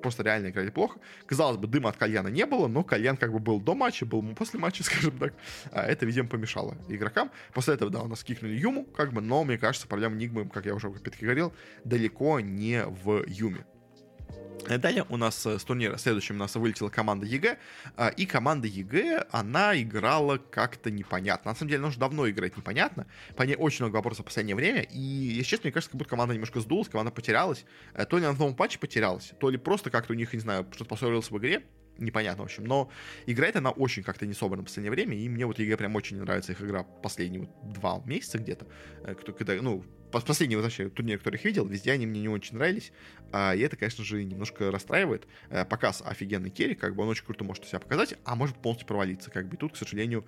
просто 0.01 0.23
реально 0.23 0.49
играли 0.49 0.69
плохо. 0.69 0.99
Казалось 1.25 1.57
бы, 1.57 1.67
дыма 1.67 1.89
от 1.89 1.97
кальяна 1.97 2.29
не 2.29 2.45
было, 2.45 2.67
но 2.67 2.83
кальян 2.83 3.17
как 3.17 3.31
бы 3.31 3.39
был 3.39 3.59
до 3.59 3.75
матча, 3.75 4.05
был 4.05 4.23
после 4.35 4.59
матча, 4.59 4.83
скажем 4.85 5.17
так. 5.17 5.33
А 5.71 5.83
это, 5.83 6.05
видимо, 6.05 6.27
помешало 6.29 6.77
игрокам. 6.87 7.31
После 7.53 7.73
этого, 7.73 7.91
да, 7.91 8.01
у 8.01 8.07
нас 8.07 8.23
кикнули 8.23 8.53
Юму, 8.53 8.85
как 8.85 9.13
бы, 9.13 9.21
но, 9.21 9.43
мне 9.43 9.57
кажется, 9.57 9.87
проблема 9.87 10.15
Нигмы, 10.15 10.47
как 10.47 10.65
я 10.65 10.75
уже 10.75 10.87
опять-таки 10.87 11.25
говорил, 11.25 11.53
далеко 11.83 12.39
не 12.39 12.83
в 12.85 13.23
Юме. 13.27 13.65
Далее 14.65 15.05
у 15.09 15.17
нас 15.17 15.45
э, 15.45 15.59
с 15.59 15.63
турнира 15.63 15.97
следующим 15.97 16.35
у 16.35 16.39
нас 16.39 16.55
вылетела 16.55 16.89
команда 16.89 17.25
EG, 17.25 17.57
а, 17.95 18.09
и 18.09 18.25
команда 18.25 18.67
EG, 18.67 19.27
она 19.31 19.79
играла 19.79 20.37
как-то 20.37 20.91
непонятно. 20.91 21.51
На 21.51 21.55
самом 21.55 21.69
деле, 21.69 21.79
она 21.79 21.87
уже 21.89 21.99
давно 21.99 22.29
играет 22.29 22.57
непонятно, 22.57 23.07
по 23.35 23.43
ней 23.43 23.55
очень 23.55 23.85
много 23.85 23.95
вопросов 23.95 24.25
в 24.25 24.27
последнее 24.27 24.55
время, 24.55 24.81
и, 24.81 24.99
если 24.99 25.43
честно, 25.43 25.67
мне 25.67 25.71
кажется, 25.71 25.91
как 25.91 25.99
будто 25.99 26.09
команда 26.09 26.33
немножко 26.33 26.59
сдулась, 26.59 26.89
команда 26.89 27.11
потерялась, 27.11 27.65
э, 27.93 28.05
то 28.05 28.17
ли 28.17 28.23
на 28.23 28.33
новом 28.33 28.55
патче 28.55 28.79
потерялась, 28.79 29.31
то 29.39 29.49
ли 29.49 29.57
просто 29.57 29.89
как-то 29.89 30.13
у 30.13 30.15
них, 30.15 30.33
не 30.33 30.39
знаю, 30.39 30.67
что-то 30.73 30.89
поссорилось 30.89 31.31
в 31.31 31.37
игре, 31.37 31.63
непонятно, 31.97 32.43
в 32.43 32.45
общем. 32.45 32.65
Но 32.65 32.89
играет 33.25 33.55
она 33.55 33.71
очень 33.71 34.03
как-то 34.03 34.25
не 34.25 34.33
собрана 34.33 34.63
в 34.63 34.65
последнее 34.65 34.91
время, 34.91 35.17
и 35.17 35.29
мне 35.29 35.45
вот 35.45 35.59
EG 35.59 35.77
прям 35.77 35.95
очень 35.95 36.17
нравится 36.17 36.51
их 36.51 36.61
игра 36.61 36.83
последние 36.83 37.41
вот 37.41 37.73
два 37.73 38.01
месяца 38.05 38.37
где-то, 38.37 38.67
э, 39.03 39.15
когда, 39.15 39.53
ну, 39.61 39.83
последний 40.11 40.55
вообще 40.55 40.89
турнир, 40.89 41.17
который 41.17 41.35
их 41.35 41.45
видел, 41.45 41.65
везде 41.65 41.91
они 41.91 42.05
мне 42.05 42.21
не 42.21 42.29
очень 42.29 42.55
нравились. 42.55 42.91
А, 43.31 43.53
и 43.53 43.59
это, 43.59 43.75
конечно 43.75 44.03
же, 44.03 44.23
немножко 44.23 44.71
расстраивает. 44.71 45.27
А, 45.49 45.65
Pakazs 45.65 46.01
офигенный 46.05 46.49
carry, 46.49 46.75
как 46.75 46.95
бы 46.95 47.03
он 47.03 47.09
очень 47.09 47.25
круто 47.25 47.43
может 47.43 47.65
себя 47.65 47.79
показать, 47.79 48.15
а 48.23 48.35
может 48.35 48.57
полностью 48.57 48.87
провалиться. 48.87 49.29
Как 49.29 49.47
бы 49.47 49.55
и 49.55 49.57
тут, 49.57 49.73
к 49.73 49.75
сожалению, 49.75 50.25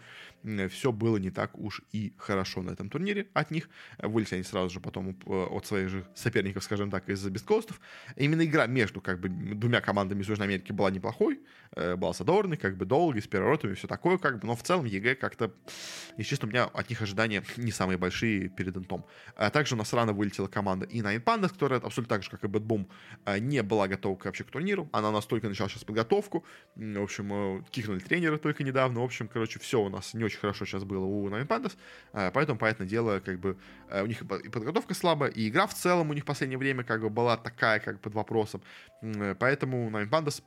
все 0.70 0.92
было 0.92 1.18
не 1.18 1.32
так 1.32 1.58
уж 1.58 1.82
и 1.92 2.14
хорошо 2.18 2.62
на 2.62 2.72
этом 2.72 2.90
турнире 2.90 3.28
от 3.34 3.52
них. 3.52 3.70
Вылетели 3.98 4.36
они 4.36 4.44
сразу 4.44 4.70
же 4.70 4.80
потом 4.80 5.18
э, 5.26 5.32
от 5.32 5.66
своих 5.66 5.90
же 5.90 6.06
соперников, 6.16 6.64
скажем 6.64 6.92
так, 6.92 7.08
из-за 7.10 7.30
beastcoast'ов. 7.30 7.80
Именно 8.16 8.46
игра 8.46 8.68
между 8.68 9.02
как 9.02 9.20
бы 9.20 9.30
двумя 9.30 9.82
командами 9.82 10.22
из 10.22 10.30
Южной 10.30 10.48
Америки 10.48 10.72
была 10.72 10.92
неплохой. 10.92 11.40
Э, 11.76 11.96
была 11.96 12.14
задорной, 12.14 12.58
как 12.58 12.78
бы 12.78 12.86
долгой, 12.86 13.22
с 13.22 13.28
переворотами, 13.28 13.74
все 13.74 13.88
такое, 13.88 14.18
как 14.18 14.40
бы. 14.40 14.48
Но 14.48 14.56
в 14.56 14.64
целом 14.64 14.86
EG 14.86 15.16
как-то, 15.16 15.54
если 16.18 16.32
честно, 16.32 16.48
у 16.48 16.52
меня 16.52 16.66
от 16.66 16.90
них 16.90 17.02
ожидания 17.02 17.44
не 17.58 17.72
самые 17.72 17.98
большие 17.98 18.50
перед 18.50 18.76
интом. 18.76 19.06
А 19.36 19.50
также 19.50 19.69
у 19.76 19.78
нас 19.78 19.94
рано 19.94 20.14
вылетела 20.14 20.48
команда 20.48 20.86
и 20.86 21.02
Nine 21.02 21.24
Pandas, 21.24 21.50
которая 21.50 21.80
абсолютно 21.80 22.16
так 22.16 22.24
же, 22.24 22.30
как 22.30 22.44
и 22.44 22.48
Bad 22.48 22.66
Boom, 22.66 22.88
э, 23.26 23.40
не 23.40 23.64
была 23.64 23.88
готова 23.88 24.20
вообще 24.24 24.44
к 24.44 24.52
турниру. 24.52 24.90
Она 24.92 25.12
настолько 25.12 25.48
начала 25.48 25.70
сейчас 25.70 25.84
подготовку. 25.84 26.46
В 26.76 27.02
общем, 27.02 27.34
э, 27.34 27.64
кикнули 27.72 28.00
тренера 28.00 28.38
только 28.38 28.64
недавно. 28.64 29.02
В 29.02 29.04
общем, 29.04 29.28
короче, 29.28 29.60
все 29.60 29.82
у 29.82 29.90
нас 29.90 30.14
не 30.14 30.24
очень 30.24 30.40
хорошо 30.40 30.66
сейчас 30.66 30.84
было 30.84 31.06
у 31.06 31.30
Nine 31.30 31.48
Pandas. 31.48 31.78
Э, 32.14 32.32
поэтому, 32.34 32.60
понятное 32.60 32.88
дело, 32.88 33.20
как 33.20 33.40
бы 33.40 33.58
у 33.92 34.06
них 34.06 34.22
и 34.22 34.26
подготовка 34.26 34.94
слабая, 34.94 35.32
и 35.32 35.50
игра 35.50 35.66
в 35.66 35.74
целом 35.74 36.10
у 36.10 36.14
них 36.14 36.24
в 36.24 36.28
последнее 36.28 36.58
время 36.58 36.84
как 36.84 37.02
бы 37.02 37.10
была 37.10 37.38
такая, 37.38 37.80
как 37.80 38.00
под 38.00 38.14
вопросом. 38.14 38.62
Поэтому 39.40 39.90
Nine 39.90 40.10
Pandas 40.10 40.44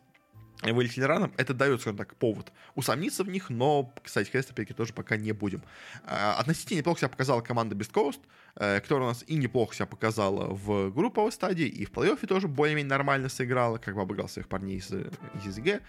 вылетели 0.70 1.05
рано, 1.05 1.31
это 1.37 1.55
дает, 1.55 1.81
скажем 1.81 1.96
так, 1.96 2.14
повод 2.14 2.53
усомниться 2.75 3.25
в 3.25 3.29
них, 3.29 3.51
но, 3.51 3.92
кстати, 4.03 4.31
крест 4.31 4.51
опять 4.51 4.75
тоже 4.77 4.92
пока 4.92 5.16
не 5.16 5.33
будем. 5.33 5.62
А, 6.05 6.37
относительно 6.38 6.79
неплохо 6.79 7.01
себя 7.01 7.09
показала 7.09 7.40
команда 7.40 7.75
beastcoast, 7.75 8.21
э, 8.57 8.81
которая 8.81 9.09
у 9.09 9.09
нас 9.09 9.25
и 9.27 9.35
неплохо 9.35 9.75
себя 9.75 9.87
показала 9.87 10.46
в 10.46 10.90
групповой 10.90 11.33
стадии, 11.33 11.66
и 11.66 11.85
в 11.85 11.90
плей-оффе 11.90 12.27
тоже 12.27 12.46
более-менее 12.46 12.90
нормально 12.90 13.29
сыграла, 13.29 13.79
как 13.79 13.96
бы 13.96 14.03
обыграл 14.03 14.29
своих 14.29 14.48
парней 14.48 14.79
из, 14.79 14.90
из 14.90 15.59
EG. 15.59 15.81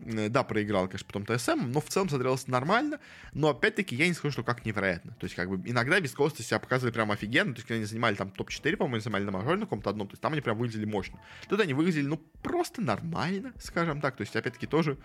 Э, 0.00 0.28
да, 0.28 0.44
проиграл, 0.44 0.86
конечно, 0.86 1.06
потом 1.06 1.26
TSM, 1.26 1.70
но 1.72 1.80
в 1.80 1.86
целом 1.86 2.08
смотрелось 2.08 2.46
нормально. 2.46 3.00
Но 3.32 3.48
опять-таки 3.48 3.96
я 3.96 4.06
не 4.06 4.14
скажу, 4.14 4.32
что 4.32 4.42
как 4.42 4.64
невероятно. 4.64 5.12
То 5.18 5.24
есть, 5.24 5.34
как 5.34 5.48
бы 5.50 5.68
иногда 5.68 6.00
beastcoast'а 6.00 6.42
себя 6.42 6.58
показывали 6.58 6.92
прям 6.92 7.10
офигенно. 7.10 7.52
То 7.52 7.58
есть, 7.58 7.66
когда 7.66 7.76
они 7.76 7.84
занимали 7.84 8.14
там 8.14 8.30
топ-4, 8.30 8.76
по-моему, 8.76 9.00
занимали 9.00 9.24
на 9.24 9.32
мажоре 9.32 9.56
на 9.56 9.66
каком-то 9.66 9.90
одном, 9.90 10.08
то 10.08 10.12
есть 10.12 10.22
там 10.22 10.32
они 10.32 10.40
прям 10.40 10.56
выглядели 10.56 10.84
мощно. 10.84 11.18
Тут 11.48 11.60
они 11.60 11.74
выглядели, 11.74 12.06
ну, 12.06 12.18
просто 12.42 12.80
нормально, 12.80 13.52
скажем 13.58 14.00
так. 14.00 14.16
То 14.16 14.22
есть, 14.22 14.36
опять-таки, 14.36 14.66
тоже 14.66 14.98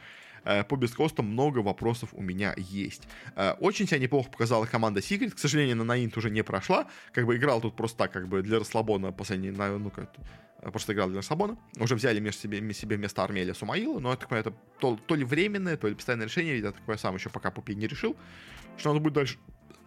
по 0.63 0.75
бескостам 0.75 1.27
много 1.27 1.59
вопросов 1.59 2.09
у 2.13 2.21
меня 2.21 2.53
есть. 2.57 3.07
Э, 3.35 3.53
очень 3.59 3.87
себя 3.87 3.99
неплохо 3.99 4.29
показала 4.29 4.65
команда 4.65 4.99
Secret. 4.99 5.31
К 5.31 5.39
сожалению, 5.39 5.77
на 5.77 5.83
Наинт 5.83 6.17
уже 6.17 6.29
не 6.29 6.43
прошла. 6.43 6.87
Как 7.11 7.25
бы 7.25 7.35
играл 7.35 7.61
тут 7.61 7.75
просто 7.75 7.97
так, 7.97 8.11
как 8.11 8.27
бы 8.27 8.41
для 8.41 8.59
расслабона 8.59 9.11
последний, 9.11 9.51
ну, 9.51 9.89
как 9.89 10.09
Э, 10.63 10.71
просто 10.71 10.93
играл 10.93 11.09
для 11.09 11.21
Сабона. 11.21 11.57
Уже 11.79 11.95
взяли 11.95 12.19
между 12.19 12.41
себе, 12.41 12.73
себе 12.73 12.95
вместо 12.95 13.23
Армелия 13.23 13.53
Сумаила, 13.53 13.99
но 13.99 14.13
это, 14.13 14.33
это 14.35 14.53
то, 14.79 14.97
то 15.05 15.15
ли 15.15 15.25
временное, 15.25 15.77
то 15.77 15.87
ли 15.87 15.95
постоянное 15.95 16.27
решение. 16.27 16.59
Я 16.59 16.71
такое 16.71 16.97
сам 16.97 17.15
еще 17.15 17.29
пока 17.29 17.51
Пупи 17.51 17.75
не 17.75 17.87
решил, 17.87 18.15
что 18.77 18.91
он 18.91 19.01
будет 19.01 19.13
дальше 19.13 19.37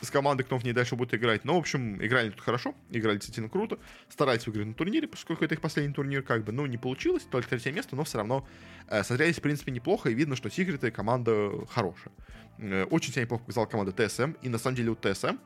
с 0.00 0.10
командой, 0.10 0.44
кто 0.44 0.58
в 0.58 0.64
ней 0.64 0.72
дальше 0.72 0.96
будет 0.96 1.14
играть. 1.14 1.44
Но, 1.44 1.54
в 1.54 1.58
общем, 1.58 2.04
играли 2.04 2.30
тут 2.30 2.40
хорошо, 2.40 2.74
играли 2.90 3.16
действительно 3.16 3.48
круто. 3.48 3.78
Старались 4.08 4.46
выиграть 4.46 4.66
на 4.66 4.74
турнире, 4.74 5.08
поскольку 5.08 5.44
это 5.44 5.54
их 5.54 5.60
последний 5.60 5.94
турнир, 5.94 6.22
как 6.22 6.44
бы, 6.44 6.52
ну, 6.52 6.66
не 6.66 6.78
получилось, 6.78 7.24
только 7.30 7.50
третье 7.50 7.72
место, 7.72 7.96
но 7.96 8.04
все 8.04 8.18
равно 8.18 8.46
э, 8.88 9.02
смотрелись, 9.02 9.36
в 9.36 9.42
принципе, 9.42 9.72
неплохо, 9.72 10.10
и 10.10 10.14
видно, 10.14 10.36
что 10.36 10.50
Секреты 10.50 10.90
команда 10.90 11.66
хорошая. 11.70 12.12
Э, 12.58 12.84
очень 12.84 13.12
себя 13.12 13.22
неплохо 13.22 13.44
показала 13.44 13.66
команда 13.66 13.92
ТСМ, 13.92 14.32
и 14.42 14.48
на 14.48 14.58
самом 14.58 14.76
деле 14.76 14.90
у 14.90 14.96
ТСМ 14.96 15.36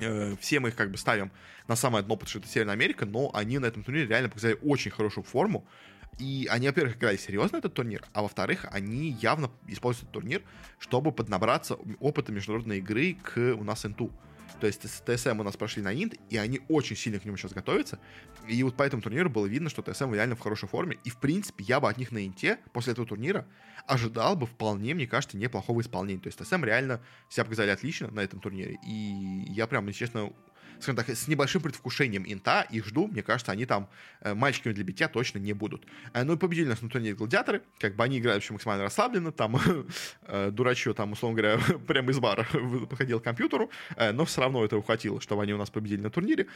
Э, 0.00 0.36
все 0.40 0.60
мы 0.60 0.68
их 0.68 0.76
как 0.76 0.90
бы 0.90 0.96
ставим 0.96 1.30
на 1.66 1.76
самое 1.76 2.04
дно, 2.04 2.16
потому 2.16 2.28
что 2.28 2.38
это 2.38 2.48
Северная 2.48 2.74
Америка, 2.74 3.06
но 3.06 3.30
они 3.34 3.58
на 3.58 3.66
этом 3.66 3.82
турнире 3.82 4.06
реально 4.06 4.28
показали 4.28 4.58
очень 4.62 4.90
хорошую 4.90 5.24
форму. 5.24 5.66
И 6.18 6.48
они, 6.50 6.66
во-первых, 6.66 6.96
играли 6.96 7.16
серьезно 7.16 7.58
этот 7.58 7.74
турнир, 7.74 8.04
а 8.12 8.22
во-вторых, 8.22 8.66
они 8.70 9.10
явно 9.22 9.50
используют 9.66 10.10
этот 10.10 10.14
турнир, 10.14 10.42
чтобы 10.78 11.12
поднабраться 11.12 11.78
опыта 12.00 12.32
международной 12.32 12.78
игры 12.78 13.14
к 13.14 13.38
у 13.54 13.62
нас 13.64 13.86
инту. 13.86 14.10
То 14.60 14.66
есть 14.66 14.82
ТСМ 15.04 15.40
у 15.40 15.42
нас 15.44 15.56
прошли 15.56 15.82
на 15.82 15.92
Инт, 15.92 16.14
и 16.30 16.36
они 16.36 16.60
очень 16.68 16.96
сильно 16.96 17.20
к 17.20 17.24
нему 17.24 17.36
сейчас 17.36 17.52
готовятся. 17.52 18.00
И 18.48 18.60
вот 18.62 18.76
по 18.76 18.82
этому 18.82 19.02
турниру 19.02 19.30
было 19.30 19.46
видно, 19.46 19.68
что 19.68 19.82
ТСМ 19.82 20.12
реально 20.12 20.34
в 20.34 20.40
хорошей 20.40 20.68
форме. 20.68 20.98
И, 21.04 21.10
в 21.10 21.18
принципе, 21.18 21.64
я 21.64 21.80
бы 21.80 21.88
от 21.88 21.96
них 21.96 22.10
на 22.10 22.26
Инте 22.26 22.58
после 22.72 22.92
этого 22.92 23.06
турнира 23.06 23.46
ожидал 23.86 24.36
бы 24.36 24.46
вполне, 24.46 24.94
мне 24.94 25.06
кажется, 25.06 25.36
неплохого 25.36 25.80
исполнения. 25.80 26.20
То 26.20 26.28
есть 26.28 26.38
ТСМ 26.38 26.64
реально 26.64 27.00
себя 27.28 27.44
показали 27.44 27.70
отлично 27.70 28.10
на 28.10 28.20
этом 28.20 28.40
турнире. 28.40 28.78
И 28.84 29.44
я 29.48 29.66
прям, 29.66 29.86
если 29.86 30.00
честно, 30.00 30.32
скажем 30.80 30.96
так, 30.96 31.08
с 31.08 31.28
небольшим 31.28 31.62
предвкушением 31.62 32.24
инта, 32.26 32.66
их 32.70 32.86
жду, 32.86 33.06
мне 33.08 33.22
кажется, 33.22 33.52
они 33.52 33.66
там 33.66 33.88
э, 34.20 34.34
мальчиками 34.34 34.72
для 34.72 34.84
битья 34.84 35.08
точно 35.08 35.38
не 35.38 35.52
будут. 35.52 35.86
Э, 36.12 36.24
ну 36.24 36.34
и 36.34 36.36
победили 36.36 36.68
нас 36.68 36.82
на 36.82 36.88
турнире 36.88 37.14
гладиаторы, 37.14 37.62
как 37.78 37.96
бы 37.96 38.04
они 38.04 38.18
играют 38.18 38.42
вообще 38.42 38.52
максимально 38.52 38.84
расслабленно, 38.84 39.32
там 39.32 39.58
э, 40.22 40.50
дурачье, 40.50 40.94
там, 40.94 41.12
условно 41.12 41.40
говоря, 41.40 41.58
прямо 41.86 42.10
из 42.10 42.18
бара 42.18 42.46
подходил 42.88 43.20
к 43.20 43.24
компьютеру, 43.24 43.70
но 44.12 44.24
все 44.24 44.40
равно 44.40 44.64
этого 44.64 44.82
хватило, 44.82 45.20
чтобы 45.20 45.42
они 45.42 45.52
у 45.52 45.58
нас 45.58 45.70
победили 45.70 46.00
на 46.00 46.10
турнире. 46.10 46.46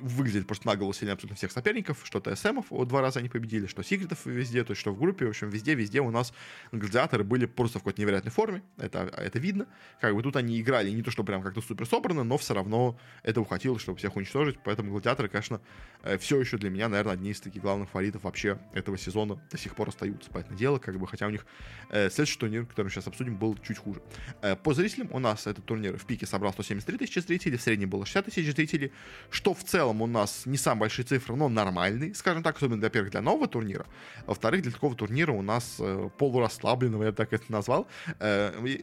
Выглядит 0.00 0.46
просто 0.46 0.66
на 0.66 0.76
голову 0.76 0.92
сильнее 0.92 1.14
абсолютно 1.14 1.36
всех 1.36 1.52
соперников, 1.52 2.00
что 2.04 2.20
ТСМов 2.20 2.66
два 2.70 3.00
раза 3.00 3.20
они 3.20 3.28
победили, 3.28 3.66
что 3.66 3.82
Секретов 3.82 4.24
везде, 4.26 4.64
то 4.64 4.72
есть 4.72 4.80
что 4.80 4.92
в 4.92 4.98
группе, 4.98 5.26
в 5.26 5.30
общем, 5.30 5.48
везде-везде 5.48 6.00
у 6.00 6.10
нас 6.10 6.32
гладиаторы 6.72 7.24
были 7.24 7.46
просто 7.46 7.78
в 7.78 7.82
какой-то 7.82 8.00
невероятной 8.00 8.32
форме, 8.32 8.62
это, 8.78 9.12
это 9.16 9.38
видно. 9.38 9.66
Как 10.00 10.14
бы 10.14 10.22
тут 10.22 10.36
они 10.36 10.60
играли 10.60 10.90
не 10.90 11.02
то, 11.02 11.10
что 11.10 11.24
прям 11.24 11.42
как-то 11.42 11.60
супер 11.60 11.86
собрано, 11.86 12.24
но 12.24 12.38
все 12.38 12.54
равно 12.54 12.93
этого 13.22 13.46
хватило, 13.46 13.78
чтобы 13.78 13.98
всех 13.98 14.16
уничтожить. 14.16 14.58
Поэтому 14.64 14.90
гладиаторы, 14.90 15.28
конечно, 15.28 15.60
э, 16.02 16.18
все 16.18 16.38
еще 16.38 16.58
для 16.58 16.70
меня, 16.70 16.88
наверное, 16.88 17.14
одни 17.14 17.30
из 17.30 17.40
таких 17.40 17.62
главных 17.62 17.88
фаворитов 17.90 18.24
вообще 18.24 18.58
этого 18.72 18.98
сезона 18.98 19.40
до 19.50 19.56
сих 19.56 19.74
пор 19.74 19.88
остаются. 19.88 20.30
Поэтому 20.32 20.56
дело, 20.56 20.78
как 20.78 20.98
бы, 20.98 21.06
хотя 21.06 21.26
у 21.26 21.30
них 21.30 21.46
э, 21.90 22.10
следующий 22.10 22.38
турнир, 22.38 22.66
который 22.66 22.86
мы 22.86 22.90
сейчас 22.90 23.06
обсудим, 23.06 23.36
был 23.36 23.56
чуть 23.58 23.78
хуже. 23.78 24.02
Э, 24.42 24.56
по 24.56 24.74
зрителям 24.74 25.08
у 25.12 25.18
нас 25.18 25.46
этот 25.46 25.64
турнир 25.64 25.96
в 25.96 26.04
пике 26.04 26.26
собрал 26.26 26.52
173 26.52 26.98
тысячи 26.98 27.18
зрителей, 27.20 27.56
в 27.56 27.62
среднем 27.62 27.88
было 27.88 28.04
60 28.04 28.26
тысяч 28.26 28.52
зрителей, 28.52 28.92
что 29.30 29.54
в 29.54 29.64
целом 29.64 30.02
у 30.02 30.06
нас 30.06 30.46
не 30.46 30.58
самые 30.58 30.80
большие 30.80 31.04
цифры, 31.04 31.36
но 31.36 31.48
нормальные, 31.48 32.14
скажем 32.14 32.42
так, 32.42 32.56
особенно, 32.56 32.80
для 32.80 32.90
первых, 32.90 33.12
для 33.12 33.22
нового 33.22 33.48
турнира. 33.48 33.86
Во-вторых, 34.26 34.62
для 34.62 34.72
такого 34.72 34.94
турнира 34.94 35.32
у 35.32 35.42
нас 35.42 35.80
полурасслабленного, 36.18 37.04
я 37.04 37.12
так 37.12 37.32
это 37.32 37.50
назвал, 37.50 37.86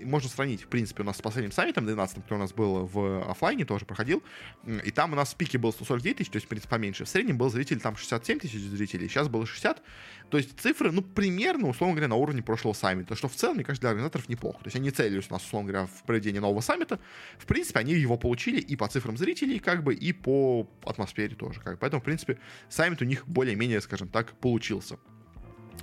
можно 0.03 0.30
сравнить, 0.30 0.64
в 0.64 0.68
принципе, 0.68 1.03
у 1.03 1.05
нас 1.05 1.18
с 1.18 1.22
последним 1.22 1.51
саммитом 1.51 1.86
12 1.86 2.22
который 2.32 2.38
у 2.38 2.41
нас 2.41 2.53
был 2.53 2.86
в 2.86 3.30
офлайне, 3.30 3.66
тоже 3.66 3.86
проходил, 3.86 4.01
и 4.04 4.91
там 4.91 5.14
у 5.14 5.16
нас 5.16 5.34
в 5.34 5.36
пике 5.36 5.58
было 5.58 5.72
149 5.72 6.18
тысяч, 6.18 6.30
то 6.30 6.38
есть, 6.38 6.45
в 6.45 6.49
принципе, 6.49 6.70
поменьше. 6.72 7.06
В 7.06 7.10
среднем 7.10 7.38
был 7.38 7.49
зритель 7.49 7.80
там 7.80 7.95
67 7.95 8.39
тысяч 8.39 8.60
зрителей, 8.60 9.08
сейчас 9.08 9.28
было 9.28 9.45
60. 9.45 9.82
То 10.30 10.38
есть 10.38 10.58
цифры, 10.60 10.91
ну, 10.91 11.02
примерно, 11.02 11.68
условно 11.68 11.95
говоря, 11.95 12.08
на 12.08 12.16
уровне 12.16 12.41
прошлого 12.41 12.74
саммита, 12.74 13.16
что 13.16 13.28
в 13.28 13.36
целом, 13.36 13.56
мне 13.56 13.66
кажется, 13.66 13.82
для 13.82 13.89
организаторов 13.89 14.30
неплохо. 14.30 14.60
То 14.60 14.68
есть 14.68 14.78
они 14.78 14.89
целились 14.89 15.28
у 15.30 15.34
нас, 15.34 15.43
условно 15.43 15.72
говоря, 15.72 15.88
в 15.88 16.04
проведении 16.04 16.39
нового 16.39 16.62
саммита. 16.62 16.99
В 17.38 17.45
принципе, 17.45 17.80
они 17.80 17.93
его 17.93 18.18
получили 18.18 18.60
и 18.60 18.76
по 18.78 18.88
цифрам 18.88 19.18
зрителей, 19.18 19.60
как 19.60 19.84
бы, 19.84 19.93
и 19.93 20.14
по 20.14 20.70
атмосфере 20.86 21.36
тоже. 21.36 21.60
Как. 21.60 21.80
Поэтому, 21.80 22.02
в 22.02 22.06
принципе, 22.06 22.39
саммит 22.70 23.02
у 23.02 23.06
них 23.06 23.28
более-менее, 23.28 23.82
скажем 23.82 24.08
так, 24.08 24.34
получился. 24.39 24.97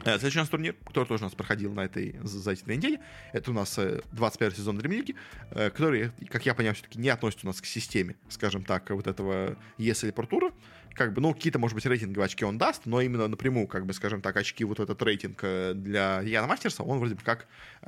Э, 0.04 0.18
следующий 0.18 0.38
у 0.38 0.42
нас 0.42 0.48
турнир, 0.48 0.74
который 0.86 1.06
тоже 1.06 1.24
у 1.24 1.26
нас 1.26 1.34
проходил 1.34 1.72
на 1.72 1.84
этой, 1.84 2.16
за 2.22 2.52
эти 2.52 2.64
две 2.64 2.76
недели, 2.76 3.00
это 3.32 3.50
у 3.50 3.54
нас 3.54 3.78
21 4.12 4.52
э, 4.52 4.56
сезон 4.56 4.78
League, 4.78 5.14
э, 5.50 5.70
который, 5.70 6.12
как 6.30 6.46
я 6.46 6.54
понимаю, 6.54 6.74
все-таки 6.74 6.98
не 6.98 7.08
относится 7.08 7.46
у 7.46 7.48
нас 7.48 7.60
к 7.60 7.66
системе, 7.66 8.16
скажем 8.28 8.64
так, 8.64 8.90
вот 8.90 9.06
этого 9.06 9.56
ESL 9.78 10.14
Pro 10.14 10.28
Tour, 10.28 10.54
как 10.98 11.14
бы, 11.14 11.22
ну, 11.22 11.32
какие-то, 11.32 11.58
может 11.58 11.74
быть, 11.74 11.86
рейтинговые 11.86 12.26
очки 12.26 12.44
он 12.44 12.58
даст, 12.58 12.84
но 12.84 13.00
именно 13.00 13.28
напрямую, 13.28 13.66
как 13.66 13.86
бы, 13.86 13.94
скажем 13.94 14.20
так, 14.20 14.36
очки, 14.36 14.64
вот 14.64 14.80
этот 14.80 15.00
рейтинг 15.02 15.40
для 15.74 16.20
Яна 16.22 16.46
Мастерса, 16.46 16.82
он 16.82 16.98
вроде 16.98 17.14
бы 17.14 17.22
как 17.22 17.46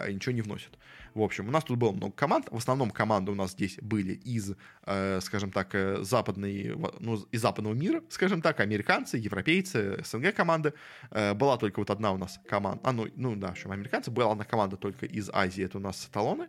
ничего 0.09 0.33
не 0.33 0.43
вносит. 0.43 0.79
В 1.15 1.23
общем, 1.23 1.49
у 1.49 1.51
нас 1.51 1.65
тут 1.65 1.79
было 1.79 1.93
много 1.93 2.13
команд. 2.13 2.47
В 2.51 2.57
основном 2.57 2.91
команды 2.91 3.33
у 3.33 3.35
нас 3.35 3.53
здесь 3.53 3.79
были 3.81 4.13
из, 4.13 4.55
э, 4.87 5.21
скажем 5.21 5.51
так, 5.51 5.75
э, 5.75 6.03
западной, 6.03 6.77
ну, 7.01 7.17
из 7.33 7.41
западного 7.41 7.75
мира, 7.75 8.03
скажем 8.09 8.43
так, 8.43 8.61
американцы, 8.61 9.17
европейцы, 9.17 10.03
СНГ 10.05 10.35
команды. 10.35 10.73
Э, 11.11 11.35
была 11.35 11.57
только 11.57 11.81
вот 11.81 11.91
одна 11.91 12.13
у 12.13 12.17
нас 12.17 12.41
команда, 12.49 12.81
а, 12.85 12.93
ну, 12.93 13.09
ну 13.17 13.35
да, 13.37 13.49
в 13.49 13.53
общем, 13.53 13.73
американцы. 13.73 14.11
Была 14.11 14.33
одна 14.33 14.45
команда 14.45 14.77
только 14.77 15.07
из 15.07 15.31
Азии, 15.31 15.65
это 15.65 15.79
у 15.79 15.81
нас 15.81 16.09
талоны 16.13 16.49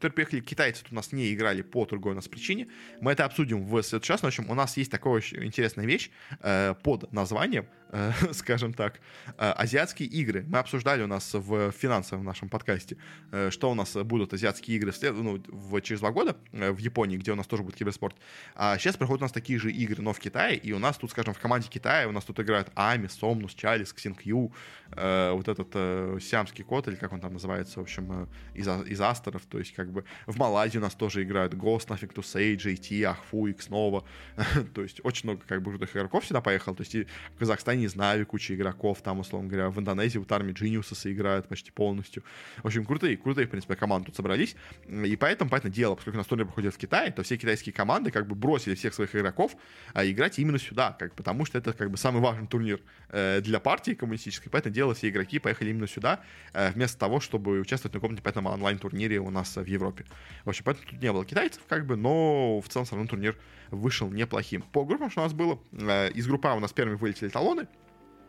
которые 0.00 0.14
приехали, 0.14 0.40
китайцы 0.40 0.82
тут 0.82 0.92
у 0.92 0.94
нас 0.94 1.12
не 1.12 1.34
играли 1.34 1.60
по 1.60 1.84
другой 1.84 2.12
у 2.12 2.14
нас 2.14 2.26
причине. 2.26 2.68
Мы 3.02 3.12
это 3.12 3.26
обсудим 3.26 3.66
в 3.66 3.82
следующий 3.82 4.12
раз. 4.12 4.22
В 4.22 4.26
общем, 4.26 4.48
у 4.48 4.54
нас 4.54 4.78
есть 4.78 4.90
такая 4.90 5.12
очень 5.12 5.44
интересная 5.44 5.84
вещь 5.84 6.10
э, 6.40 6.74
под 6.82 7.12
названием 7.12 7.66
скажем 8.32 8.72
так, 8.72 9.00
э, 9.36 9.50
азиатские 9.50 10.08
игры. 10.08 10.44
Мы 10.46 10.58
обсуждали 10.58 11.02
у 11.02 11.06
нас 11.06 11.34
в 11.34 11.72
финансовом 11.72 12.24
нашем 12.24 12.48
подкасте, 12.48 12.96
э, 13.32 13.50
что 13.50 13.70
у 13.70 13.74
нас 13.74 13.94
будут 13.96 14.32
азиатские 14.32 14.76
игры 14.76 14.92
вслед, 14.92 15.14
ну, 15.14 15.42
в, 15.48 15.80
через 15.80 16.00
два 16.00 16.12
года 16.12 16.36
в 16.52 16.78
Японии, 16.78 17.16
где 17.16 17.32
у 17.32 17.34
нас 17.34 17.46
тоже 17.46 17.62
будет 17.62 17.76
киберспорт. 17.76 18.16
А 18.54 18.78
сейчас 18.78 18.96
проходят 18.96 19.22
у 19.22 19.24
нас 19.24 19.32
такие 19.32 19.58
же 19.58 19.72
игры, 19.72 20.02
но 20.02 20.12
в 20.12 20.20
Китае, 20.20 20.56
и 20.56 20.72
у 20.72 20.78
нас 20.78 20.98
тут, 20.98 21.10
скажем, 21.10 21.34
в 21.34 21.38
команде 21.38 21.68
Китая 21.68 22.08
у 22.08 22.12
нас 22.12 22.24
тут 22.24 22.38
играют 22.40 22.70
Ами, 22.74 23.08
Сомнус, 23.08 23.54
Чалис, 23.54 23.92
Ксинкью, 23.92 24.52
вот 24.90 25.48
этот 25.48 26.22
сиамский 26.22 26.64
кот, 26.64 26.88
или 26.88 26.96
как 26.96 27.12
он 27.12 27.20
там 27.20 27.32
называется, 27.32 27.78
в 27.78 27.82
общем, 27.82 28.28
из, 28.54 28.66
из 28.66 29.00
Астеров, 29.00 29.42
то 29.46 29.58
есть 29.58 29.72
как 29.74 29.90
бы 29.90 30.04
в 30.26 30.36
Малайзии 30.36 30.78
у 30.78 30.80
нас 30.80 30.94
тоже 30.94 31.22
играют 31.22 31.54
Ghost, 31.54 31.88
Nothing 31.88 32.12
to 32.12 32.22
Say, 32.22 32.56
JT, 32.56 33.02
Ахфу, 33.04 33.48
Xnova, 33.48 34.04
то 34.74 34.82
есть 34.82 35.00
очень 35.04 35.28
много 35.28 35.42
как 35.46 35.62
бы 35.62 35.70
крутых 35.70 35.94
игроков 35.96 36.24
сюда 36.24 36.40
поехал, 36.40 36.74
то 36.74 36.82
есть 36.82 36.94
и 36.94 37.06
в 37.34 37.38
Казахстане 37.38 37.79
не 37.80 37.88
знаю, 37.88 38.26
куча 38.26 38.54
игроков, 38.54 39.02
там, 39.02 39.20
условно 39.20 39.48
говоря, 39.48 39.70
в 39.70 39.78
Индонезии 39.80 40.18
вот 40.18 40.30
армии 40.32 40.54
Geniuses 40.54 41.10
играют 41.10 41.48
почти 41.48 41.70
полностью. 41.70 42.22
В 42.62 42.66
общем, 42.66 42.84
крутые, 42.84 43.16
крутые, 43.16 43.46
в 43.46 43.50
принципе, 43.50 43.76
команды 43.76 44.06
тут 44.06 44.16
собрались. 44.16 44.56
И 44.88 45.16
поэтому, 45.16 45.50
понятное 45.50 45.72
дело, 45.72 45.94
поскольку 45.94 46.16
у 46.16 46.20
нас 46.20 46.26
турнир 46.26 46.46
проходит 46.46 46.74
в 46.74 46.78
Китае, 46.78 47.10
то 47.10 47.22
все 47.22 47.36
китайские 47.36 47.72
команды 47.72 48.10
как 48.10 48.26
бы 48.26 48.34
бросили 48.34 48.74
всех 48.74 48.94
своих 48.94 49.14
игроков 49.14 49.56
а, 49.94 50.04
играть 50.04 50.38
именно 50.38 50.58
сюда, 50.58 50.96
как, 50.98 51.14
потому 51.14 51.44
что 51.44 51.58
это 51.58 51.72
как 51.72 51.90
бы 51.90 51.96
самый 51.96 52.20
важный 52.20 52.46
турнир 52.46 52.80
э, 53.08 53.40
для 53.40 53.60
партии 53.60 53.92
коммунистической, 53.92 54.50
поэтому 54.50 54.74
дело 54.74 54.94
все 54.94 55.08
игроки 55.08 55.38
поехали 55.38 55.70
именно 55.70 55.86
сюда, 55.86 56.20
э, 56.52 56.70
вместо 56.72 56.98
того, 56.98 57.20
чтобы 57.20 57.60
участвовать 57.60 57.94
на 57.94 58.00
каком-нибудь 58.00 58.36
онлайн-турнире 58.36 59.20
у 59.20 59.30
нас 59.30 59.56
в 59.56 59.64
Европе. 59.64 60.04
В 60.44 60.48
общем, 60.48 60.64
поэтому 60.64 60.86
тут 60.88 61.02
не 61.02 61.12
было 61.12 61.24
китайцев, 61.24 61.62
как 61.68 61.86
бы, 61.86 61.96
но 61.96 62.60
в 62.60 62.68
целом 62.68 62.86
все 62.86 62.94
равно 62.94 63.08
турнир 63.08 63.36
вышел 63.70 64.10
неплохим. 64.10 64.62
По 64.62 64.84
группам, 64.84 65.10
что 65.10 65.20
у 65.20 65.24
нас 65.24 65.32
было, 65.32 65.58
э, 65.72 66.10
из 66.12 66.26
группы 66.26 66.48
А 66.48 66.54
у 66.54 66.60
нас 66.60 66.72
первыми 66.72 66.96
вылетели 66.96 67.28
талоны, 67.28 67.66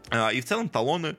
а, 0.09 0.31
и 0.31 0.41
в 0.41 0.45
целом 0.45 0.69
талоны 0.69 1.15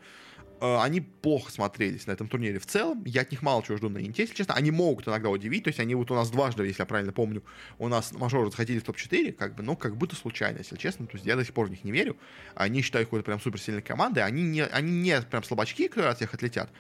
э, 0.61 0.77
они 0.81 1.01
плохо 1.01 1.51
смотрелись 1.51 2.07
на 2.07 2.13
этом 2.13 2.29
турнире 2.29 2.59
в 2.59 2.67
целом. 2.67 3.03
Я 3.05 3.23
от 3.23 3.31
них 3.31 3.43
мало 3.43 3.63
чего 3.63 3.77
жду 3.79 3.89
на 3.89 3.99
Инте, 3.99 4.23
если 4.23 4.35
честно. 4.35 4.55
Они 4.55 4.71
могут 4.71 5.09
иногда 5.09 5.31
удивить. 5.31 5.65
То 5.65 5.69
есть 5.69 5.81
они 5.81 5.95
вот 5.95 6.11
у 6.11 6.15
нас 6.15 6.31
дважды, 6.31 6.65
если 6.67 6.83
я 6.83 6.87
правильно 6.87 7.13
помню, 7.13 7.43
у 7.79 7.89
нас 7.89 8.13
мажоры 8.13 8.51
заходили 8.51 8.79
в 8.79 8.85
топ-4, 8.85 9.33
как 9.33 9.55
бы, 9.55 9.63
ну, 9.63 9.77
как 9.77 9.97
будто 9.97 10.15
случайно, 10.15 10.59
если 10.59 10.77
честно. 10.77 11.07
То 11.07 11.15
есть 11.15 11.27
я 11.27 11.37
до 11.37 11.45
сих 11.45 11.55
пор 11.55 11.67
в 11.67 11.71
них 11.71 11.85
не 11.85 11.93
верю. 11.93 12.17
Они 12.55 12.83
считают 12.83 13.09
какой-то 13.09 13.25
прям 13.25 13.41
суперсильной 13.41 13.83
командой. 13.83 14.21
Они 14.21 14.43
не, 14.43 14.65
они 14.65 15.01
не 15.01 15.21
прям 15.23 15.43
слабачки, 15.43 15.89
которые 15.89 16.11
от 16.11 16.17
всех 16.19 16.35
отлетят. 16.35 16.71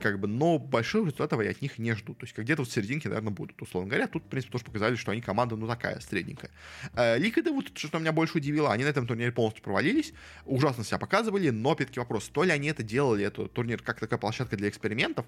Как 0.00 0.20
бы, 0.20 0.28
но 0.28 0.58
большого 0.58 1.06
результата 1.06 1.40
я 1.40 1.50
от 1.50 1.62
них 1.62 1.78
не 1.78 1.94
жду. 1.94 2.14
То 2.14 2.24
есть, 2.24 2.36
где-то 2.36 2.62
вот 2.62 2.68
в 2.68 2.72
серединке, 2.72 3.08
наверное, 3.08 3.32
будут, 3.32 3.60
условно 3.60 3.88
говоря. 3.88 4.06
Тут, 4.06 4.24
в 4.24 4.26
принципе, 4.28 4.52
тоже 4.52 4.64
показали, 4.64 4.96
что 4.96 5.12
они 5.12 5.20
команда, 5.20 5.56
ну, 5.56 5.66
такая, 5.66 6.00
средненькая. 6.00 6.50
Э, 6.94 7.18
Ликвиды, 7.18 7.50
вот, 7.50 7.76
что 7.76 7.98
меня 7.98 8.12
больше 8.12 8.38
удивило, 8.38 8.72
они 8.72 8.84
на 8.84 8.88
этом 8.88 9.06
турнире 9.06 9.32
полностью 9.32 9.62
провалились, 9.62 10.12
ужасно 10.44 10.84
себя 10.84 10.98
показывали, 10.98 11.50
но, 11.50 11.72
опять-таки, 11.72 12.00
вопрос, 12.00 12.28
то 12.28 12.44
ли 12.44 12.50
они 12.50 12.68
это 12.68 12.82
делали, 12.82 13.24
это 13.24 13.48
турнир 13.48 13.82
как 13.82 14.00
такая 14.00 14.18
площадка 14.18 14.56
для 14.56 14.68
экспериментов, 14.68 15.26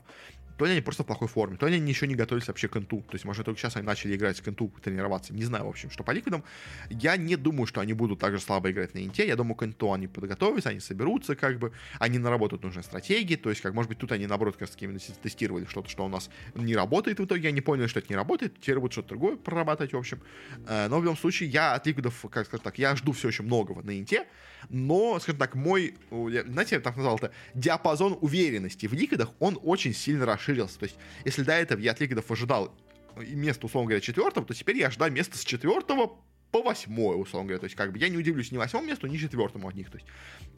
то 0.57 0.67
ли 0.67 0.73
они 0.73 0.81
просто 0.81 1.05
в 1.05 1.07
плохой 1.07 1.29
форме, 1.29 1.57
то 1.57 1.67
ли 1.67 1.77
они 1.77 1.89
еще 1.91 2.07
не 2.07 2.15
готовились 2.15 2.49
вообще 2.49 2.69
к 2.69 2.77
инту. 2.77 3.01
То 3.03 3.15
есть, 3.15 3.25
может, 3.25 3.45
только 3.45 3.61
сейчас 3.61 3.77
они 3.77 3.87
начали 3.87 4.17
играть 4.17 4.41
к 4.41 4.49
инту, 4.49 4.73
тренироваться. 4.83 5.33
Не 5.33 5.45
знаю, 5.45 5.65
в 5.65 5.69
общем, 5.69 5.91
что 5.91 6.05
по 6.05 6.11
ликвидам. 6.11 6.45
Я 6.91 7.17
не 7.17 7.37
думаю, 7.37 7.67
что 7.67 7.81
они 7.81 7.93
будут 7.93 8.19
так 8.19 8.33
же 8.33 8.41
слабо 8.41 8.71
играть 8.71 8.95
на 8.95 9.05
инте. 9.05 9.27
Я 9.27 9.37
думаю, 9.37 9.55
к 9.55 9.63
инту 9.63 9.93
они 9.93 10.09
подготовятся, 10.09 10.71
они 10.71 10.81
соберутся, 10.81 11.37
как 11.37 11.59
бы, 11.59 11.73
они 11.99 12.19
наработают 12.19 12.65
нужные 12.65 12.83
стратегии. 12.83 13.37
То 13.37 13.51
есть, 13.51 13.63
как, 13.63 13.73
может 13.73 13.89
быть, 13.89 13.99
тут 13.99 14.13
они, 14.13 14.27
наоборот, 14.27 14.57
как 14.59 14.71
именно 14.81 14.99
тестировали 15.23 15.65
что-то, 15.67 15.89
что 15.89 16.05
у 16.05 16.09
нас 16.09 16.31
не 16.55 16.75
работает 16.75 17.19
в 17.21 17.25
итоге. 17.25 17.49
Они 17.49 17.61
поняли, 17.61 17.87
что 17.87 18.01
это 18.01 18.09
не 18.11 18.17
работает. 18.17 18.61
Теперь 18.61 18.77
будут 18.77 18.93
что-то 18.93 19.09
другое 19.09 19.37
прорабатывать, 19.37 19.93
в 19.93 19.97
общем. 19.97 20.21
Э, 20.67 20.89
но 20.89 20.99
в 20.99 21.05
любом 21.05 21.17
случае, 21.17 21.49
я 21.49 21.75
от 21.75 21.87
ликвидов, 21.87 22.25
как 22.31 22.47
сказать 22.47 22.63
так, 22.63 22.79
я 22.79 22.97
жду 22.97 23.13
все 23.13 23.29
еще 23.29 23.43
многого 23.43 23.83
на 23.83 23.99
инте. 23.99 24.27
Но, 24.69 25.19
скажем 25.21 25.39
так, 25.39 25.55
мой, 25.55 25.95
знаете, 26.11 26.77
я 26.77 26.81
так 26.81 26.97
назвал 26.97 27.17
это, 27.17 27.33
диапазон 27.55 28.19
уверенности 28.21 28.87
в 28.87 28.93
ликвидах, 28.93 29.31
он 29.39 29.59
очень 29.63 29.95
сильно 29.95 30.27
расширился. 30.27 30.79
То 30.79 30.85
есть, 30.85 30.97
если 31.25 31.43
до 31.43 31.53
этого 31.53 31.81
я 31.81 31.93
от 31.93 32.01
ликвидов 32.01 32.31
ожидал 32.31 32.75
место, 33.17 33.67
условно 33.67 33.89
говоря, 33.89 34.01
четвертого, 34.01 34.47
то 34.47 34.55
теперь 34.55 34.79
я 34.79 34.89
ожидаю 34.89 35.13
места 35.13 35.37
с 35.39 35.45
четвертого 35.45 36.19
по 36.51 36.63
восьмое, 36.63 37.17
условно 37.17 37.49
говоря. 37.49 37.61
То 37.61 37.65
есть, 37.65 37.77
как 37.77 37.93
бы, 37.93 37.99
я 37.99 38.09
не 38.09 38.17
удивлюсь 38.17 38.53
ни 38.53 38.57
восьмому 38.57 38.87
месту, 38.87 39.07
ни 39.07 39.17
четвертому 39.17 39.69
от 39.69 39.75
них. 39.75 39.91
То 39.91 39.99
есть, 39.99 40.09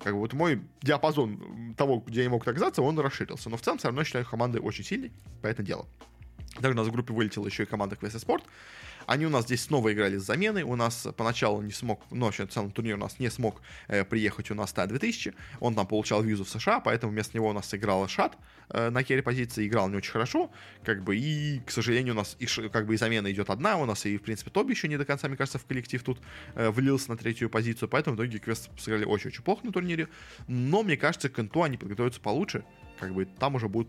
как 0.03 0.13
бы, 0.13 0.21
вот 0.21 0.33
мой 0.33 0.63
диапазон 0.83 1.75
того, 1.77 1.99
где 2.07 2.23
я 2.23 2.31
мог 2.31 2.47
оказаться, 2.47 2.83
он 2.83 2.99
расширился. 2.99 3.51
Но 3.51 3.57
в 3.57 3.63
целом, 3.63 3.79
все 3.79 3.89
равно 3.89 4.05
считаю 4.05 4.25
команды 4.25 4.61
очень 4.61 4.85
сильной, 4.85 5.13
по 5.43 5.47
это 5.47 5.63
дело. 5.63 5.87
Также 6.55 6.73
у 6.73 6.75
нас 6.75 6.89
в 6.89 6.93
группе 6.93 7.13
вылетела 7.13 7.47
еще 7.47 7.63
и 7.63 7.67
команда 7.67 7.97
Quest 7.97 8.25
Sport. 8.25 8.43
Они 9.11 9.27
у 9.27 9.29
нас 9.29 9.47
здесь 9.47 9.65
снова 9.65 9.93
играли 9.93 10.19
с 10.19 10.23
заменой. 10.23 10.63
У 10.63 10.77
нас 10.77 11.09
поначалу 11.17 11.63
не 11.63 11.73
смог, 11.73 12.01
ну, 12.13 12.27
вообще, 12.27 12.47
целом 12.47 12.71
турнир 12.71 12.95
у 12.95 12.99
нас 12.99 13.19
не 13.19 13.29
смог 13.29 13.61
э, 13.89 14.05
приехать 14.05 14.53
у 14.53 14.55
нас 14.55 14.73
Т-2000. 14.73 15.35
Он 15.59 15.75
там 15.75 15.85
получал 15.89 16.23
визу 16.23 16.45
в 16.45 16.49
США, 16.49 16.79
поэтому 16.79 17.11
вместо 17.11 17.37
него 17.37 17.49
у 17.49 17.53
нас 17.53 17.75
играл 17.75 18.07
Шат 18.07 18.39
э, 18.69 18.89
на 18.89 19.03
керри 19.03 19.21
позиции. 19.23 19.67
Играл 19.67 19.89
не 19.89 19.97
очень 19.97 20.13
хорошо, 20.13 20.53
как 20.85 21.03
бы, 21.03 21.17
и, 21.17 21.61
к 21.67 21.73
сожалению, 21.73 22.15
у 22.15 22.19
нас 22.19 22.37
и, 22.39 22.47
как 22.47 22.87
бы 22.87 22.95
и 22.95 22.97
замена 22.97 23.29
идет 23.33 23.51
одна. 23.51 23.79
У 23.79 23.85
нас 23.85 24.07
и, 24.07 24.17
в 24.17 24.23
принципе, 24.23 24.53
Тоби 24.53 24.71
еще 24.71 24.87
не 24.87 24.97
до 24.97 25.05
конца, 25.05 25.27
мне 25.27 25.37
кажется, 25.37 25.59
в 25.59 25.65
коллектив 25.65 26.01
тут 26.05 26.21
э, 26.55 26.71
влился 26.71 27.11
на 27.11 27.17
третью 27.17 27.51
позицию. 27.51 27.89
Поэтому 27.89 28.15
в 28.15 28.21
итоге 28.21 28.39
Квест 28.39 28.71
сыграли 28.79 29.07
очень-очень 29.07 29.43
плохо 29.43 29.67
на 29.67 29.73
турнире. 29.73 30.07
Но, 30.47 30.85
мне 30.85 30.97
кажется, 30.97 31.29
к 31.29 31.41
Инту 31.41 31.65
они 31.65 31.77
подготовятся 31.77 32.21
получше. 32.21 32.65
Как 33.01 33.13
бы 33.13 33.25
там 33.25 33.57
уже 33.57 33.69
будут 33.69 33.89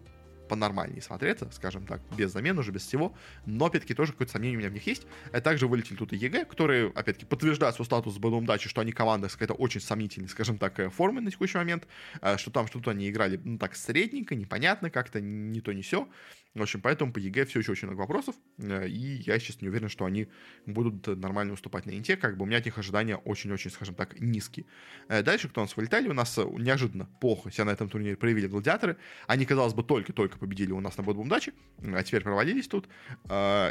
понормальнее 0.52 1.02
смотреться, 1.02 1.50
скажем 1.54 1.86
так, 1.86 2.02
без 2.18 2.34
замен 2.34 2.60
уже, 2.60 2.74
без 2.74 2.86
всего. 2.86 3.14
Но, 3.46 3.68
опять-таки, 3.68 3.94
тоже 3.94 4.12
какое-то 4.12 4.34
сомнение 4.34 4.58
у 4.58 4.60
меня 4.60 4.70
в 4.70 4.74
них 4.74 4.86
есть. 4.86 5.08
А 5.32 5.40
также 5.40 5.66
вылетели 5.66 5.96
тут 5.96 6.12
и 6.12 6.18
EG, 6.18 6.44
которые, 6.44 6.88
опять-таки, 6.88 7.26
подтверждают 7.26 7.74
свой 7.76 7.86
статус 7.86 8.16
с 8.16 8.18
BetBoom 8.18 8.46
Дачи, 8.46 8.68
что 8.68 8.82
они 8.82 8.92
команда 8.92 9.30
с 9.30 9.34
какой-то 9.34 9.54
очень 9.54 9.80
сомнительной, 9.80 10.28
скажем 10.28 10.58
так, 10.58 10.78
э, 10.82 10.90
формы 10.90 11.22
на 11.22 11.32
текущий 11.32 11.58
момент, 11.58 11.88
э, 12.22 12.36
что 12.38 12.52
там 12.52 12.68
что-то 12.68 12.92
они 12.92 13.10
играли, 13.10 13.40
ну, 13.42 13.58
так, 13.58 13.78
средненько, 13.78 14.36
непонятно 14.36 14.90
как-то, 14.90 15.22
не 15.22 15.62
то, 15.62 15.72
не 15.72 15.84
все. 15.84 16.10
В 16.54 16.62
общем, 16.62 16.82
поэтому 16.82 17.14
по 17.14 17.18
EG 17.18 17.46
все 17.46 17.60
еще 17.60 17.72
очень 17.72 17.88
много 17.88 18.02
вопросов, 18.02 18.36
э, 18.58 18.88
и 18.88 19.22
я 19.26 19.40
сейчас 19.40 19.62
не 19.62 19.70
уверен, 19.70 19.88
что 19.88 20.04
они 20.04 20.28
будут 20.66 21.08
нормально 21.08 21.54
выступать 21.54 21.86
на 21.86 21.92
Инте, 21.92 22.18
как 22.18 22.36
бы 22.36 22.44
у 22.44 22.46
меня 22.46 22.58
от 22.58 22.66
них 22.66 22.78
ожидания 22.78 23.16
очень-очень, 23.16 23.72
скажем 23.72 23.96
так, 23.96 24.20
низкие. 24.20 24.66
Дальше, 25.08 25.48
кто 25.48 25.62
у 25.62 25.64
нас 25.64 25.78
вылетали, 25.78 26.10
у 26.10 26.14
нас 26.14 26.38
неожиданно 26.38 27.08
плохо 27.22 27.52
себя 27.52 27.66
на 27.66 27.72
этом 27.72 27.88
турнире 27.88 28.18
проявили 28.18 28.48
гладиаторы, 28.48 28.98
они, 29.28 29.46
казалось 29.46 29.74
бы, 29.74 29.84
только-только 29.84 30.38
победили 30.38 30.72
у 30.74 30.82
нас 30.82 30.98
на 30.98 31.04
BetBoom 31.04 31.30
Даче, 31.30 31.54
а 31.82 32.04
теперь 32.04 32.22
провалились 32.22 32.68
тут. 32.68 32.90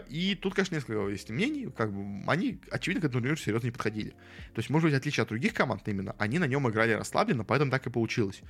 И 0.08 0.38
тут, 0.40 0.54
конечно, 0.54 0.74
несколько 0.74 1.08
есть 1.08 1.28
мнений, 1.30 1.68
как 1.76 1.92
бы 1.92 2.30
они, 2.30 2.60
очевидно, 2.70 3.02
к 3.02 3.04
этому 3.04 3.20
турниру 3.20 3.36
серьезно 3.36 3.66
не 3.66 3.72
подходили. 3.72 4.10
То 4.10 4.58
есть, 4.58 4.70
может 4.70 4.86
быть, 4.86 4.94
в 4.94 4.96
отличие 4.96 5.22
от 5.22 5.28
других 5.28 5.52
команд 5.52 5.86
именно, 5.86 6.16
они 6.18 6.38
на 6.38 6.46
нем 6.46 6.68
играли 6.68 6.92
расслабленно, 6.92 7.44
поэтому 7.44 7.70
так 7.70 7.86
и 7.86 7.90
получилось. 7.90 8.40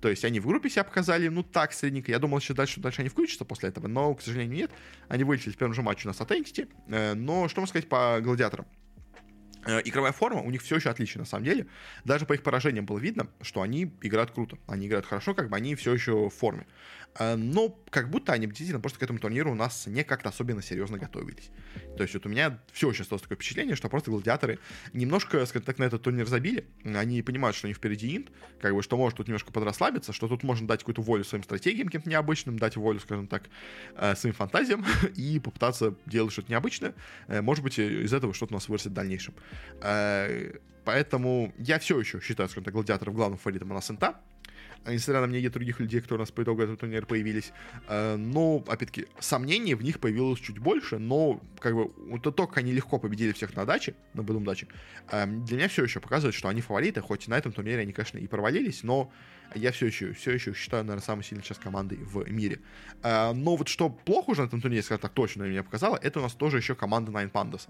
То 0.00 0.08
есть, 0.08 0.24
они 0.24 0.40
в 0.40 0.46
группе 0.46 0.70
себя 0.70 0.84
показали, 0.84 1.28
ну, 1.28 1.42
так, 1.42 1.72
средненько. 1.72 2.10
Я 2.10 2.18
думал, 2.18 2.40
что 2.40 2.54
дальше, 2.54 2.80
дальше 2.80 3.00
они 3.00 3.08
включатся 3.08 3.44
после 3.44 3.68
этого, 3.68 3.79
но, 3.88 4.14
к 4.14 4.22
сожалению, 4.22 4.56
нет. 4.56 4.70
Они 5.08 5.24
вылетели 5.24 5.52
в 5.52 5.56
первом 5.56 5.74
же 5.74 5.82
матче 5.82 6.06
у 6.06 6.08
нас 6.08 6.20
от 6.20 6.30
Entity. 6.30 6.68
Э, 6.88 7.14
но 7.14 7.48
что 7.48 7.60
можно 7.60 7.70
сказать 7.70 7.88
по 7.88 8.20
гладиаторам? 8.20 8.66
Э, 9.66 9.80
игровая 9.84 10.12
форма 10.12 10.40
у 10.40 10.50
них 10.50 10.62
все 10.62 10.76
еще 10.76 10.90
отличная, 10.90 11.22
на 11.22 11.26
самом 11.26 11.44
деле. 11.44 11.66
Даже 12.04 12.24
по 12.24 12.32
их 12.32 12.42
поражениям 12.42 12.86
было 12.86 12.98
видно, 12.98 13.28
что 13.42 13.60
они 13.62 13.92
играют 14.00 14.30
круто. 14.30 14.56
Они 14.66 14.86
играют 14.86 15.06
хорошо, 15.06 15.34
как 15.34 15.50
бы 15.50 15.56
они 15.56 15.74
все 15.74 15.92
еще 15.92 16.28
в 16.28 16.30
форме. 16.30 16.66
Э, 17.18 17.36
но 17.36 17.76
как 17.90 18.10
будто 18.10 18.32
они 18.32 18.46
действительно 18.46 18.80
просто 18.80 18.98
к 18.98 19.02
этому 19.02 19.18
турниру 19.18 19.50
у 19.50 19.54
нас 19.54 19.86
не 19.86 20.04
как-то 20.04 20.28
особенно 20.28 20.62
серьезно 20.62 20.98
готовились. 20.98 21.50
То 21.96 22.02
есть 22.02 22.14
вот 22.14 22.26
у 22.26 22.28
меня 22.28 22.60
все 22.72 22.90
еще 22.90 23.02
осталось 23.02 23.22
такое 23.22 23.36
впечатление, 23.36 23.76
что 23.76 23.88
просто 23.88 24.10
гладиаторы 24.10 24.58
немножко, 24.92 25.44
скажем 25.46 25.66
так, 25.66 25.78
на 25.78 25.84
этот 25.84 26.02
турнир 26.02 26.26
забили. 26.26 26.66
Они 26.84 27.22
понимают, 27.22 27.56
что 27.56 27.66
они 27.66 27.74
впереди 27.74 28.16
инт, 28.16 28.30
как 28.60 28.74
бы, 28.74 28.82
что 28.82 28.96
может 28.96 29.16
тут 29.16 29.26
немножко 29.26 29.52
подрасслабиться, 29.52 30.12
что 30.12 30.28
тут 30.28 30.42
можно 30.42 30.66
дать 30.66 30.80
какую-то 30.80 31.02
волю 31.02 31.24
своим 31.24 31.44
стратегиям 31.44 31.88
каким-то 31.88 32.08
необычным, 32.08 32.58
дать 32.58 32.76
волю, 32.76 33.00
скажем 33.00 33.26
так, 33.26 33.44
э, 33.96 34.14
своим 34.14 34.34
фантазиям 34.34 34.84
и 35.16 35.40
попытаться 35.40 35.94
делать 36.06 36.32
что-то 36.32 36.50
необычное. 36.50 36.94
Может 37.28 37.64
быть, 37.64 37.78
из 37.78 38.12
этого 38.12 38.34
что-то 38.34 38.54
у 38.54 38.56
нас 38.56 38.68
вырастет 38.68 38.92
в 38.92 38.94
дальнейшем. 38.94 39.34
Поэтому 40.84 41.52
я 41.58 41.78
все 41.78 42.00
еще 42.00 42.20
считаю, 42.20 42.48
скажем 42.48 42.64
так, 42.64 42.74
гладиаторов 42.74 43.14
главным 43.14 43.38
фаворитом 43.38 43.70
у 43.70 43.74
нас 43.74 43.90
несмотря 44.86 45.20
на 45.20 45.26
мнение 45.26 45.50
других 45.50 45.80
людей, 45.80 46.00
которые 46.00 46.20
у 46.20 46.22
нас 46.22 46.30
по 46.30 46.42
итогу 46.42 46.62
этого 46.62 46.76
турнира 46.76 47.04
появились. 47.04 47.52
Э, 47.88 48.16
но, 48.16 48.64
опять-таки, 48.66 49.06
сомнений 49.18 49.74
в 49.74 49.82
них 49.82 50.00
появилось 50.00 50.40
чуть 50.40 50.58
больше, 50.58 50.98
но, 50.98 51.40
как 51.58 51.74
бы, 51.74 51.90
вот 52.08 52.22
то, 52.22 52.46
как 52.46 52.58
они 52.58 52.72
легко 52.72 52.98
победили 52.98 53.32
всех 53.32 53.54
на 53.56 53.64
даче, 53.64 53.94
на 54.14 54.22
Бэдум 54.22 54.44
даче, 54.44 54.68
э, 55.10 55.26
для 55.26 55.56
меня 55.56 55.68
все 55.68 55.84
еще 55.84 56.00
показывает, 56.00 56.34
что 56.34 56.48
они 56.48 56.60
фавориты, 56.60 57.00
хоть 57.00 57.28
на 57.28 57.36
этом 57.36 57.52
турнире 57.52 57.80
они, 57.80 57.92
конечно, 57.92 58.18
и 58.18 58.26
провалились, 58.26 58.82
но 58.82 59.12
я 59.54 59.72
все 59.72 59.86
еще, 59.86 60.12
все 60.12 60.32
еще 60.32 60.54
считаю, 60.54 60.84
наверное, 60.84 61.04
самой 61.04 61.24
сильной 61.24 61.42
сейчас 61.42 61.58
командой 61.58 61.98
в 61.98 62.30
мире. 62.30 62.60
Но 63.02 63.56
вот 63.56 63.66
что 63.66 63.90
плохо 63.90 64.30
уже 64.30 64.42
на 64.42 64.46
этом 64.46 64.60
турнире, 64.60 64.82
скажем 64.82 65.02
так, 65.02 65.12
точно 65.12 65.42
меня 65.42 65.64
показало, 65.64 65.98
это 66.00 66.20
у 66.20 66.22
нас 66.22 66.34
тоже 66.34 66.58
еще 66.58 66.76
команда 66.76 67.10
Nine 67.10 67.32
Pandas. 67.32 67.66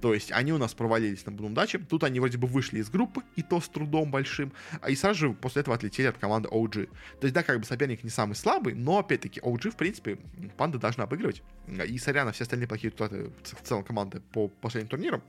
То 0.00 0.14
есть 0.14 0.32
они 0.32 0.52
у 0.52 0.58
нас 0.58 0.72
провалились 0.72 1.26
на 1.26 1.32
Блум 1.32 1.54
Даче. 1.54 1.78
Тут 1.78 2.04
они 2.04 2.20
вроде 2.20 2.38
бы 2.38 2.46
вышли 2.46 2.78
из 2.78 2.88
группы, 2.88 3.22
и 3.36 3.42
то 3.42 3.60
с 3.60 3.68
трудом 3.68 4.10
большим. 4.10 4.52
А 4.80 4.90
и 4.90 4.96
сразу 4.96 5.18
же 5.18 5.32
после 5.32 5.60
этого 5.60 5.76
отлетели 5.76 6.06
от 6.06 6.16
команды 6.16 6.48
OG. 6.48 6.86
То 7.20 7.26
есть, 7.26 7.34
да, 7.34 7.42
как 7.42 7.60
бы 7.60 7.66
соперник 7.66 8.02
не 8.02 8.10
самый 8.10 8.34
слабый, 8.34 8.74
но 8.74 8.98
опять-таки 8.98 9.40
OG, 9.40 9.70
в 9.70 9.76
принципе, 9.76 10.18
панды 10.56 10.78
должны 10.78 11.02
обыгрывать. 11.02 11.42
И 11.86 11.98
сорян 11.98 12.26
на 12.26 12.32
все 12.32 12.44
остальные 12.44 12.66
плохие 12.66 12.90
результаты 12.90 13.30
в 13.42 13.62
целом 13.62 13.84
команды 13.84 14.20
по 14.32 14.48
последним 14.48 14.88
турнирам. 14.88 15.22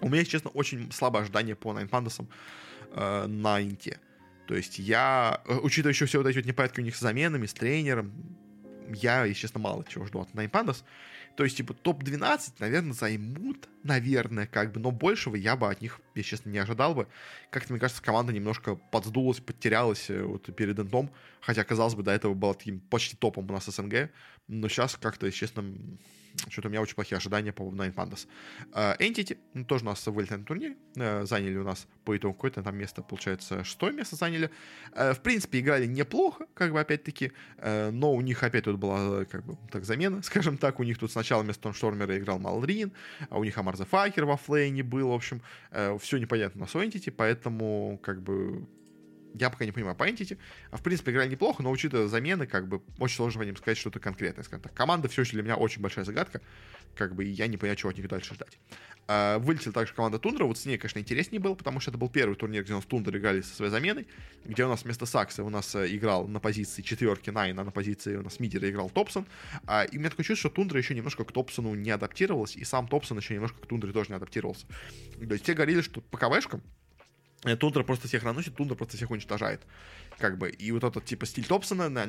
У 0.00 0.08
меня, 0.08 0.18
если 0.18 0.32
честно, 0.32 0.50
очень 0.50 0.92
слабое 0.92 1.22
ожидание 1.22 1.56
по 1.56 1.72
Nine 1.72 1.88
Pandas 1.88 2.26
э, 2.92 3.26
на 3.26 3.62
Инте. 3.62 3.98
То 4.46 4.54
есть 4.54 4.78
я, 4.78 5.40
э, 5.46 5.54
учитывая 5.56 5.92
еще 5.92 6.06
все 6.06 6.18
вот 6.18 6.26
эти 6.26 6.36
вот 6.36 6.46
непорядки 6.46 6.80
у 6.80 6.82
них 6.82 6.96
с 6.96 7.00
заменами, 7.00 7.46
с 7.46 7.54
тренером, 7.54 8.12
я, 8.94 9.24
если 9.24 9.42
честно, 9.42 9.60
мало 9.60 9.84
чего 9.88 10.06
жду 10.06 10.20
от 10.20 10.30
Nine. 10.32 10.76
То 11.36 11.44
есть, 11.44 11.56
типа, 11.58 11.74
топ-12, 11.74 12.54
наверное, 12.60 12.94
займут, 12.94 13.68
наверное, 13.82 14.46
как 14.46 14.72
бы, 14.72 14.80
но 14.80 14.90
большего 14.90 15.36
я 15.36 15.54
бы 15.54 15.70
от 15.70 15.82
них, 15.82 16.00
если 16.14 16.30
честно, 16.30 16.48
не 16.48 16.58
ожидал 16.58 16.94
бы. 16.94 17.08
Как-то, 17.50 17.72
мне 17.72 17.80
кажется, 17.80 18.02
команда 18.02 18.32
немножко 18.32 18.76
подсдулась, 18.76 19.40
подтерялась 19.40 20.08
э, 20.08 20.22
вот 20.22 20.54
перед 20.56 20.78
Энтом, 20.78 21.10
хотя, 21.40 21.62
казалось 21.64 21.94
бы, 21.94 22.02
до 22.02 22.12
этого 22.12 22.32
была 22.32 22.54
таким 22.54 22.80
почти 22.80 23.16
топом 23.16 23.50
у 23.50 23.52
нас 23.52 23.66
СНГ, 23.66 24.10
но 24.48 24.68
сейчас 24.68 24.96
как-то, 24.96 25.26
если 25.26 25.40
честно, 25.40 25.64
что-то 26.48 26.68
у 26.68 26.70
меня 26.70 26.80
очень 26.80 26.94
плохие 26.94 27.16
ожидания 27.16 27.52
по 27.52 27.62
Nine 27.62 27.94
Pandas. 27.94 28.26
Uh, 28.72 28.98
Entity, 28.98 29.38
ну, 29.54 29.64
тоже 29.64 29.84
у 29.84 29.86
нас 29.86 30.06
вылетели 30.06 30.36
на 30.36 30.44
турнире, 30.44 30.76
uh, 30.94 31.26
заняли 31.26 31.56
у 31.56 31.64
нас 31.64 31.86
по 32.04 32.16
итогу 32.16 32.34
какое-то 32.34 32.62
там 32.62 32.76
место, 32.76 33.02
получается, 33.02 33.64
шестое 33.64 33.92
место 33.92 34.16
заняли. 34.16 34.50
Uh, 34.92 35.14
в 35.14 35.20
принципе, 35.20 35.60
играли 35.60 35.86
неплохо, 35.86 36.46
как 36.54 36.72
бы, 36.72 36.80
опять-таки, 36.80 37.32
но 37.62 38.12
у 38.12 38.20
них 38.20 38.42
опять 38.42 38.64
тут 38.64 38.78
была, 38.78 39.24
как 39.24 39.44
бы, 39.44 39.56
так, 39.70 39.84
замена, 39.84 40.22
скажем 40.24 40.58
так, 40.58 40.80
у 40.80 40.82
них 40.82 40.98
тут 40.98 41.10
сначала 41.12 41.42
вместо 41.42 41.72
Штормера 41.72 42.16
играл 42.16 42.38
Малрин, 42.38 42.92
а 43.28 43.38
у 43.38 43.44
них 43.44 43.56
Амар 43.58 43.76
Факер 43.76 44.24
во 44.24 44.36
флейне 44.36 44.82
был, 44.82 45.08
в 45.08 45.14
общем, 45.14 45.42
все 46.00 46.18
непонятно 46.18 46.60
на 46.60 46.64
Entity, 46.64 47.10
поэтому, 47.10 47.98
как 48.02 48.22
бы, 48.22 48.66
я 49.38 49.50
пока 49.50 49.64
не 49.64 49.72
понимаю 49.72 49.96
по 49.96 50.08
Entity. 50.08 50.38
А 50.70 50.76
в 50.76 50.82
принципе, 50.82 51.12
играли 51.12 51.28
неплохо, 51.28 51.62
но 51.62 51.70
учитывая 51.70 52.08
замены, 52.08 52.46
как 52.46 52.68
бы 52.68 52.82
очень 52.98 53.16
сложно 53.16 53.40
по 53.40 53.44
ним 53.44 53.56
сказать 53.56 53.78
что-то 53.78 54.00
конкретное. 54.00 54.44
Скажем 54.44 54.62
так. 54.62 54.74
Команда 54.74 55.08
все 55.08 55.22
еще 55.22 55.32
для 55.32 55.42
меня 55.42 55.56
очень 55.56 55.82
большая 55.82 56.04
загадка. 56.04 56.40
Как 56.94 57.14
бы 57.14 57.24
я 57.24 57.46
не 57.46 57.56
понимаю, 57.56 57.76
чего 57.76 57.90
от 57.90 57.96
них 57.96 58.08
дальше 58.08 58.34
ждать. 58.34 58.58
Uh, 59.06 59.38
вылетела 59.38 59.72
также 59.72 59.94
команда 59.94 60.18
Тундра. 60.18 60.44
Вот 60.44 60.58
с 60.58 60.66
ней, 60.66 60.78
конечно, 60.78 60.98
интереснее 60.98 61.40
было, 61.40 61.54
потому 61.54 61.78
что 61.78 61.92
это 61.92 61.98
был 61.98 62.08
первый 62.08 62.34
турнир, 62.34 62.64
где 62.64 62.72
у 62.72 62.76
нас 62.76 62.84
Тундра 62.84 63.16
играли 63.16 63.40
со 63.40 63.54
своей 63.54 63.70
заменой, 63.70 64.08
где 64.44 64.64
у 64.64 64.68
нас 64.68 64.82
вместо 64.82 65.06
Сакса 65.06 65.44
у 65.44 65.48
нас 65.48 65.76
uh, 65.76 65.86
играл 65.86 66.26
на 66.26 66.40
позиции 66.40 66.82
четверки 66.82 67.30
Найн, 67.30 67.56
а 67.60 67.64
на 67.64 67.70
позиции 67.70 68.16
у 68.16 68.22
нас 68.22 68.40
мидера 68.40 68.68
играл 68.68 68.90
Топсон. 68.90 69.26
Uh, 69.64 69.88
и 69.90 69.96
у 69.96 70.00
меня 70.00 70.10
такое 70.10 70.24
чувство, 70.24 70.48
что 70.48 70.56
Тундра 70.56 70.78
еще 70.78 70.94
немножко 70.94 71.24
к 71.24 71.30
Топсону 71.30 71.74
не 71.74 71.90
адаптировалась, 71.90 72.56
и 72.56 72.64
сам 72.64 72.88
Топсон 72.88 73.18
еще 73.18 73.34
немножко 73.34 73.60
к 73.60 73.66
Тундре 73.66 73.92
тоже 73.92 74.08
не 74.08 74.16
адаптировался. 74.16 74.66
То 75.18 75.34
есть 75.34 75.44
те 75.44 75.54
говорили, 75.54 75.82
что 75.82 76.00
по 76.00 76.18
КВшкам 76.18 76.62
Э, 76.62 76.85
Тундра 77.54 77.84
просто 77.84 78.08
всех 78.08 78.24
наносит, 78.24 78.56
Тундра 78.56 78.74
просто 78.74 78.96
всех 78.96 79.10
уничтожает. 79.10 79.62
Как 80.18 80.38
бы. 80.38 80.48
И 80.48 80.72
вот 80.72 80.82
этот, 80.82 81.04
типа, 81.04 81.26
стиль 81.26 81.44
Топсона 81.44 81.88
на, 81.88 82.04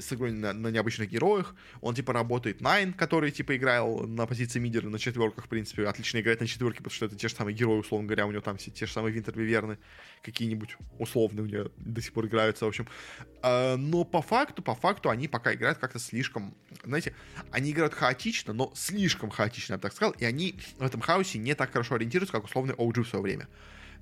с 0.00 0.12
игрой 0.12 0.32
на, 0.32 0.52
на 0.52 0.68
необычных 0.68 1.10
героях, 1.10 1.54
он, 1.80 1.94
типа, 1.94 2.12
работает 2.12 2.60
Найн, 2.60 2.92
который, 2.92 3.30
типа, 3.30 3.56
играл 3.56 4.06
на 4.06 4.26
позиции 4.26 4.58
мидера 4.58 4.88
на 4.88 4.98
четверках, 4.98 5.46
в 5.46 5.48
принципе, 5.48 5.86
отлично 5.86 6.20
играет 6.20 6.40
на 6.40 6.46
четверке, 6.46 6.78
потому 6.78 6.94
что 6.94 7.06
это 7.06 7.16
те 7.16 7.28
же 7.28 7.34
самые 7.34 7.56
герои, 7.56 7.78
условно 7.78 8.06
говоря, 8.06 8.26
у 8.26 8.30
него 8.30 8.42
там 8.42 8.58
все 8.58 8.70
те 8.70 8.86
же 8.86 8.92
самые 8.92 9.12
Винтер 9.12 9.34
какие-нибудь 10.22 10.76
условные 10.98 11.44
у 11.44 11.46
него 11.46 11.70
до 11.76 12.02
сих 12.02 12.12
пор 12.12 12.26
играются, 12.26 12.64
в 12.64 12.68
общем. 12.68 12.86
А, 13.42 13.76
но 13.76 14.04
по 14.04 14.22
факту, 14.22 14.62
по 14.62 14.74
факту 14.74 15.08
они 15.08 15.28
пока 15.28 15.54
играют 15.54 15.78
как-то 15.78 15.98
слишком, 15.98 16.54
знаете, 16.84 17.14
они 17.52 17.70
играют 17.70 17.94
хаотично, 17.94 18.52
но 18.52 18.72
слишком 18.74 19.30
хаотично, 19.30 19.74
я 19.74 19.78
бы 19.78 19.82
так 19.82 19.92
сказал, 19.92 20.12
и 20.18 20.24
они 20.24 20.58
в 20.78 20.82
этом 20.82 21.00
хаосе 21.00 21.38
не 21.38 21.54
так 21.54 21.72
хорошо 21.72 21.94
ориентируются, 21.94 22.32
как 22.32 22.44
условный 22.44 22.74
OG 22.74 23.02
в 23.02 23.08
свое 23.08 23.22
время. 23.22 23.48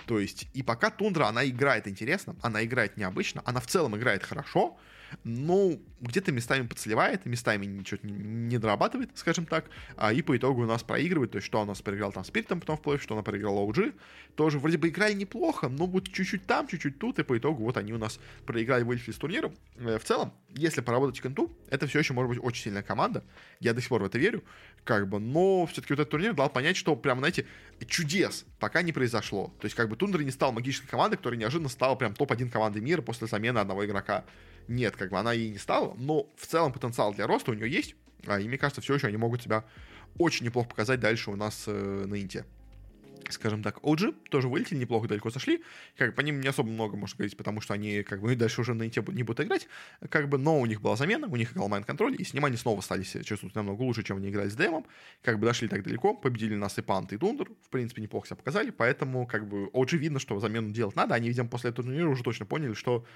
То 0.07 0.19
есть, 0.19 0.49
и 0.55 0.63
пока 0.63 0.91
Тундра, 0.91 1.27
она 1.27 1.47
играет 1.47 1.89
интересно, 1.89 2.37
она 2.43 2.65
играет 2.65 2.97
необычно, 2.97 3.43
она 3.45 3.61
в 3.61 3.67
целом 3.67 3.97
играет 3.97 4.23
хорошо, 4.23 4.77
но 5.23 5.79
где-то 6.01 6.33
местами 6.33 6.67
подсливает, 6.67 7.25
местами 7.27 7.67
ничего 7.67 8.01
не, 8.03 8.59
дорабатывает, 8.59 9.11
скажем 9.15 9.47
так, 9.47 9.67
а, 9.97 10.13
и 10.13 10.23
по 10.23 10.37
итогу 10.37 10.63
у 10.63 10.67
нас 10.67 10.83
проигрывает, 10.83 11.33
то 11.33 11.37
есть 11.37 11.47
что 11.47 11.63
у 11.63 11.65
нас 11.65 11.81
проиграл 11.81 12.13
там 12.13 12.25
Спиритом 12.25 12.61
потом 12.61 12.77
вплоть, 12.77 13.01
что 13.01 13.15
она 13.15 13.23
проиграла 13.23 13.61
OG, 13.61 13.95
тоже 14.35 14.59
вроде 14.59 14.79
бы 14.79 14.89
играли 14.89 15.15
неплохо, 15.15 15.69
но 15.69 15.87
вот 15.87 16.11
чуть-чуть 16.11 16.47
там, 16.47 16.67
чуть-чуть 16.67 16.99
тут, 16.99 17.19
и 17.19 17.23
по 17.23 17.39
итогу 17.39 17.65
вот 17.65 17.77
они 17.77 17.93
у 17.93 17.99
нас 17.99 18.19
проиграли, 18.47 18.83
вылетели 18.83 19.13
с 19.13 19.17
турнира. 19.17 19.53
В 19.77 20.01
целом, 20.01 20.33
если 20.51 20.81
поработать 20.81 21.21
кенту, 21.21 21.51
это 21.71 21.87
все 21.87 22.01
еще 22.01 22.13
может 22.13 22.31
быть 22.31 22.39
очень 22.43 22.65
сильная 22.65 22.83
команда, 22.83 23.25
я 23.61 23.73
до 23.73 23.81
сих 23.81 23.89
пор 23.89 24.03
в 24.03 24.07
это 24.07 24.19
верю, 24.19 24.43
как 24.85 25.09
бы, 25.09 25.19
но 25.19 25.67
все-таки 25.67 25.95
вот 25.95 26.01
этот 26.01 26.11
турнир 26.11 26.35
дал 26.35 26.51
понять, 26.51 26.77
что 26.77 26.95
прям, 26.97 27.19
знаете, 27.19 27.47
чудес 27.87 28.45
пока 28.61 28.83
не 28.83 28.93
произошло. 28.93 29.53
То 29.61 29.65
есть 29.65 29.75
как 29.75 29.89
бы 29.89 29.97
Тундра 29.97 30.23
не 30.23 30.31
стал 30.31 30.53
магической 30.53 30.89
командой, 30.89 31.17
которая 31.17 31.39
неожиданно 31.39 31.69
стала 31.69 31.95
прям 31.95 32.15
топ-1 32.15 32.51
командой 32.51 32.83
мира 32.83 33.03
после 33.03 33.27
замены 33.27 33.59
одного 33.59 33.85
игрока 33.85 34.25
нет, 34.69 34.97
как 34.97 35.11
бы 35.11 35.19
она 35.19 35.33
ей 35.33 35.51
не 35.51 35.59
стала, 35.59 35.95
но 35.99 36.29
в 36.37 36.47
целом 36.47 36.73
потенциал 36.73 37.15
для 37.15 37.27
роста 37.27 37.51
у 37.51 37.55
нее 37.55 37.71
есть, 37.71 37.95
а, 38.27 38.41
и 38.41 38.49
мне 38.49 38.59
кажется, 38.59 38.81
все 38.81 38.95
еще 38.95 39.09
они 39.09 39.17
могут 39.17 39.43
себя 39.43 39.65
очень 40.19 40.47
неплохо 40.47 40.69
показать 40.69 41.01
дальше 41.01 41.31
у 41.31 41.37
нас 41.37 41.65
э, 41.67 42.05
на 42.07 42.21
Инте. 42.21 42.45
Скажем 43.31 43.63
так, 43.63 43.79
OG 43.79 44.29
тоже 44.29 44.49
вылетели, 44.49 44.79
неплохо 44.79 45.09
далеко 45.09 45.31
сошли. 45.31 45.63
Как 45.97 46.11
бы 46.11 46.17
по 46.17 46.21
ним 46.21 46.41
не 46.41 46.49
особо 46.49 46.69
много 46.69 46.97
можно 46.97 47.17
говорить, 47.17 47.37
потому 47.37 47.61
что 47.63 47.73
они 47.73 48.03
как 48.03 48.21
бы 48.21 48.37
дальше 48.37 48.61
уже 48.61 48.75
на 48.75 48.85
Инте 48.85 49.03
не 49.09 49.23
будут 49.23 49.47
играть. 49.47 49.67
Как 50.11 50.29
бы, 50.29 50.37
но 50.37 50.61
у 50.61 50.67
них 50.67 50.83
была 50.83 50.97
замена, 50.97 51.27
у 51.27 51.37
них 51.37 51.53
играл 51.53 51.69
Mind 51.69 51.85
Control, 51.85 52.17
и 52.19 52.25
с 52.25 52.35
ним 52.35 52.45
они 52.45 52.57
снова 52.57 52.83
стали 52.83 53.03
себя 53.03 53.25
чувствовать 53.25 53.55
намного 53.55 53.83
лучше, 53.83 54.03
чем 54.03 54.19
они 54.19 54.29
играли 54.29 54.51
с 54.51 54.55
DM 54.55 54.67
ом. 54.67 54.85
Как 55.23 55.39
бы 55.39 55.47
дошли 55.47 55.69
так 55.69 55.83
далеко, 55.83 56.15
победили 56.15 56.55
нас 56.55 56.77
и 56.79 56.83
Пант, 56.83 57.13
и 57.13 57.17
Тундер. 57.17 57.49
В 57.63 57.71
принципе, 57.71 58.03
неплохо 58.03 58.27
себя 58.27 58.37
показали, 58.37 58.71
поэтому 58.71 59.27
как 59.27 59.49
бы 59.49 59.69
OG 59.69 59.97
видно, 59.97 60.19
что 60.19 60.39
замену 60.39 60.71
делать 60.71 60.97
надо. 60.97 61.15
Они, 61.15 61.29
видимо, 61.29 61.49
после 61.49 61.71
этого 61.71 61.87
турнира 61.87 62.09
уже 62.09 62.23
точно 62.23 62.45
поняли, 62.45 62.75
что 62.75 63.07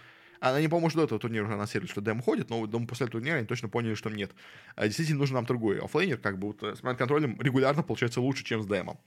они, 0.40 0.68
по-моему, 0.68 0.90
до 0.90 1.04
этого 1.04 1.20
турнира 1.20 1.44
уже 1.44 1.54
анонсировали, 1.54 1.90
что 1.90 2.00
DM 2.00 2.22
уходит, 2.22 2.50
но 2.50 2.66
думаю, 2.66 2.88
после 2.88 3.06
турнира 3.06 3.36
они 3.36 3.46
точно 3.46 3.68
поняли, 3.68 3.94
что 3.94 4.10
нет. 4.10 4.32
А 4.76 4.84
действительно, 4.84 5.18
нужен 5.18 5.34
нам 5.34 5.46
другой 5.46 5.78
оффлейнер, 5.78 6.18
как 6.18 6.38
бы 6.38 6.48
вот, 6.48 6.62
э, 6.62 6.76
с 6.76 6.80
Control 6.80 7.27
ем 7.27 7.40
регулярно 7.40 7.82
получается 7.82 8.20
лучше, 8.20 8.44
чем 8.44 8.62
с 8.62 8.66
DM 8.66 8.79
ом. 8.79 8.98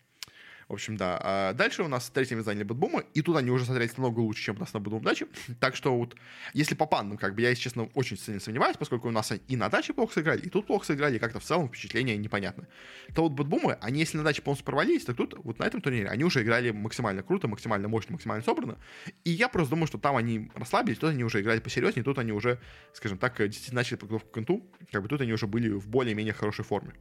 В 0.72 0.74
общем, 0.74 0.96
да. 0.96 1.20
А 1.22 1.54
дальше 1.54 1.84
у 1.84 1.90
нас 1.90 2.10
третье 2.10 2.42
заняли 2.42 2.64
BetBoom 2.64 2.95
а, 2.95 3.04
и 3.14 3.22
тут 3.22 3.36
они 3.36 3.52
уже 3.52 3.66
смотрелись 3.66 3.98
намного 3.98 4.22
лучше, 4.22 4.42
чем 4.42 4.56
у 4.56 4.60
нас 4.60 4.74
на 4.74 4.80
BetBoom 4.80 5.04
даче. 5.04 5.28
Так 5.60 5.76
что 5.76 5.98
вот, 5.98 6.16
если 6.54 6.76
по 6.76 6.86
пандам, 6.86 7.18
как 7.18 7.36
бы 7.36 7.42
я, 7.42 7.50
если 7.50 7.64
честно, 7.64 7.90
очень 7.94 8.18
сильно 8.18 8.40
сомневаюсь, 8.40 8.78
поскольку 8.78 9.10
у 9.10 9.12
нас 9.12 9.34
и 9.50 9.58
на 9.58 9.68
даче 9.68 9.92
плохо 9.92 10.14
сыграли, 10.14 10.40
и 10.40 10.50
тут 10.50 10.68
плохо 10.68 10.86
сыграли, 10.86 11.18
и 11.18 11.20
как-то 11.20 11.42
в 11.42 11.44
целом 11.44 11.68
впечатление 11.68 12.16
непонятно. 12.16 12.70
То 13.14 13.24
вот 13.24 13.34
BetBoom 13.34 13.65
ы, 13.65 13.74
они 13.82 14.00
если 14.00 14.16
на 14.16 14.24
даче 14.24 14.42
полностью 14.44 14.66
провалились, 14.66 15.04
так 15.04 15.18
тут, 15.18 15.36
вот 15.44 15.60
на 15.60 15.66
этом 15.66 15.82
турнире, 15.82 16.08
они 16.08 16.24
уже 16.24 16.42
играли 16.42 16.72
максимально 16.72 17.22
круто, 17.22 17.50
максимально 17.50 17.90
мощно, 17.90 18.14
максимально 18.14 18.42
собрано. 18.42 18.78
И 19.26 19.32
я 19.32 19.50
просто 19.50 19.72
думаю, 19.72 19.88
что 19.88 19.98
там 19.98 20.16
они 20.16 20.52
расслабились, 20.56 21.00
тут 21.00 21.10
они 21.10 21.26
уже 21.26 21.42
играли 21.42 21.60
посерьезнее, 21.60 22.06
тут 22.06 22.18
они 22.18 22.32
уже, 22.32 22.62
скажем 22.94 23.18
так, 23.18 23.36
действительно 23.40 23.82
начали 23.82 23.98
подготовку 23.98 24.30
к 24.30 24.34
конту, 24.34 24.66
как 24.90 25.02
бы 25.04 25.10
тут 25.10 25.20
они 25.20 25.34
уже 25.34 25.48
были 25.48 25.68
в 25.68 25.90
более-менее 25.90 26.34
хорошей 26.34 26.64
форме. 26.64 26.94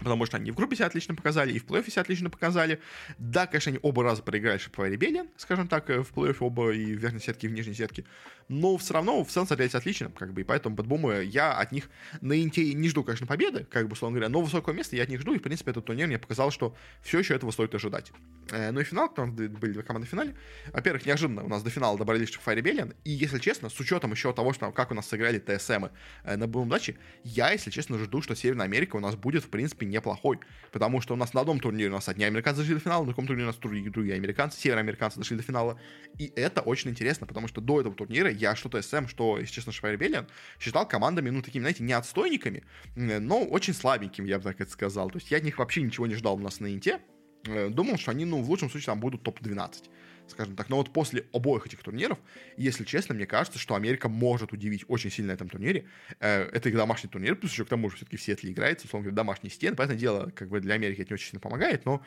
Потому 0.00 0.26
что 0.26 0.36
они 0.36 0.50
в 0.50 0.56
группе 0.56 0.76
себя 0.76 0.86
отлично 0.86 1.14
показали, 1.14 1.52
и 1.52 1.58
в 1.58 1.66
плей-оффе 1.66 1.90
себя 1.90 2.02
отлично 2.02 2.30
показали. 2.30 2.80
Да, 3.18 3.46
конечно, 3.46 3.70
они 3.70 3.78
оба 3.82 4.02
раза 4.02 4.22
проиграли 4.22 4.58
Шиповой 4.58 4.90
Ребелиан, 4.90 5.28
скажем 5.36 5.68
так, 5.68 5.88
в 5.88 6.12
плей-оффе 6.12 6.38
оба 6.40 6.70
и 6.72 6.94
в 6.94 6.98
верхней 6.98 7.20
сетке, 7.20 7.46
и 7.46 7.50
в 7.50 7.52
нижней 7.52 7.74
сетке. 7.74 8.04
Но 8.48 8.76
все 8.76 8.94
равно 8.94 9.24
в 9.24 9.30
целом 9.30 9.46
смотрелись 9.46 9.74
отлично, 9.74 10.10
как 10.10 10.32
бы, 10.32 10.42
и 10.42 10.44
поэтому 10.44 10.76
Бэтбумы 10.76 11.24
я 11.24 11.52
от 11.52 11.72
них 11.72 11.88
на 12.20 12.40
Инте 12.42 12.74
не 12.74 12.88
жду, 12.88 13.02
конечно, 13.02 13.26
победы, 13.26 13.66
как 13.70 13.88
бы, 13.88 13.92
условно 13.92 14.16
говоря, 14.16 14.28
но 14.28 14.42
высокого 14.42 14.74
места 14.74 14.96
я 14.96 15.04
от 15.04 15.08
них 15.08 15.20
жду, 15.20 15.34
и, 15.34 15.38
в 15.38 15.42
принципе, 15.42 15.70
этот 15.70 15.86
турнир 15.86 16.06
мне 16.06 16.18
показал, 16.18 16.50
что 16.50 16.76
все 17.02 17.18
еще 17.18 17.34
этого 17.34 17.50
стоит 17.50 17.74
ожидать. 17.74 18.12
Э, 18.50 18.70
ну 18.70 18.80
и 18.80 18.84
финал, 18.84 19.12
там 19.12 19.34
были 19.34 19.72
две 19.72 19.82
команды 19.82 20.06
в 20.06 20.10
финале. 20.10 20.34
Во-первых, 20.72 21.06
неожиданно 21.06 21.44
у 21.44 21.48
нас 21.48 21.62
до 21.62 21.70
финала 21.70 21.96
добрались 21.96 22.28
Шиповой 22.30 22.56
Ребелиан, 22.56 22.94
и, 23.04 23.10
если 23.10 23.38
честно, 23.38 23.70
с 23.70 23.80
учетом 23.80 24.12
еще 24.12 24.32
того, 24.32 24.52
что 24.52 24.70
как 24.72 24.90
у 24.90 24.94
нас 24.94 25.08
сыграли 25.08 25.38
ТСМы 25.38 25.90
э, 26.24 26.36
на 26.36 26.46
Бум 26.46 26.68
Даче, 26.68 26.96
я, 27.22 27.50
если 27.50 27.70
честно, 27.70 27.98
жду, 27.98 28.20
что 28.20 28.34
Северная 28.34 28.66
Америка 28.66 28.96
у 28.96 29.00
нас 29.00 29.16
будет, 29.16 29.44
в 29.44 29.48
принципе, 29.48 29.83
неплохой 29.84 30.38
потому 30.74 31.00
что 31.00 31.14
у 31.14 31.16
нас 31.16 31.32
на 31.34 31.40
одном 31.42 31.60
турнире 31.60 31.88
у 31.88 31.92
нас 31.92 32.08
одни 32.08 32.24
американцы 32.24 32.62
дошли 32.62 32.74
до 32.74 32.80
финала, 32.80 33.02
на 33.02 33.06
другом 33.06 33.28
турнире 33.28 33.44
у 33.44 33.46
нас 33.46 33.56
другие, 33.58 33.88
другие 33.90 34.16
американцы, 34.16 34.58
североамериканцы 34.58 35.20
дошли 35.20 35.36
до 35.36 35.44
финала. 35.44 35.78
И 36.18 36.32
это 36.34 36.62
очень 36.62 36.90
интересно, 36.90 37.28
потому 37.28 37.46
что 37.46 37.60
до 37.60 37.80
этого 37.80 37.94
турнира 37.94 38.28
я 38.28 38.56
что-то 38.56 38.82
СМ, 38.82 39.06
что, 39.06 39.38
если 39.38 39.54
честно, 39.54 39.70
Швайребелиан 39.70 40.26
считал 40.58 40.88
командами, 40.88 41.30
ну, 41.30 41.42
такими, 41.42 41.62
знаете, 41.62 41.84
не 41.84 41.92
отстойниками, 41.92 42.64
но 42.96 43.44
очень 43.44 43.72
слабенькими, 43.72 44.26
я 44.26 44.38
бы 44.38 44.42
так 44.42 44.60
это 44.60 44.68
сказал. 44.68 45.10
То 45.10 45.18
есть 45.18 45.30
я 45.30 45.36
от 45.36 45.44
них 45.44 45.58
вообще 45.58 45.80
ничего 45.80 46.08
не 46.08 46.16
ждал 46.16 46.34
у 46.34 46.40
нас 46.40 46.58
на 46.58 46.74
Инте. 46.74 46.98
Э, 47.46 47.68
думал, 47.68 47.96
что 47.96 48.10
они, 48.10 48.24
ну, 48.24 48.42
в 48.42 48.50
лучшем 48.50 48.68
случае 48.68 48.86
там 48.86 48.98
будут 48.98 49.22
топ-12 49.22 49.84
скажем 50.28 50.56
так. 50.56 50.68
Но 50.68 50.76
вот 50.76 50.92
после 50.92 51.26
обоих 51.32 51.66
этих 51.66 51.82
турниров, 51.82 52.18
если 52.56 52.84
честно, 52.84 53.14
мне 53.14 53.26
кажется, 53.26 53.58
что 53.58 53.74
Америка 53.74 54.08
может 54.08 54.52
удивить 54.52 54.84
очень 54.88 55.10
сильно 55.10 55.32
на 55.32 55.34
этом 55.34 55.48
турнире. 55.48 55.86
Э, 56.20 56.42
это 56.52 56.68
их 56.68 56.76
домашний 56.76 57.10
турнир, 57.10 57.36
плюс 57.36 57.52
еще 57.52 57.64
к 57.64 57.68
тому 57.68 57.90
же 57.90 57.96
все-таки 57.96 58.16
в 58.16 58.22
Сиэтле 58.22 58.52
играется, 58.52 58.86
условно 58.86 59.04
говоря, 59.04 59.16
домашний 59.16 59.50
стен. 59.50 59.76
Поэтому 59.76 59.98
дело, 59.98 60.30
как 60.34 60.48
бы 60.48 60.60
для 60.60 60.74
Америки 60.74 61.02
это 61.02 61.10
не 61.10 61.14
очень 61.14 61.28
сильно 61.28 61.40
помогает, 61.40 61.84
но 61.84 62.04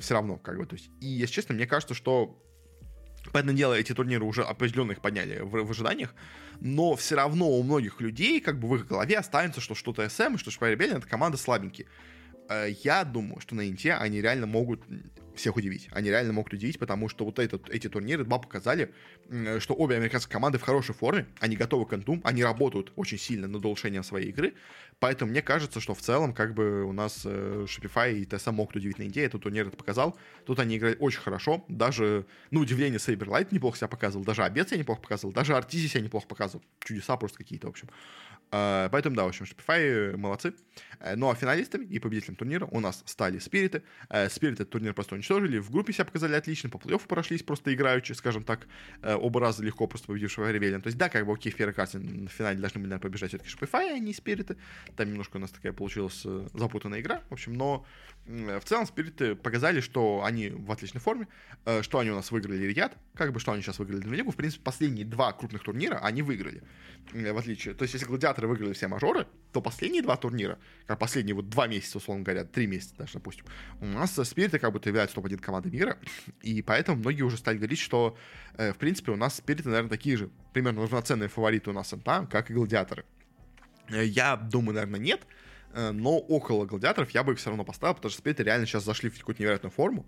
все 0.00 0.14
равно, 0.14 0.36
как 0.36 0.58
бы, 0.58 0.66
то 0.66 0.74
есть. 0.74 0.90
И, 1.00 1.06
если 1.06 1.34
честно, 1.34 1.54
мне 1.54 1.66
кажется, 1.66 1.94
что 1.94 2.38
Понятное 3.30 3.54
дело, 3.54 3.74
эти 3.74 3.94
турниры 3.94 4.24
уже 4.24 4.42
определенно 4.42 4.92
их 4.92 5.00
подняли 5.00 5.40
в, 5.40 5.64
в 5.64 5.70
ожиданиях, 5.70 6.14
но 6.60 6.96
все 6.96 7.14
равно 7.14 7.48
у 7.48 7.62
многих 7.62 8.00
людей, 8.00 8.40
как 8.40 8.58
бы 8.58 8.68
в 8.68 8.74
их 8.74 8.86
голове 8.86 9.16
останется, 9.16 9.60
что 9.60 9.74
что-то 9.74 10.08
СМ, 10.08 10.38
что 10.38 10.50
Шпайр 10.50 10.80
это 10.80 11.06
команда 11.06 11.38
слабенькие. 11.38 11.86
Э, 12.48 12.68
я 12.82 13.04
думаю, 13.04 13.40
что 13.40 13.54
на 13.54 13.68
Инте 13.68 13.94
они 13.94 14.20
реально 14.20 14.46
могут 14.46 14.82
всех 15.34 15.56
удивить. 15.56 15.88
Они 15.92 16.10
реально 16.10 16.32
могут 16.32 16.52
удивить, 16.52 16.78
потому 16.78 17.08
что 17.08 17.24
вот 17.24 17.38
этот, 17.38 17.68
эти 17.70 17.88
турниры 17.88 18.24
два 18.24 18.38
показали, 18.38 18.92
что 19.58 19.74
обе 19.74 19.96
американские 19.96 20.32
команды 20.32 20.58
в 20.58 20.62
хорошей 20.62 20.94
форме, 20.94 21.26
они 21.40 21.56
готовы 21.56 21.86
к 21.86 21.92
антум, 21.92 22.20
они 22.24 22.42
работают 22.42 22.92
очень 22.96 23.18
сильно 23.18 23.48
над 23.48 23.64
улучшением 23.64 24.04
своей 24.04 24.28
игры, 24.28 24.54
поэтому 25.00 25.30
мне 25.30 25.42
кажется, 25.42 25.80
что 25.80 25.94
в 25.94 26.00
целом 26.00 26.34
как 26.34 26.54
бы 26.54 26.84
у 26.84 26.92
нас 26.92 27.22
э, 27.24 27.66
Shopify 27.66 28.12
и 28.14 28.24
TSM 28.24 28.52
могут 28.52 28.76
удивить 28.76 28.98
на 28.98 29.06
идее, 29.08 29.26
этот 29.26 29.42
турнир 29.42 29.66
это 29.66 29.76
показал, 29.76 30.16
тут 30.44 30.58
они 30.58 30.76
играли 30.76 30.96
очень 30.98 31.20
хорошо, 31.20 31.64
даже, 31.68 32.26
ну, 32.50 32.60
удивление 32.60 32.98
Saberlight 32.98 33.48
неплохо 33.50 33.76
себя 33.76 33.88
показывал, 33.88 34.24
даже 34.24 34.44
Обед 34.44 34.68
себя 34.68 34.78
неплохо 34.78 35.00
показывал, 35.00 35.32
даже 35.32 35.54
Артизи 35.56 35.88
себя 35.88 36.02
неплохо 36.02 36.26
показывал, 36.26 36.62
чудеса 36.80 37.16
просто 37.16 37.38
какие-то, 37.38 37.68
в 37.68 37.70
общем. 37.70 37.88
А, 38.54 38.90
поэтому, 38.90 39.16
да, 39.16 39.24
в 39.24 39.28
общем, 39.28 39.46
Shopify 39.46 40.14
молодцы. 40.16 40.54
Э, 41.00 41.16
ну, 41.16 41.30
а 41.30 41.34
финалистами 41.34 41.84
и 41.86 41.98
победителем 41.98 42.36
турнира 42.36 42.66
у 42.66 42.80
нас 42.80 43.02
стали 43.06 43.38
Спириты. 43.38 43.82
Э, 44.10 44.28
Спириты 44.28 44.66
турнир 44.66 44.92
просто 44.92 45.14
уничтожили, 45.14 45.58
в 45.58 45.70
группе 45.70 45.92
себя 45.92 46.04
показали 46.04 46.34
отлично, 46.34 46.68
по 46.68 46.76
плей-оффу 46.76 47.06
прошлись 47.06 47.42
просто 47.42 47.72
играючи, 47.72 48.12
скажем 48.12 48.44
так, 48.44 48.66
э, 49.02 49.14
оба 49.14 49.40
раза 49.40 49.62
легко 49.64 49.86
просто 49.86 50.06
победившего 50.08 50.52
Ревелин. 50.52 50.82
То 50.82 50.88
есть, 50.88 50.98
да, 50.98 51.08
как 51.08 51.26
бы, 51.26 51.32
окей, 51.32 51.50
в 51.50 51.56
первой 51.56 51.72
карте 51.72 51.98
на 51.98 52.28
финале 52.28 52.58
должны 52.58 52.80
были, 52.80 52.90
наверное, 52.90 53.02
побежать 53.02 53.30
все-таки 53.30 53.50
Shopify, 53.50 53.94
а 53.94 53.98
не 53.98 54.12
Спириты. 54.12 54.56
Там 54.96 55.08
немножко 55.08 55.38
у 55.38 55.40
нас 55.40 55.50
такая 55.50 55.72
получилась 55.72 56.26
запутанная 56.52 57.00
игра, 57.00 57.22
в 57.30 57.32
общем, 57.32 57.54
но 57.54 57.86
в 58.26 58.60
целом 58.64 58.86
Спириты 58.86 59.34
показали, 59.34 59.80
что 59.80 60.22
они 60.24 60.50
в 60.50 60.70
отличной 60.70 61.00
форме, 61.00 61.26
что 61.80 61.98
они 61.98 62.10
у 62.10 62.14
нас 62.14 62.30
выиграли 62.30 62.64
Рият, 62.64 62.96
как 63.14 63.32
бы, 63.32 63.40
что 63.40 63.52
они 63.52 63.62
сейчас 63.62 63.78
выиграли 63.78 64.00
Двойнику. 64.00 64.30
В 64.30 64.36
принципе, 64.36 64.62
последние 64.62 65.04
два 65.04 65.32
крупных 65.32 65.62
турнира 65.62 65.96
они 65.96 66.22
выиграли, 66.22 66.62
в 67.12 67.36
отличие. 67.36 67.74
То 67.74 67.82
есть, 67.82 67.94
если 67.94 68.06
Гладиаторы 68.42 68.48
выиграли 68.48 68.72
все 68.72 68.88
мажоры, 68.88 69.26
то 69.52 69.60
последние 69.60 70.02
два 70.02 70.16
турнира, 70.16 70.58
как 70.86 70.98
последние 70.98 71.34
вот 71.34 71.48
два 71.48 71.66
месяца, 71.66 71.98
условно 71.98 72.24
говоря, 72.24 72.44
три 72.44 72.66
месяца 72.66 72.94
даже, 72.96 73.14
допустим, 73.14 73.44
у 73.80 73.86
нас 73.86 74.14
Спириты 74.14 74.58
как 74.58 74.72
будто 74.72 74.88
являются 74.88 75.16
топ-1 75.16 75.38
командой 75.38 75.70
мира, 75.70 75.98
и 76.42 76.62
поэтому 76.62 76.98
многие 76.98 77.22
уже 77.22 77.36
стали 77.36 77.56
говорить, 77.56 77.78
что, 77.78 78.16
э, 78.56 78.72
в 78.72 78.76
принципе, 78.76 79.12
у 79.12 79.16
нас 79.16 79.36
Спириты, 79.36 79.68
наверное, 79.68 79.90
такие 79.90 80.16
же, 80.16 80.30
примерно 80.52 80.82
равноценные 80.82 81.28
фавориты 81.28 81.70
у 81.70 81.72
нас 81.72 81.94
там, 82.04 82.26
как 82.26 82.50
и 82.50 82.54
Гладиаторы. 82.54 83.04
Э, 83.90 84.04
я 84.04 84.36
думаю, 84.36 84.74
наверное, 84.74 85.00
нет, 85.00 85.22
э, 85.74 85.92
но 85.92 86.18
около 86.18 86.66
Гладиаторов 86.66 87.10
я 87.10 87.22
бы 87.22 87.32
их 87.32 87.38
все 87.38 87.50
равно 87.50 87.64
поставил, 87.64 87.94
потому 87.94 88.10
что 88.10 88.20
Спириты 88.20 88.42
реально 88.42 88.66
сейчас 88.66 88.84
зашли 88.84 89.10
в 89.10 89.18
какую-то 89.18 89.42
невероятную 89.42 89.72
форму, 89.72 90.02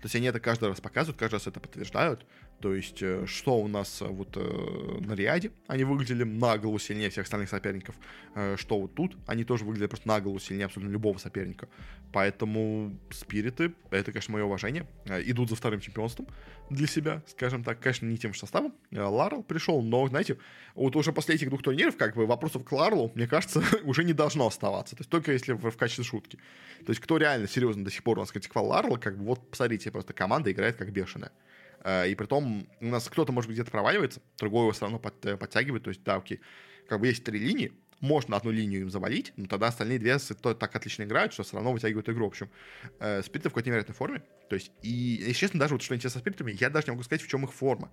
то 0.00 0.04
есть 0.04 0.14
они 0.14 0.26
это 0.26 0.38
каждый 0.38 0.68
раз 0.68 0.80
показывают, 0.80 1.18
каждый 1.18 1.34
раз 1.34 1.46
это 1.48 1.58
подтверждают. 1.58 2.24
То 2.60 2.74
есть, 2.74 3.02
э, 3.02 3.24
что 3.26 3.60
у 3.60 3.68
нас 3.68 4.02
э, 4.02 4.06
вот 4.06 4.36
э, 4.36 5.00
на 5.00 5.12
Риаде, 5.14 5.52
они 5.68 5.84
выглядели 5.84 6.24
на 6.24 6.58
голову 6.58 6.80
сильнее 6.80 7.08
всех 7.08 7.24
остальных 7.24 7.48
соперников, 7.48 7.94
что 8.56 8.80
вот 8.80 8.94
тут, 8.94 9.16
они 9.26 9.44
тоже 9.44 9.64
выглядели 9.64 9.88
просто 9.88 10.08
на 10.08 10.20
голову 10.20 10.38
сильнее 10.38 10.66
абсолютно 10.66 10.92
любого 10.92 11.18
соперника. 11.18 11.68
Поэтому 12.12 12.96
спириты, 13.10 13.72
это, 13.90 14.12
конечно, 14.12 14.32
мое 14.32 14.44
уважение, 14.44 14.86
идут 15.26 15.50
за 15.50 15.56
вторым 15.56 15.80
чемпионством 15.80 16.26
для 16.70 16.86
себя, 16.86 17.22
скажем 17.26 17.64
так, 17.64 17.80
конечно, 17.80 18.06
не 18.06 18.16
тем 18.16 18.32
же 18.32 18.40
составом. 18.40 18.74
Ларл 18.92 19.42
пришел, 19.42 19.82
но, 19.82 20.06
знаете, 20.08 20.38
вот 20.74 20.96
уже 20.96 21.12
после 21.12 21.34
этих 21.34 21.48
двух 21.48 21.62
турниров, 21.62 21.96
как 21.96 22.14
бы, 22.14 22.26
вопросов 22.26 22.64
к 22.64 22.72
Ларлу, 22.72 23.10
мне 23.14 23.26
кажется, 23.26 23.62
уже 23.84 24.04
не 24.04 24.12
должно 24.12 24.46
оставаться. 24.46 24.96
То 24.96 25.00
есть 25.00 25.10
только 25.10 25.32
если 25.32 25.52
в, 25.52 25.70
в 25.70 25.76
качестве 25.76 26.04
шутки. 26.04 26.38
То 26.86 26.90
есть 26.90 27.00
кто 27.00 27.16
реально 27.18 27.48
серьезно 27.48 27.84
до 27.84 27.90
сих 27.90 28.02
пор 28.02 28.18
у 28.18 28.20
нас 28.20 28.30
критиковал 28.30 28.68
Ларла, 28.68 28.96
как 28.96 29.18
бы, 29.18 29.24
вот 29.24 29.50
посмотрите, 29.50 29.90
просто 29.90 30.12
команда 30.12 30.52
играет 30.52 30.76
как 30.76 30.92
бешеная. 30.92 31.32
Э, 31.84 32.08
и 32.08 32.14
при 32.14 32.26
том 32.26 32.68
у 32.80 32.86
нас 32.86 33.08
кто-то, 33.08 33.32
может 33.32 33.48
быть, 33.48 33.56
где-то 33.56 33.70
проваливается, 33.70 34.20
другой 34.38 34.62
его 34.62 34.72
все 34.72 34.82
равно 34.82 34.98
под, 34.98 35.24
э, 35.26 35.36
подтягивает. 35.36 35.84
То 35.84 35.90
есть, 35.90 36.02
да, 36.02 36.16
окей, 36.16 36.40
как 36.88 37.00
бы 37.00 37.06
есть 37.06 37.24
три 37.24 37.38
линии, 37.38 37.72
можно 38.00 38.36
одну 38.36 38.50
линию 38.50 38.82
им 38.82 38.90
завалить, 38.90 39.32
но 39.36 39.46
тогда 39.46 39.68
остальные 39.68 39.98
две 39.98 40.18
так 40.18 40.76
отлично 40.76 41.02
играют, 41.02 41.32
что 41.32 41.42
все 41.42 41.56
равно 41.56 41.72
вытягивают 41.72 42.08
игру. 42.08 42.26
В 42.26 42.28
общем, 42.28 42.50
э, 43.00 43.22
спириты 43.22 43.48
в 43.48 43.52
какой-то 43.52 43.68
невероятной 43.68 43.94
форме. 43.94 44.22
То 44.48 44.54
есть, 44.54 44.70
и, 44.82 44.88
если 44.88 45.32
честно, 45.32 45.60
даже 45.60 45.74
вот 45.74 45.82
что 45.82 45.94
интересно 45.94 46.20
с 46.20 46.22
спиритами, 46.22 46.56
я 46.58 46.70
даже 46.70 46.86
не 46.86 46.92
могу 46.92 47.02
сказать, 47.02 47.22
в 47.22 47.28
чем 47.28 47.44
их 47.44 47.52
форма. 47.52 47.90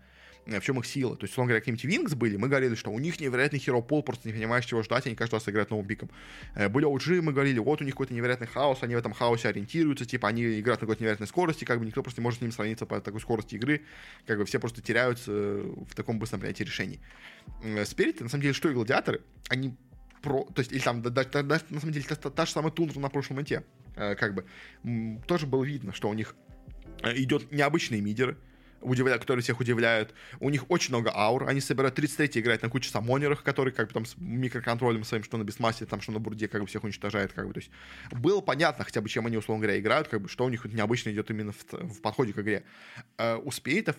Э, 0.47 0.59
в 0.59 0.63
чем 0.63 0.79
их 0.79 0.85
сила. 0.85 1.15
То 1.15 1.23
есть, 1.23 1.33
условно 1.33 1.49
говоря, 1.49 1.61
какие-нибудь 1.61 1.85
Винкс 1.85 2.13
были, 2.13 2.37
мы 2.37 2.47
говорили, 2.47 2.75
что 2.75 2.91
у 2.91 2.99
них 2.99 3.19
невероятный 3.19 3.59
херо 3.59 3.81
пол, 3.81 4.03
просто 4.03 4.27
не 4.27 4.33
понимаешь, 4.33 4.65
чего 4.65 4.83
ждать, 4.83 5.07
они 5.07 5.15
каждый 5.15 5.35
раз 5.35 5.49
играют 5.49 5.71
новым 5.71 5.87
пиком. 5.87 6.09
Э, 6.53 6.69
были 6.69 6.85
OG, 6.85 7.21
мы 7.21 7.33
говорили, 7.33 7.57
вот 7.59 7.81
у 7.81 7.83
них 7.83 7.93
какой-то 7.95 8.13
невероятный 8.13 8.47
хаос, 8.47 8.79
они 8.83 8.95
в 8.95 8.97
этом 8.99 9.13
хаосе 9.13 9.49
ориентируются, 9.49 10.05
типа, 10.05 10.27
они 10.27 10.59
играют 10.59 10.81
на 10.81 10.85
какой-то 10.85 11.01
невероятной 11.01 11.27
скорости, 11.27 11.65
как 11.65 11.79
бы 11.79 11.85
никто 11.85 12.03
просто 12.03 12.21
не 12.21 12.23
может 12.23 12.39
с 12.39 12.41
ними 12.41 12.51
сравниться 12.51 12.85
по 12.85 13.01
такой 13.01 13.19
скорости 13.21 13.55
игры, 13.55 13.81
как 14.27 14.37
бы 14.37 14.45
все 14.45 14.59
просто 14.59 14.81
теряются 14.81 15.31
в 15.31 15.95
таком 15.95 16.19
быстром 16.19 16.41
принятии 16.41 16.63
решений. 16.63 16.99
Э, 17.63 17.83
Спириты, 17.85 18.23
на 18.23 18.29
самом 18.29 18.43
деле, 18.43 18.53
что 18.53 18.69
и 18.69 18.73
гладиаторы, 18.73 19.21
они 19.49 19.75
про, 20.21 20.43
то 20.43 20.59
есть, 20.59 20.71
или 20.71 20.79
там, 20.79 21.01
да, 21.01 21.09
да, 21.09 21.23
да, 21.23 21.61
на 21.69 21.79
самом 21.79 21.93
деле, 21.93 22.05
та, 22.07 22.15
та, 22.15 22.29
та 22.29 22.45
же 22.45 22.51
самая 22.51 22.71
тундра 22.71 22.99
на 22.99 23.09
прошлом 23.09 23.41
инте, 23.41 23.63
как 23.95 24.33
бы, 24.33 24.45
тоже 25.27 25.45
было 25.45 25.63
видно, 25.63 25.93
что 25.93 26.09
у 26.09 26.13
них 26.13 26.35
идет 27.03 27.51
необычные 27.51 28.01
мидеры, 28.01 28.37
удивляют, 28.85 29.21
которые 29.21 29.43
всех 29.43 29.59
удивляют. 29.59 30.13
У 30.39 30.49
них 30.49 30.69
очень 30.69 30.89
много 30.89 31.11
аур. 31.13 31.47
Они 31.47 31.61
собирают 31.61 31.95
33 31.95 32.41
играть 32.41 32.61
на 32.61 32.69
куче 32.69 32.89
самонерах, 32.89 33.43
которые 33.43 33.73
как 33.73 33.87
бы 33.87 33.93
там 33.93 34.05
с 34.05 34.15
микроконтролем 34.17 35.03
своим, 35.03 35.23
что 35.23 35.37
на 35.37 35.43
Бесмасте, 35.43 35.85
там, 35.85 36.01
что 36.01 36.11
на 36.11 36.19
Бурде, 36.19 36.47
как 36.47 36.61
бы 36.61 36.67
всех 36.67 36.83
уничтожает, 36.83 37.33
как 37.33 37.47
бы. 37.47 37.53
То 37.53 37.59
есть 37.59 37.71
было 38.11 38.41
понятно 38.41 38.83
хотя 38.83 39.01
бы, 39.01 39.09
чем 39.09 39.25
они, 39.25 39.37
условно 39.37 39.63
говоря, 39.63 39.79
играют, 39.79 40.07
как 40.07 40.21
бы, 40.21 40.29
что 40.29 40.45
у 40.45 40.49
них 40.49 40.65
необычно 40.65 41.09
идет 41.09 41.29
именно 41.29 41.51
в, 41.51 41.73
в 41.73 42.01
подходе 42.01 42.33
к 42.33 42.39
игре. 42.39 42.63
Uh, 43.17 43.41
у 43.43 43.51
спейтов 43.51 43.95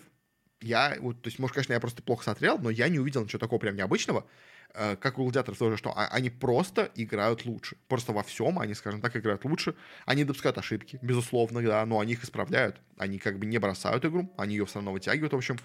я, 0.61 0.97
вот, 0.99 1.21
то 1.21 1.27
есть, 1.27 1.39
может, 1.39 1.53
конечно, 1.53 1.73
я 1.73 1.79
просто 1.79 2.01
плохо 2.01 2.23
смотрел, 2.23 2.57
но 2.57 2.69
я 2.69 2.89
не 2.89 2.99
увидел 2.99 3.23
ничего 3.23 3.39
такого 3.39 3.59
прям 3.59 3.75
необычного. 3.75 4.25
Э, 4.73 4.95
как 4.95 5.17
у 5.17 5.23
гладиаторов 5.23 5.57
тоже, 5.57 5.77
что 5.77 5.91
а, 5.95 6.07
они 6.07 6.29
просто 6.29 6.91
играют 6.95 7.45
лучше. 7.45 7.77
Просто 7.87 8.11
во 8.11 8.23
всем 8.23 8.59
они, 8.59 8.73
скажем 8.73 9.01
так, 9.01 9.15
играют 9.15 9.43
лучше. 9.45 9.75
Они 10.05 10.23
допускают 10.23 10.57
ошибки, 10.57 10.99
безусловно, 11.01 11.61
да, 11.61 11.85
но 11.85 11.99
они 11.99 12.13
их 12.13 12.23
исправляют. 12.23 12.79
Они 12.97 13.17
как 13.17 13.39
бы 13.39 13.45
не 13.45 13.57
бросают 13.57 14.05
игру, 14.05 14.31
они 14.37 14.55
ее 14.55 14.65
все 14.65 14.75
равно 14.75 14.91
вытягивают, 14.91 15.33
в 15.33 15.37
общем. 15.37 15.57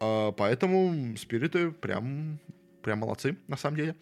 Э, 0.00 0.32
поэтому 0.36 1.16
спириты 1.16 1.70
прям 1.70 2.40
прям 2.82 3.00
молодцы, 3.00 3.36
на 3.48 3.56
самом 3.56 3.76
деле. 3.76 3.96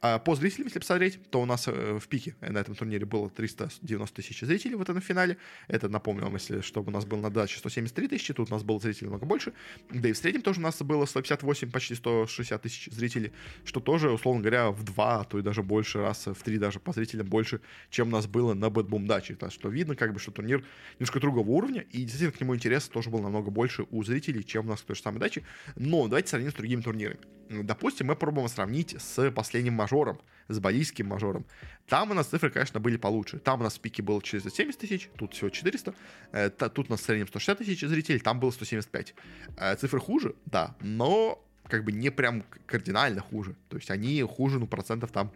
А 0.00 0.18
по 0.18 0.34
зрителям, 0.34 0.66
если 0.66 0.78
посмотреть, 0.78 1.18
то 1.30 1.40
у 1.40 1.46
нас 1.46 1.68
э, 1.68 1.98
в 1.98 2.08
пике 2.08 2.34
на 2.40 2.58
этом 2.58 2.74
турнире 2.74 3.06
было 3.06 3.30
390 3.30 4.16
тысяч 4.16 4.40
зрителей 4.40 4.74
в 4.74 4.82
этом 4.82 5.00
финале. 5.00 5.36
Это, 5.68 5.88
напомню 5.88 6.24
вам, 6.24 6.34
если 6.34 6.60
чтобы 6.60 6.88
у 6.88 6.92
нас 6.92 7.04
было 7.04 7.20
на 7.20 7.30
даче 7.30 7.58
173 7.58 8.08
тысячи, 8.08 8.34
тут 8.34 8.50
у 8.50 8.54
нас 8.54 8.62
было 8.62 8.80
зрителей 8.80 9.08
много 9.08 9.26
больше. 9.26 9.52
Да 9.90 10.08
и 10.08 10.12
в 10.12 10.18
среднем 10.18 10.42
тоже 10.42 10.60
у 10.60 10.62
нас 10.62 10.80
было 10.82 11.04
158, 11.06 11.70
почти 11.70 11.94
160 11.94 12.62
тысяч 12.62 12.88
зрителей, 12.92 13.32
что 13.64 13.80
тоже, 13.80 14.10
условно 14.10 14.40
говоря, 14.40 14.70
в 14.70 14.82
два, 14.84 15.20
а 15.20 15.24
то 15.24 15.38
и 15.38 15.42
даже 15.42 15.62
больше 15.62 16.00
раз, 16.00 16.26
в 16.26 16.42
три 16.42 16.58
даже 16.58 16.80
по 16.80 16.92
зрителям 16.92 17.26
больше, 17.26 17.60
чем 17.90 18.08
у 18.08 18.10
нас 18.10 18.26
было 18.26 18.54
на 18.54 18.70
BetBoom 18.70 19.06
даче. 19.06 19.34
Так 19.34 19.52
что 19.52 19.68
видно, 19.68 19.94
как 19.96 20.12
бы, 20.12 20.18
что 20.18 20.30
турнир 20.30 20.64
немножко 20.94 21.20
другого 21.20 21.48
уровня, 21.48 21.84
и 21.90 22.02
действительно 22.02 22.32
к 22.32 22.40
нему 22.40 22.54
интерес 22.54 22.88
тоже 22.88 23.10
был 23.10 23.20
намного 23.20 23.50
больше 23.50 23.86
у 23.90 24.02
зрителей, 24.02 24.44
чем 24.44 24.66
у 24.66 24.68
нас 24.68 24.80
к 24.80 24.84
той 24.84 24.96
же 24.96 25.02
самой 25.02 25.20
даче. 25.20 25.42
Но 25.76 26.08
давайте 26.08 26.28
сравним 26.28 26.50
с 26.50 26.54
другими 26.54 26.80
турнирами. 26.80 27.20
Допустим, 27.48 28.06
мы 28.06 28.14
попробуем 28.14 28.48
сравнить 28.48 28.96
с 28.98 29.30
последним 29.30 29.74
мажором, 29.74 30.20
с 30.48 30.58
балийским 30.58 31.06
мажором. 31.06 31.44
Там 31.86 32.10
у 32.10 32.14
нас 32.14 32.26
цифры, 32.26 32.50
конечно, 32.50 32.80
были 32.80 32.96
получше. 32.96 33.38
Там 33.38 33.60
у 33.60 33.62
нас 33.64 33.76
в 33.76 33.80
пике 33.80 34.02
было 34.02 34.22
470 34.22 34.80
тысяч, 34.80 35.10
тут 35.16 35.34
всего 35.34 35.50
400. 35.50 35.94
Э, 36.32 36.50
тут 36.50 36.88
у 36.88 36.90
нас 36.90 37.00
в 37.00 37.04
среднем 37.04 37.26
160 37.26 37.58
тысяч 37.58 37.80
зрителей, 37.80 38.18
там 38.20 38.40
было 38.40 38.50
175. 38.50 39.14
Э, 39.56 39.76
цифры 39.76 40.00
хуже, 40.00 40.34
да, 40.46 40.76
но 40.80 41.44
как 41.68 41.84
бы 41.84 41.92
не 41.92 42.10
прям 42.10 42.44
кардинально 42.66 43.20
хуже. 43.20 43.54
То 43.68 43.76
есть 43.76 43.90
они 43.90 44.22
хуже, 44.22 44.58
ну, 44.58 44.66
процентов 44.66 45.10
там 45.10 45.30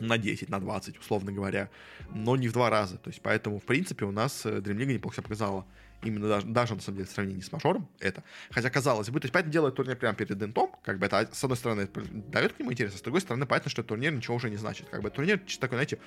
на 0.00 0.18
10, 0.18 0.48
на 0.48 0.60
20, 0.60 0.98
условно 0.98 1.32
говоря, 1.32 1.70
но 2.10 2.36
не 2.36 2.48
в 2.48 2.52
два 2.52 2.70
раза. 2.70 2.98
То 2.98 3.10
есть 3.10 3.20
поэтому, 3.22 3.58
в 3.58 3.64
принципе, 3.64 4.04
у 4.04 4.10
нас 4.10 4.46
э, 4.46 4.58
Dream 4.58 4.76
League 4.76 4.94
неплохо 4.94 5.16
себя 5.16 5.22
показала 5.24 5.66
именно 6.06 6.28
даже, 6.28 6.46
даже 6.46 6.74
на 6.74 6.80
самом 6.80 6.96
деле 6.98 7.08
в 7.08 7.12
сравнении 7.12 7.40
с 7.40 7.52
мажором 7.52 7.88
это. 8.00 8.22
Хотя 8.50 8.70
казалось 8.70 9.10
бы, 9.10 9.20
то 9.20 9.26
есть 9.26 9.32
поэтому 9.32 9.52
делает 9.52 9.74
турнир 9.74 9.96
прямо 9.96 10.16
перед 10.16 10.38
дентом, 10.38 10.70
как 10.84 10.98
бы 10.98 11.06
это 11.06 11.28
с 11.32 11.42
одной 11.44 11.56
стороны 11.56 11.88
дает 12.12 12.52
к 12.52 12.58
нему 12.58 12.72
интерес, 12.72 12.94
а 12.94 12.98
с 12.98 13.02
другой 13.02 13.20
стороны 13.20 13.46
понятно, 13.46 13.70
что 13.70 13.82
турнир 13.82 14.12
ничего 14.12 14.36
уже 14.36 14.50
не 14.50 14.56
значит. 14.56 14.88
Как 14.88 15.02
бы 15.02 15.10
турнир 15.10 15.40
такой, 15.60 15.76
знаете, 15.76 15.98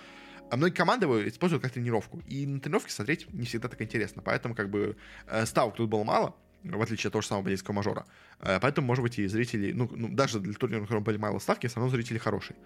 а 0.50 0.58
многие 0.58 0.74
команды 0.74 1.06
его 1.06 1.28
используют 1.28 1.62
как 1.64 1.72
тренировку. 1.72 2.22
И 2.28 2.46
на 2.46 2.60
тренировке 2.60 2.92
смотреть 2.92 3.32
не 3.34 3.46
всегда 3.46 3.68
так 3.68 3.82
интересно. 3.82 4.22
Поэтому 4.24 4.56
как 4.56 4.70
бы 4.70 4.98
э, 5.28 5.46
ставок 5.46 5.76
тут 5.76 5.90
было 5.90 6.04
мало, 6.04 6.36
в 6.64 6.82
отличие 6.82 7.10
от 7.10 7.14
того 7.14 7.22
же 7.22 7.28
самого 7.28 7.46
бельгийского 7.46 7.76
мажора. 7.76 8.06
Э, 8.40 8.60
поэтому, 8.62 8.88
может 8.88 9.04
быть, 9.04 9.20
и 9.20 9.28
зрители, 9.28 9.72
ну, 9.72 9.90
ну 9.92 10.10
даже 10.10 10.40
для 10.40 10.54
турнира, 10.54 10.82
на 10.82 10.86
котором 10.86 11.04
были 11.04 11.18
мало 11.18 11.40
ставки, 11.40 11.68
все 11.68 11.78
равно 11.78 11.90
зрители 11.90 12.18
хорошие. 12.18 12.58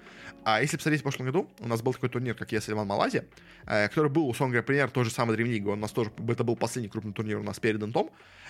А 0.44 0.62
если 0.62 0.78
посмотреть 0.78 1.02
в 1.02 1.04
прошлом 1.04 1.28
году, 1.28 1.50
у 1.60 1.68
нас 1.68 1.82
был 1.82 1.94
такой 1.94 2.10
турнир, 2.10 2.36
как 2.36 2.52
ЕС 2.52 2.68
Ливан 2.68 2.88
Малайзия, 2.88 3.26
э, 3.66 3.88
который 3.88 4.10
был, 4.10 4.28
условно 4.30 4.54
говоря, 4.54 4.64
пример 4.64 4.90
той 4.92 5.06
же 5.06 5.12
самой 5.12 5.38
Dream 5.38 5.48
League. 5.48 5.72
У 5.72 5.76
нас 5.76 5.92
тоже, 5.92 6.12
это 6.28 6.44
был 6.44 6.56
последний 6.56 6.90
крупный 6.90 7.14
турнир 7.14 7.38
у 7.38 7.44
нас 7.44 7.60
перед 7.60 7.82
Интом. 7.82 8.10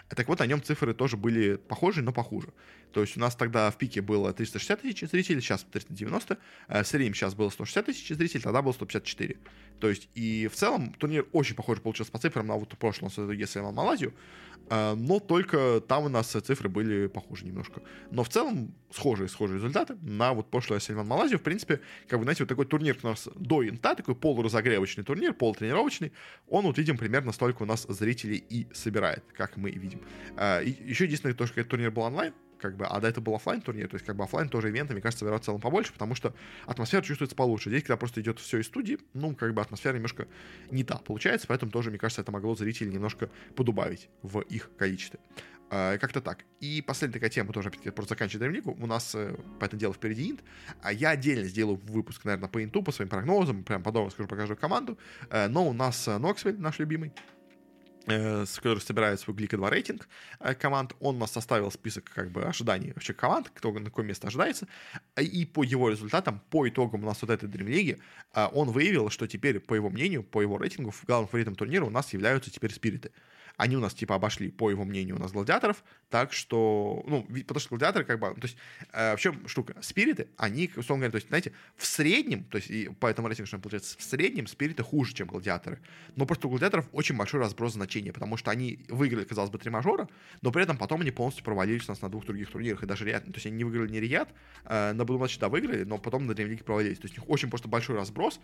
Так 0.09 0.27
вот, 0.27 0.39
на 0.39 0.45
нем 0.45 0.61
цифры 0.61 0.93
тоже 0.93 1.17
были 1.17 1.55
похожи, 1.55 2.01
но 2.01 2.11
похуже. 2.11 2.49
То 2.91 3.01
есть 3.01 3.17
у 3.17 3.19
нас 3.19 3.35
тогда 3.35 3.71
в 3.71 3.77
пике 3.77 4.01
было 4.01 4.33
360 4.33 4.81
тысяч 4.81 5.09
зрителей, 5.09 5.41
сейчас 5.41 5.63
390. 5.63 6.37
Э, 6.67 6.83
в 6.83 6.87
среднем 6.87 7.13
сейчас 7.13 7.33
было 7.33 7.49
160 7.49 7.85
тысяч 7.85 8.15
зрителей, 8.15 8.41
тогда 8.41 8.61
было 8.61 8.73
154. 8.73 9.37
То 9.79 9.89
есть 9.89 10.09
и 10.13 10.47
в 10.47 10.55
целом 10.55 10.93
турнир 10.93 11.25
очень 11.31 11.55
похож 11.55 11.81
получился 11.81 12.11
по 12.11 12.19
цифрам 12.19 12.45
на 12.45 12.55
вот 12.55 12.77
прошлом 12.77 13.09
ЕС 13.31 13.55
Ливан 13.55 13.73
Малайзию. 13.73 14.13
А, 14.69 14.95
но 14.95 15.19
только 15.19 15.81
там 15.87 16.05
у 16.05 16.09
нас 16.09 16.27
цифры 16.27 16.69
были 16.69 17.07
похожи 17.07 17.45
немножко. 17.45 17.81
Но 18.11 18.23
в 18.23 18.29
целом 18.29 18.73
схожие, 18.91 19.27
схожие 19.27 19.57
результаты 19.57 19.95
на 20.01 20.33
вот 20.33 20.49
прошлое 20.49 20.79
Сильван 20.79 21.07
Малайзию. 21.07 21.39
В 21.39 21.43
принципе, 21.43 21.81
как 22.07 22.19
вы 22.19 22.23
знаете, 22.23 22.43
вот 22.43 22.49
такой 22.49 22.65
турнир 22.65 22.97
у 23.03 23.07
нас 23.07 23.27
до 23.35 23.67
инта, 23.67 23.95
такой 23.95 24.15
полуразогревочный 24.15 25.03
турнир, 25.03 25.33
полутренировочный, 25.33 26.13
он 26.47 26.65
вот 26.65 26.77
видим 26.77 26.97
примерно 26.97 27.31
столько 27.31 27.63
у 27.63 27.65
нас 27.65 27.85
зрителей 27.89 28.43
и 28.49 28.67
собирает, 28.73 29.23
как 29.33 29.57
мы 29.57 29.71
видим. 29.71 30.01
И 30.63 30.77
еще 30.85 31.05
единственное, 31.05 31.35
то, 31.35 31.45
что 31.45 31.59
этот 31.59 31.71
турнир 31.71 31.91
был 31.91 32.03
онлайн, 32.03 32.33
как 32.63 32.77
бы, 32.77 32.85
а 32.85 32.99
до 33.01 33.09
этого 33.09 33.25
был 33.25 33.35
офлайн 33.35 33.61
турнир, 33.61 33.89
то 33.89 33.95
есть 33.95 34.05
как 34.05 34.15
бы 34.15 34.23
офлайн 34.23 34.47
тоже 34.47 34.69
ивенты, 34.69 34.93
мне 34.93 35.01
кажется, 35.01 35.19
собирают 35.19 35.43
в 35.43 35.45
целом 35.45 35.59
побольше, 35.59 35.91
потому 35.91 36.15
что 36.15 36.33
атмосфера 36.65 37.01
чувствуется 37.01 37.35
получше. 37.35 37.69
Здесь, 37.69 37.83
когда 37.83 37.97
просто 37.97 38.21
идет 38.21 38.39
все 38.39 38.59
из 38.59 38.67
студии, 38.67 38.99
ну, 39.13 39.35
как 39.35 39.53
бы 39.53 39.61
атмосфера 39.61 39.95
немножко 39.95 40.27
не 40.71 40.85
та 40.85 40.97
получается, 40.97 41.45
поэтому 41.47 41.71
тоже, 41.71 41.89
мне 41.89 41.99
кажется, 41.99 42.21
это 42.21 42.31
могло 42.31 42.55
зрителей 42.55 42.91
немножко 42.91 43.29
подубавить 43.55 44.09
в 44.21 44.39
их 44.39 44.71
количестве. 44.77 45.19
Uh, 45.69 45.97
как-то 45.97 46.21
так. 46.21 46.45
И 46.59 46.83
последняя 46.83 47.13
такая 47.13 47.31
тема, 47.31 47.51
тоже, 47.51 47.69
опять-таки, 47.69 47.89
просто 47.89 48.13
заканчивая 48.13 48.41
Древнику. 48.41 48.77
У 48.79 48.85
нас, 48.85 49.15
uh, 49.15 49.41
по 49.59 49.65
этому 49.65 49.79
делу, 49.79 49.93
впереди 49.93 50.29
инт. 50.29 50.43
А 50.83 50.93
я 50.93 51.09
отдельно 51.11 51.45
сделаю 51.45 51.81
выпуск, 51.87 52.25
наверное, 52.25 52.47
по 52.47 52.63
инту, 52.63 52.83
по 52.83 52.91
своим 52.91 53.09
прогнозам, 53.09 53.63
прям 53.63 53.81
подробно 53.81 54.11
скажу 54.11 54.29
про 54.29 54.35
каждую 54.35 54.57
команду. 54.57 54.99
Uh, 55.29 55.47
но 55.47 55.67
у 55.67 55.73
нас 55.73 56.05
Ноксвель, 56.05 56.59
наш 56.59 56.77
любимый, 56.77 57.11
Э, 57.11 57.42
с 58.07 58.55
который 58.57 58.79
собирает 58.79 59.19
свой 59.19 59.35
Глика 59.35 59.57
2 59.57 59.69
рейтинг 59.69 60.07
э, 60.39 60.53
команд, 60.55 60.93
он 60.99 61.15
у 61.15 61.19
нас 61.19 61.31
составил 61.31 61.71
список 61.71 62.11
как 62.13 62.31
бы 62.31 62.43
ожиданий 62.43 62.91
вообще 62.93 63.13
команд, 63.13 63.49
кто 63.53 63.71
на 63.71 63.85
какое 63.85 64.05
место 64.05 64.27
ожидается, 64.27 64.67
и 65.19 65.45
по 65.45 65.63
его 65.63 65.89
результатам, 65.89 66.41
по 66.49 66.67
итогам 66.67 67.03
у 67.03 67.05
нас 67.05 67.21
вот 67.21 67.31
этой 67.31 67.47
Dream 67.49 67.67
League, 67.67 67.99
э, 68.33 68.47
он 68.53 68.71
выявил, 68.71 69.09
что 69.09 69.27
теперь, 69.27 69.59
по 69.59 69.73
его 69.73 69.89
мнению, 69.89 70.23
по 70.23 70.41
его 70.41 70.57
рейтингу, 70.57 70.93
главным 71.07 71.27
фаворитом 71.27 71.55
турнира 71.55 71.85
у 71.85 71.89
нас 71.89 72.13
являются 72.13 72.51
теперь 72.51 72.73
спириты. 72.73 73.11
Они 73.55 73.77
у 73.77 73.79
нас, 73.79 73.93
типа, 73.93 74.15
обошли, 74.15 74.49
по 74.49 74.71
его 74.71 74.83
мнению, 74.83 75.17
у 75.17 75.19
нас 75.19 75.31
гладиаторов, 75.31 75.83
так 76.09 76.33
что, 76.33 77.03
ну, 77.07 77.23
потому 77.23 77.59
что 77.59 77.69
гладиаторы, 77.69 78.03
как 78.03 78.19
бы, 78.19 78.33
то 78.33 78.47
есть, 78.47 78.57
э, 78.91 79.15
в 79.15 79.19
чем 79.19 79.47
штука? 79.47 79.75
Спириты, 79.81 80.27
они, 80.37 80.71
условно 80.75 81.03
говоря, 81.03 81.11
то 81.11 81.17
есть, 81.17 81.27
знаете, 81.27 81.53
в 81.75 81.85
среднем, 81.85 82.45
то 82.45 82.57
есть, 82.57 82.71
и 82.71 82.89
по 82.89 83.05
этому 83.05 83.27
рейтингу, 83.27 83.47
что 83.47 83.59
получается, 83.59 83.95
в 83.99 84.03
среднем 84.03 84.47
спириты 84.47 84.81
хуже, 84.81 85.13
чем 85.13 85.27
гладиаторы. 85.27 85.79
Но 86.15 86.25
просто 86.25 86.47
у 86.47 86.49
гладиаторов 86.49 86.87
очень 86.91 87.15
большой 87.15 87.41
разброс 87.41 87.73
значения, 87.73 88.11
потому 88.11 88.37
что 88.37 88.49
они 88.49 88.85
выиграли, 88.89 89.23
казалось 89.23 89.51
бы, 89.51 89.59
три 89.59 89.69
мажора, 89.69 90.09
но 90.41 90.51
при 90.51 90.63
этом 90.63 90.77
потом 90.77 91.01
они 91.01 91.11
полностью 91.11 91.45
провалились 91.45 91.87
у 91.87 91.91
нас 91.91 92.01
на 92.01 92.09
двух 92.09 92.25
других 92.25 92.49
турнирах, 92.49 92.81
и 92.81 92.87
даже 92.87 93.05
Риад, 93.05 93.25
то 93.25 93.33
есть, 93.33 93.45
они 93.45 93.57
не 93.57 93.63
выиграли 93.65 93.91
не 93.91 93.99
Риад, 93.99 94.33
э, 94.65 94.93
на 94.93 95.05
Будуматче, 95.05 95.39
да, 95.39 95.49
выиграли, 95.49 95.83
но 95.83 95.99
потом 95.99 96.25
на 96.25 96.31
Dream 96.31 96.63
провалились. 96.63 96.97
То 96.97 97.05
есть, 97.05 97.19
у 97.19 97.21
них 97.21 97.29
очень 97.29 97.49
просто 97.49 97.67
большой 97.67 97.95
разброс, 97.95 98.39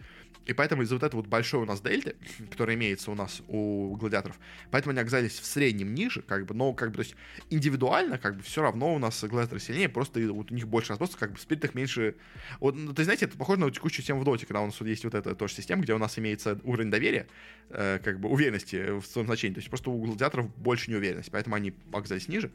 и 0.45 0.53
поэтому 0.53 0.84
из-за 0.84 0.95
вот 0.95 1.03
этого 1.03 1.22
вот 1.22 1.30
большой 1.30 1.62
у 1.62 1.66
нас 1.66 1.82
дельты, 1.82 2.16
который 2.51 2.76
имеется 2.76 3.10
у 3.10 3.16
нас 3.16 3.41
у 3.47 3.95
гладиаторов, 3.95 4.38
поэтому 4.70 4.91
они 4.91 4.99
они 5.00 5.08
оказались 5.08 5.39
в 5.39 5.45
среднем 5.45 5.93
ниже, 5.93 6.22
как 6.22 6.45
бы, 6.45 6.54
но 6.54 6.74
как 6.74 6.89
бы, 6.89 6.95
то 6.95 7.02
есть 7.02 7.16
индивидуально, 7.50 8.18
как 8.18 8.38
бы, 8.38 8.43
все 8.43 8.62
равно 8.62 8.93
у 8.93 9.00
нас 9.00 9.24
Глэстер 9.24 9.60
сильнее, 9.60 9.89
просто 9.89 10.20
вот 10.32 10.52
у 10.52 10.56
них 10.56 10.68
больше 10.68 10.89
разбросов, 10.89 11.18
как 11.18 11.32
бы 11.32 11.38
в 11.38 11.41
спиритах 11.41 11.74
меньше... 11.74 12.16
Вот, 12.60 12.76
ну, 12.76 12.89
есть, 12.89 13.04
знаете, 13.04 13.26
это 13.26 13.38
похоже 13.38 13.60
на 13.60 13.72
текущую 13.72 14.02
систему 14.02 14.22
в 14.22 14.24
доте, 14.26 14.45
когда 14.45 14.62
у 14.62 14.66
нас 14.66 14.80
вот 14.80 14.88
есть 14.88 15.04
вот 15.04 15.16
эта 15.16 15.36
тоже 15.36 15.54
система, 15.54 15.82
где 15.82 15.93
у 15.93 15.97
нас 15.97 16.18
имеется 16.20 16.60
уровень 16.64 16.91
доверия, 16.91 17.28
э, 17.70 18.00
как 18.04 18.20
бы 18.20 18.30
уверенности 18.30 19.00
в 19.00 19.06
своем 19.06 19.28
значении, 19.28 19.56
то 19.56 19.60
есть 19.60 19.70
просто 19.70 19.89
у 19.89 19.97
гладиаторов 20.02 20.56
больше 20.58 20.91
неуверенности, 20.91 21.32
поэтому 21.32 21.56
они 21.56 21.74
оказались 21.91 22.28
ниже. 22.28 22.52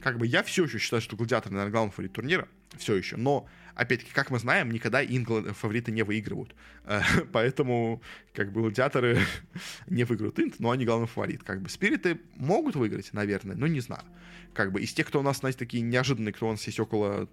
Как 0.00 0.18
бы 0.18 0.26
я 0.26 0.42
все 0.42 0.64
еще 0.64 0.78
считаю, 0.78 1.00
что 1.00 1.16
гладиатор, 1.16 1.52
наверное, 1.52 1.72
главный 1.72 1.92
фаворит 1.92 2.12
турнира, 2.12 2.48
все 2.76 2.94
еще, 2.94 3.16
но 3.16 3.48
опять-таки, 3.74 4.12
как 4.12 4.30
мы 4.30 4.38
знаем, 4.38 4.70
никогда 4.70 5.04
ингл 5.04 5.42
фавориты 5.52 5.92
не 5.92 6.02
выигрывают. 6.02 6.54
Э, 6.84 7.00
поэтому, 7.32 8.02
как 8.32 8.52
бы, 8.52 8.62
гладиаторы 8.62 9.18
не 9.88 10.04
выиграют 10.04 10.38
инт, 10.38 10.58
но 10.58 10.70
они 10.70 10.84
главный 10.84 11.06
фаворит. 11.06 11.42
Как 11.42 11.62
бы, 11.62 11.68
спириты 11.68 12.20
могут 12.36 12.76
выиграть, 12.76 13.12
наверное, 13.12 13.56
но 13.56 13.66
не 13.66 13.80
знаю. 13.80 14.04
Как 14.52 14.72
бы, 14.72 14.80
из 14.80 14.92
тех, 14.92 15.06
кто 15.06 15.20
у 15.20 15.22
нас, 15.22 15.38
знаете, 15.38 15.58
такие 15.58 15.82
неожиданные, 15.82 16.32
кто 16.32 16.48
у 16.48 16.52
нас 16.52 16.64
есть 16.66 16.80
около 16.80 17.28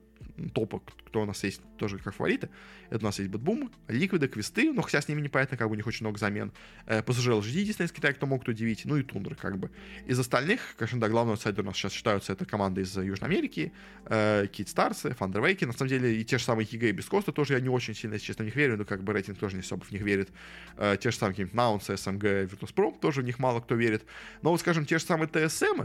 топа, 0.50 0.80
кто 0.80 1.22
у 1.22 1.26
нас 1.26 1.44
есть 1.44 1.62
тоже 1.78 1.98
как 1.98 2.16
фавориты. 2.16 2.50
Это 2.90 3.00
у 3.00 3.06
нас 3.06 3.20
есть 3.20 3.32
BetBoom, 3.32 3.72
Liquid 3.88 4.28
ы, 4.28 4.38
Quest 4.38 4.62
ы, 4.62 4.72
но 4.72 4.82
хотя 4.82 5.02
с 5.02 5.08
ними 5.08 5.22
непонятно, 5.22 5.58
как 5.58 5.68
бы 5.68 5.74
у 5.74 5.76
них 5.76 5.88
очень 5.88 6.06
много 6.06 6.20
замен. 6.20 6.52
Э, 6.86 7.02
PSG 7.04 7.28
LGD, 7.30 7.60
единственное 7.60 7.88
из 7.88 7.92
Китая, 7.92 8.14
кто 8.14 8.26
могут 8.26 8.48
удивить, 8.50 8.86
ну 8.86 8.98
и 8.98 9.04
Тундра, 9.04 9.36
как 9.36 9.58
бы. 9.58 9.72
Из 10.06 10.20
остальных, 10.20 10.76
конечно, 10.78 11.00
да, 11.00 11.10
главный 11.10 11.34
аутсайдер 11.34 11.64
у 11.64 11.68
нас 11.68 11.76
сейчас 11.76 11.94
считаются 11.94 12.34
это 12.34 12.46
команды 12.46 12.82
из 12.82 12.96
Южной 12.96 13.30
Америки, 13.30 13.72
э, 14.06 14.48
Keyd 14.52 14.70
Stars 14.70 15.14
ы, 15.14 15.20
Thunder 15.20 15.41
Awaken 15.41 15.60
и, 15.60 15.66
на 15.66 15.74
самом 15.74 15.90
деле 15.90 16.16
и 16.16 16.24
те 16.24 16.38
же 16.38 16.44
самые 16.44 16.68
EG 16.70 16.90
и 16.90 16.92
beastcoast 16.92 17.28
а 17.28 17.32
тоже 17.32 17.54
я 17.54 17.60
не 17.60 17.70
очень 17.70 17.96
сильно, 17.96 18.16
если 18.16 18.28
честно, 18.28 18.44
в 18.44 18.46
них 18.46 18.56
верю, 18.56 18.78
но 18.78 18.86
как 18.86 19.04
бы 19.04 19.14
рейтинг 19.14 19.38
тоже 19.38 19.56
не 19.56 19.62
особо 19.62 19.84
в 19.84 19.92
них 19.92 20.02
верит. 20.02 20.30
Э, 20.78 20.98
те 21.00 21.12
же 21.12 21.18
самые 21.18 21.34
какие-нибудь 21.34 21.56
Nouns 21.56 21.98
ы, 21.98 22.06
SMG, 22.06 22.24
Virtus.pro, 22.24 23.00
тоже 23.00 23.22
в 23.22 23.26
них 23.26 23.40
мало 23.40 23.62
кто 23.62 23.76
верит. 23.76 24.06
Но 24.42 24.52
вот, 24.52 24.60
скажем, 24.60 24.86
те 24.86 24.98
же 24.98 25.06
самые 25.06 25.28
TSM, 25.28 25.84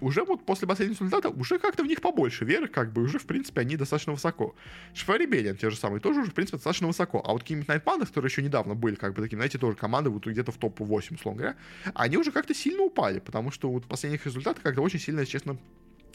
уже 0.00 0.24
вот 0.24 0.44
после 0.44 0.66
последнего 0.66 0.96
результата 0.96 1.28
уже 1.28 1.58
как-то 1.58 1.82
в 1.82 1.86
них 1.86 2.00
побольше 2.00 2.44
веры, 2.44 2.68
как 2.68 2.92
бы 2.92 3.02
уже, 3.02 3.18
в 3.18 3.26
принципе, 3.26 3.60
они 3.60 3.76
достаточно 3.76 4.12
высоко. 4.12 4.54
Шфарибелиан, 4.94 5.56
те 5.56 5.70
же 5.70 5.76
самые, 5.76 6.00
тоже 6.00 6.20
уже, 6.20 6.30
в 6.30 6.34
принципе, 6.34 6.56
достаточно 6.56 6.86
высоко. 6.86 7.22
А 7.24 7.32
вот 7.32 7.42
какие-нибудь 7.42 7.68
Найтпанды, 7.68 8.06
которые 8.06 8.30
еще 8.30 8.42
недавно 8.42 8.74
были, 8.74 8.94
как 8.94 9.14
бы 9.14 9.22
такими, 9.22 9.38
знаете, 9.38 9.58
тоже 9.58 9.76
команды 9.76 10.10
вот 10.10 10.26
где-то 10.26 10.52
в 10.52 10.58
топ-8, 10.58 11.14
условно 11.14 11.38
говоря, 11.38 11.56
они 11.94 12.16
уже 12.16 12.32
как-то 12.32 12.54
сильно 12.54 12.82
упали, 12.82 13.20
потому 13.20 13.50
что 13.50 13.70
вот 13.70 13.86
последних 13.86 14.24
результатов 14.26 14.62
как-то 14.62 14.82
очень 14.82 15.00
сильно, 15.00 15.24
честно, 15.26 15.58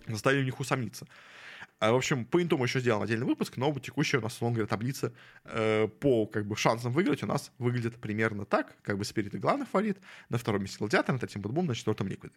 заставили 0.07 0.41
у 0.41 0.45
них 0.45 0.59
усомниться. 0.59 1.07
А, 1.79 1.91
в 1.91 1.95
общем, 1.95 2.25
по 2.25 2.41
инту 2.41 2.57
мы 2.57 2.65
еще 2.65 2.79
сделаем 2.79 3.03
отдельный 3.03 3.25
выпуск, 3.25 3.57
но 3.57 3.77
текущая 3.79 4.19
у 4.19 4.21
нас, 4.21 4.33
условно 4.33 4.55
говоря, 4.55 4.67
таблица 4.67 5.13
э, 5.43 5.87
по 5.87 6.25
как 6.25 6.47
бы 6.47 6.55
шансам 6.55 6.93
выиграть 6.93 7.21
у 7.23 7.27
нас 7.27 7.51
выглядит 7.57 7.97
примерно 7.97 8.45
так. 8.45 8.75
Как 8.81 8.97
бы 8.97 9.03
Спирит 9.03 9.35
и 9.35 9.37
главный 9.37 9.65
фаворит, 9.65 9.97
на 10.29 10.37
втором 10.37 10.61
месте 10.61 10.77
Гладиатор, 10.79 11.13
на 11.13 11.19
третьем 11.19 11.41
Бутбум, 11.41 11.65
на 11.65 11.75
четвертом 11.75 12.07
Ликвид. 12.07 12.33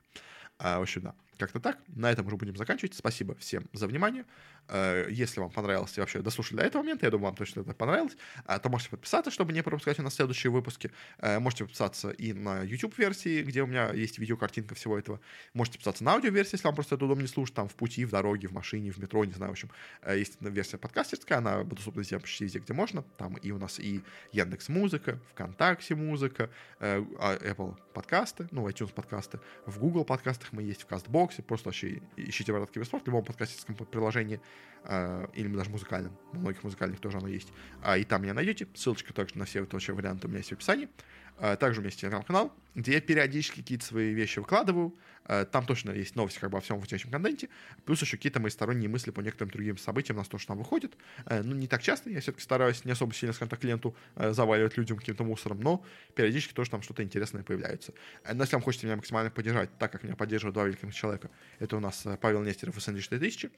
А, 0.58 0.80
в 0.80 0.82
общем, 0.82 1.02
да, 1.02 1.14
как-то 1.38 1.60
так. 1.60 1.78
На 1.86 2.10
этом 2.10 2.26
уже 2.26 2.36
будем 2.36 2.56
заканчивать. 2.56 2.94
Спасибо 2.94 3.36
всем 3.36 3.68
за 3.72 3.86
внимание. 3.86 4.24
А, 4.66 5.06
если 5.08 5.38
вам 5.38 5.50
понравилось 5.50 5.96
и 5.96 6.00
вообще 6.00 6.20
дослушали 6.20 6.58
до 6.58 6.64
этого 6.64 6.82
момента, 6.82 7.06
я 7.06 7.10
думаю, 7.10 7.26
вам 7.26 7.36
точно 7.36 7.60
это 7.60 7.74
понравилось, 7.74 8.16
а, 8.44 8.58
то 8.58 8.68
можете 8.68 8.90
подписаться, 8.90 9.30
чтобы 9.30 9.52
не 9.52 9.62
пропускать 9.62 10.00
у 10.00 10.02
нас 10.02 10.14
следующие 10.14 10.50
выпуски. 10.50 10.90
А, 11.18 11.38
можете 11.38 11.64
подписаться 11.64 12.10
и 12.10 12.32
на 12.32 12.62
YouTube-версии, 12.62 13.42
где 13.42 13.62
у 13.62 13.66
меня 13.66 13.92
есть 13.92 14.18
видеокартинка 14.18 14.74
всего 14.74 14.98
этого. 14.98 15.20
Можете 15.54 15.78
подписаться 15.78 16.02
на 16.02 16.14
аудиоверсии, 16.14 16.56
если 16.56 16.66
вам 16.66 16.74
просто 16.74 16.96
это 16.96 17.04
удобно 17.04 17.28
слушать, 17.28 17.54
там 17.54 17.68
в 17.68 17.74
пути, 17.74 18.04
в 18.04 18.10
дороге, 18.10 18.48
в 18.48 18.52
машине, 18.52 18.90
в 18.90 18.98
метро, 18.98 19.24
не 19.28 19.34
знаю, 19.34 19.50
в 19.50 19.52
общем. 19.52 19.70
Есть 20.08 20.38
версия 20.40 20.78
подкастерская, 20.78 21.38
она 21.38 21.64
доступна 21.64 22.00
везде, 22.00 22.18
почти 22.18 22.44
везде, 22.44 22.58
где 22.58 22.72
можно. 22.72 23.02
Там 23.16 23.36
и 23.36 23.50
у 23.50 23.58
нас 23.58 23.78
и 23.78 24.02
Яндекс 24.32 24.68
Музыка, 24.68 25.18
ВКонтакте 25.32 25.94
Музыка, 25.94 26.50
Apple 26.80 27.76
подкасты, 27.98 28.46
ну, 28.52 28.68
iTunes 28.68 28.92
подкасты, 28.94 29.40
в 29.66 29.80
Google 29.80 30.04
подкастах 30.04 30.52
мы 30.52 30.62
есть, 30.62 30.82
в 30.82 30.86
Кастбоксе, 30.86 31.42
просто 31.42 31.68
вообще 31.68 32.00
ищите 32.16 32.52
«Ворота 32.52 32.72
Киберспорт» 32.72 33.02
в 33.02 33.06
любом 33.08 33.24
подкастерском 33.24 33.74
приложении, 33.74 34.40
э, 34.84 35.26
или 35.34 35.48
даже 35.48 35.70
музыкальном, 35.70 36.16
у 36.32 36.36
многих 36.36 36.62
музыкальных 36.62 37.00
тоже 37.00 37.18
оно 37.18 37.26
есть, 37.26 37.52
а, 37.82 37.98
и 37.98 38.04
там 38.04 38.22
меня 38.22 38.34
найдете, 38.34 38.68
ссылочка 38.74 39.12
также 39.12 39.36
на 39.36 39.46
все 39.46 39.62
вообще 39.62 39.92
варианты 39.92 40.28
у 40.28 40.30
меня 40.30 40.38
есть 40.38 40.50
в 40.50 40.52
описании, 40.52 40.88
а, 40.88 41.27
также 41.58 41.80
у 41.80 41.82
меня 41.82 41.88
есть 41.88 42.00
телеграм-канал, 42.00 42.52
где 42.74 42.92
я 42.92 43.00
периодически 43.00 43.60
какие-то 43.60 43.84
свои 43.84 44.12
вещи 44.12 44.38
выкладываю. 44.38 44.94
А, 45.24 45.44
там 45.44 45.66
точно 45.66 45.90
есть 45.90 46.16
новости 46.16 46.38
как 46.38 46.50
бы 46.50 46.56
о 46.56 46.60
всем 46.60 46.76
выходящем 46.76 47.10
контенте. 47.10 47.50
Плюс 47.84 48.00
еще 48.00 48.16
какие-то 48.16 48.40
мои 48.40 48.50
сторонние 48.50 48.88
мысли 48.88 49.10
по 49.10 49.20
некоторым 49.20 49.50
другим 49.50 49.76
событиям 49.76 50.16
у 50.16 50.20
нас 50.20 50.28
тоже 50.28 50.46
там 50.46 50.56
выходят. 50.56 50.96
А, 51.26 51.42
ну, 51.42 51.54
не 51.54 51.66
так 51.66 51.82
часто, 51.82 52.08
я 52.08 52.20
все-таки 52.20 52.42
стараюсь 52.42 52.84
не 52.84 52.92
особо 52.92 53.12
сильно, 53.12 53.34
скажем 53.34 53.50
так, 53.50 53.60
клиенту 53.60 53.94
заваливать 54.16 54.78
людям 54.78 54.96
каким-то 54.96 55.24
мусором, 55.24 55.60
но 55.60 55.84
периодически 56.14 56.54
тоже 56.54 56.70
там 56.70 56.82
что-то 56.82 57.02
интересное 57.02 57.42
появляется. 57.42 57.92
Но 58.32 58.42
если 58.42 58.54
вам 58.54 58.62
хочется 58.62 58.86
меня 58.86 58.96
максимально 58.96 59.30
поддержать, 59.30 59.76
так 59.78 59.92
как 59.92 60.02
меня 60.02 60.16
поддерживают 60.16 60.54
два 60.54 60.64
великих 60.64 60.94
человека, 60.94 61.30
это 61.58 61.76
у 61.76 61.80
нас 61.80 62.06
Павел 62.20 62.42
Нестеров 62.42 62.76
и 62.76 62.80
Сэнди 62.80 63.02
4000, 63.02 63.50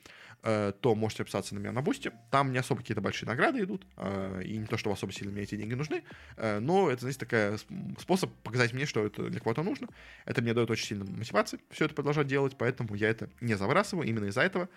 то 0.43 0.95
можете 0.97 1.23
подписаться 1.23 1.55
на 1.55 1.61
меня 1.61 1.73
на 1.73 1.83
Boosty. 1.83 2.11
Там 2.31 2.53
не 2.53 2.59
особо 2.59 2.81
какие-то 2.81 3.01
большие 3.01 3.29
награды 3.29 3.61
идут, 3.61 3.87
и 4.45 4.57
не 4.57 4.67
то, 4.67 4.77
что 4.77 4.91
особо 4.91 5.13
сильно 5.13 5.33
мне 5.33 5.43
эти 5.43 5.55
деньги 5.57 5.75
нужны, 5.75 6.03
но 6.37 6.91
это, 6.91 7.03
знаете, 7.03 7.21
такая 7.21 7.59
способ 7.99 8.33
показать 8.43 8.73
мне, 8.73 8.87
что 8.87 9.05
это 9.05 9.29
для 9.29 9.41
кого-то 9.41 9.63
нужно. 9.63 9.89
Это 10.25 10.43
мне 10.43 10.55
дает 10.55 10.71
очень 10.71 10.87
сильно 10.87 11.05
мотивации 11.05 11.61
все 11.71 11.85
это 11.85 11.95
продолжать 11.95 12.27
делать, 12.27 12.57
поэтому 12.59 12.95
я 12.95 13.09
это 13.09 13.31
не 13.41 13.55
забрасываю 13.55 14.09
именно 14.09 14.27
из-за 14.27 14.43
этого. 14.43 14.69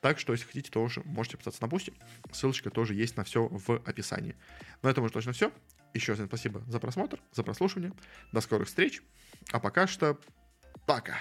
Так 0.00 0.18
что, 0.18 0.32
если 0.32 0.46
хотите, 0.46 0.70
тоже 0.70 1.02
можете 1.04 1.36
подписаться 1.36 1.62
на 1.62 1.68
Boosty. 1.68 1.92
Ссылочка 2.32 2.70
тоже 2.70 2.94
есть 2.94 3.16
на 3.16 3.24
все 3.24 3.48
в 3.50 3.82
описании. 3.84 4.34
На 4.82 4.88
этом 4.88 5.04
уже 5.04 5.12
точно 5.12 5.32
все. 5.32 5.52
Еще 5.92 6.12
раз 6.12 6.26
спасибо 6.26 6.62
за 6.66 6.80
просмотр, 6.80 7.20
за 7.32 7.42
прослушивание. 7.42 7.92
До 8.32 8.40
скорых 8.40 8.68
встреч. 8.68 9.02
А 9.52 9.60
пока 9.60 9.86
что 9.86 10.18
пока. 10.86 11.18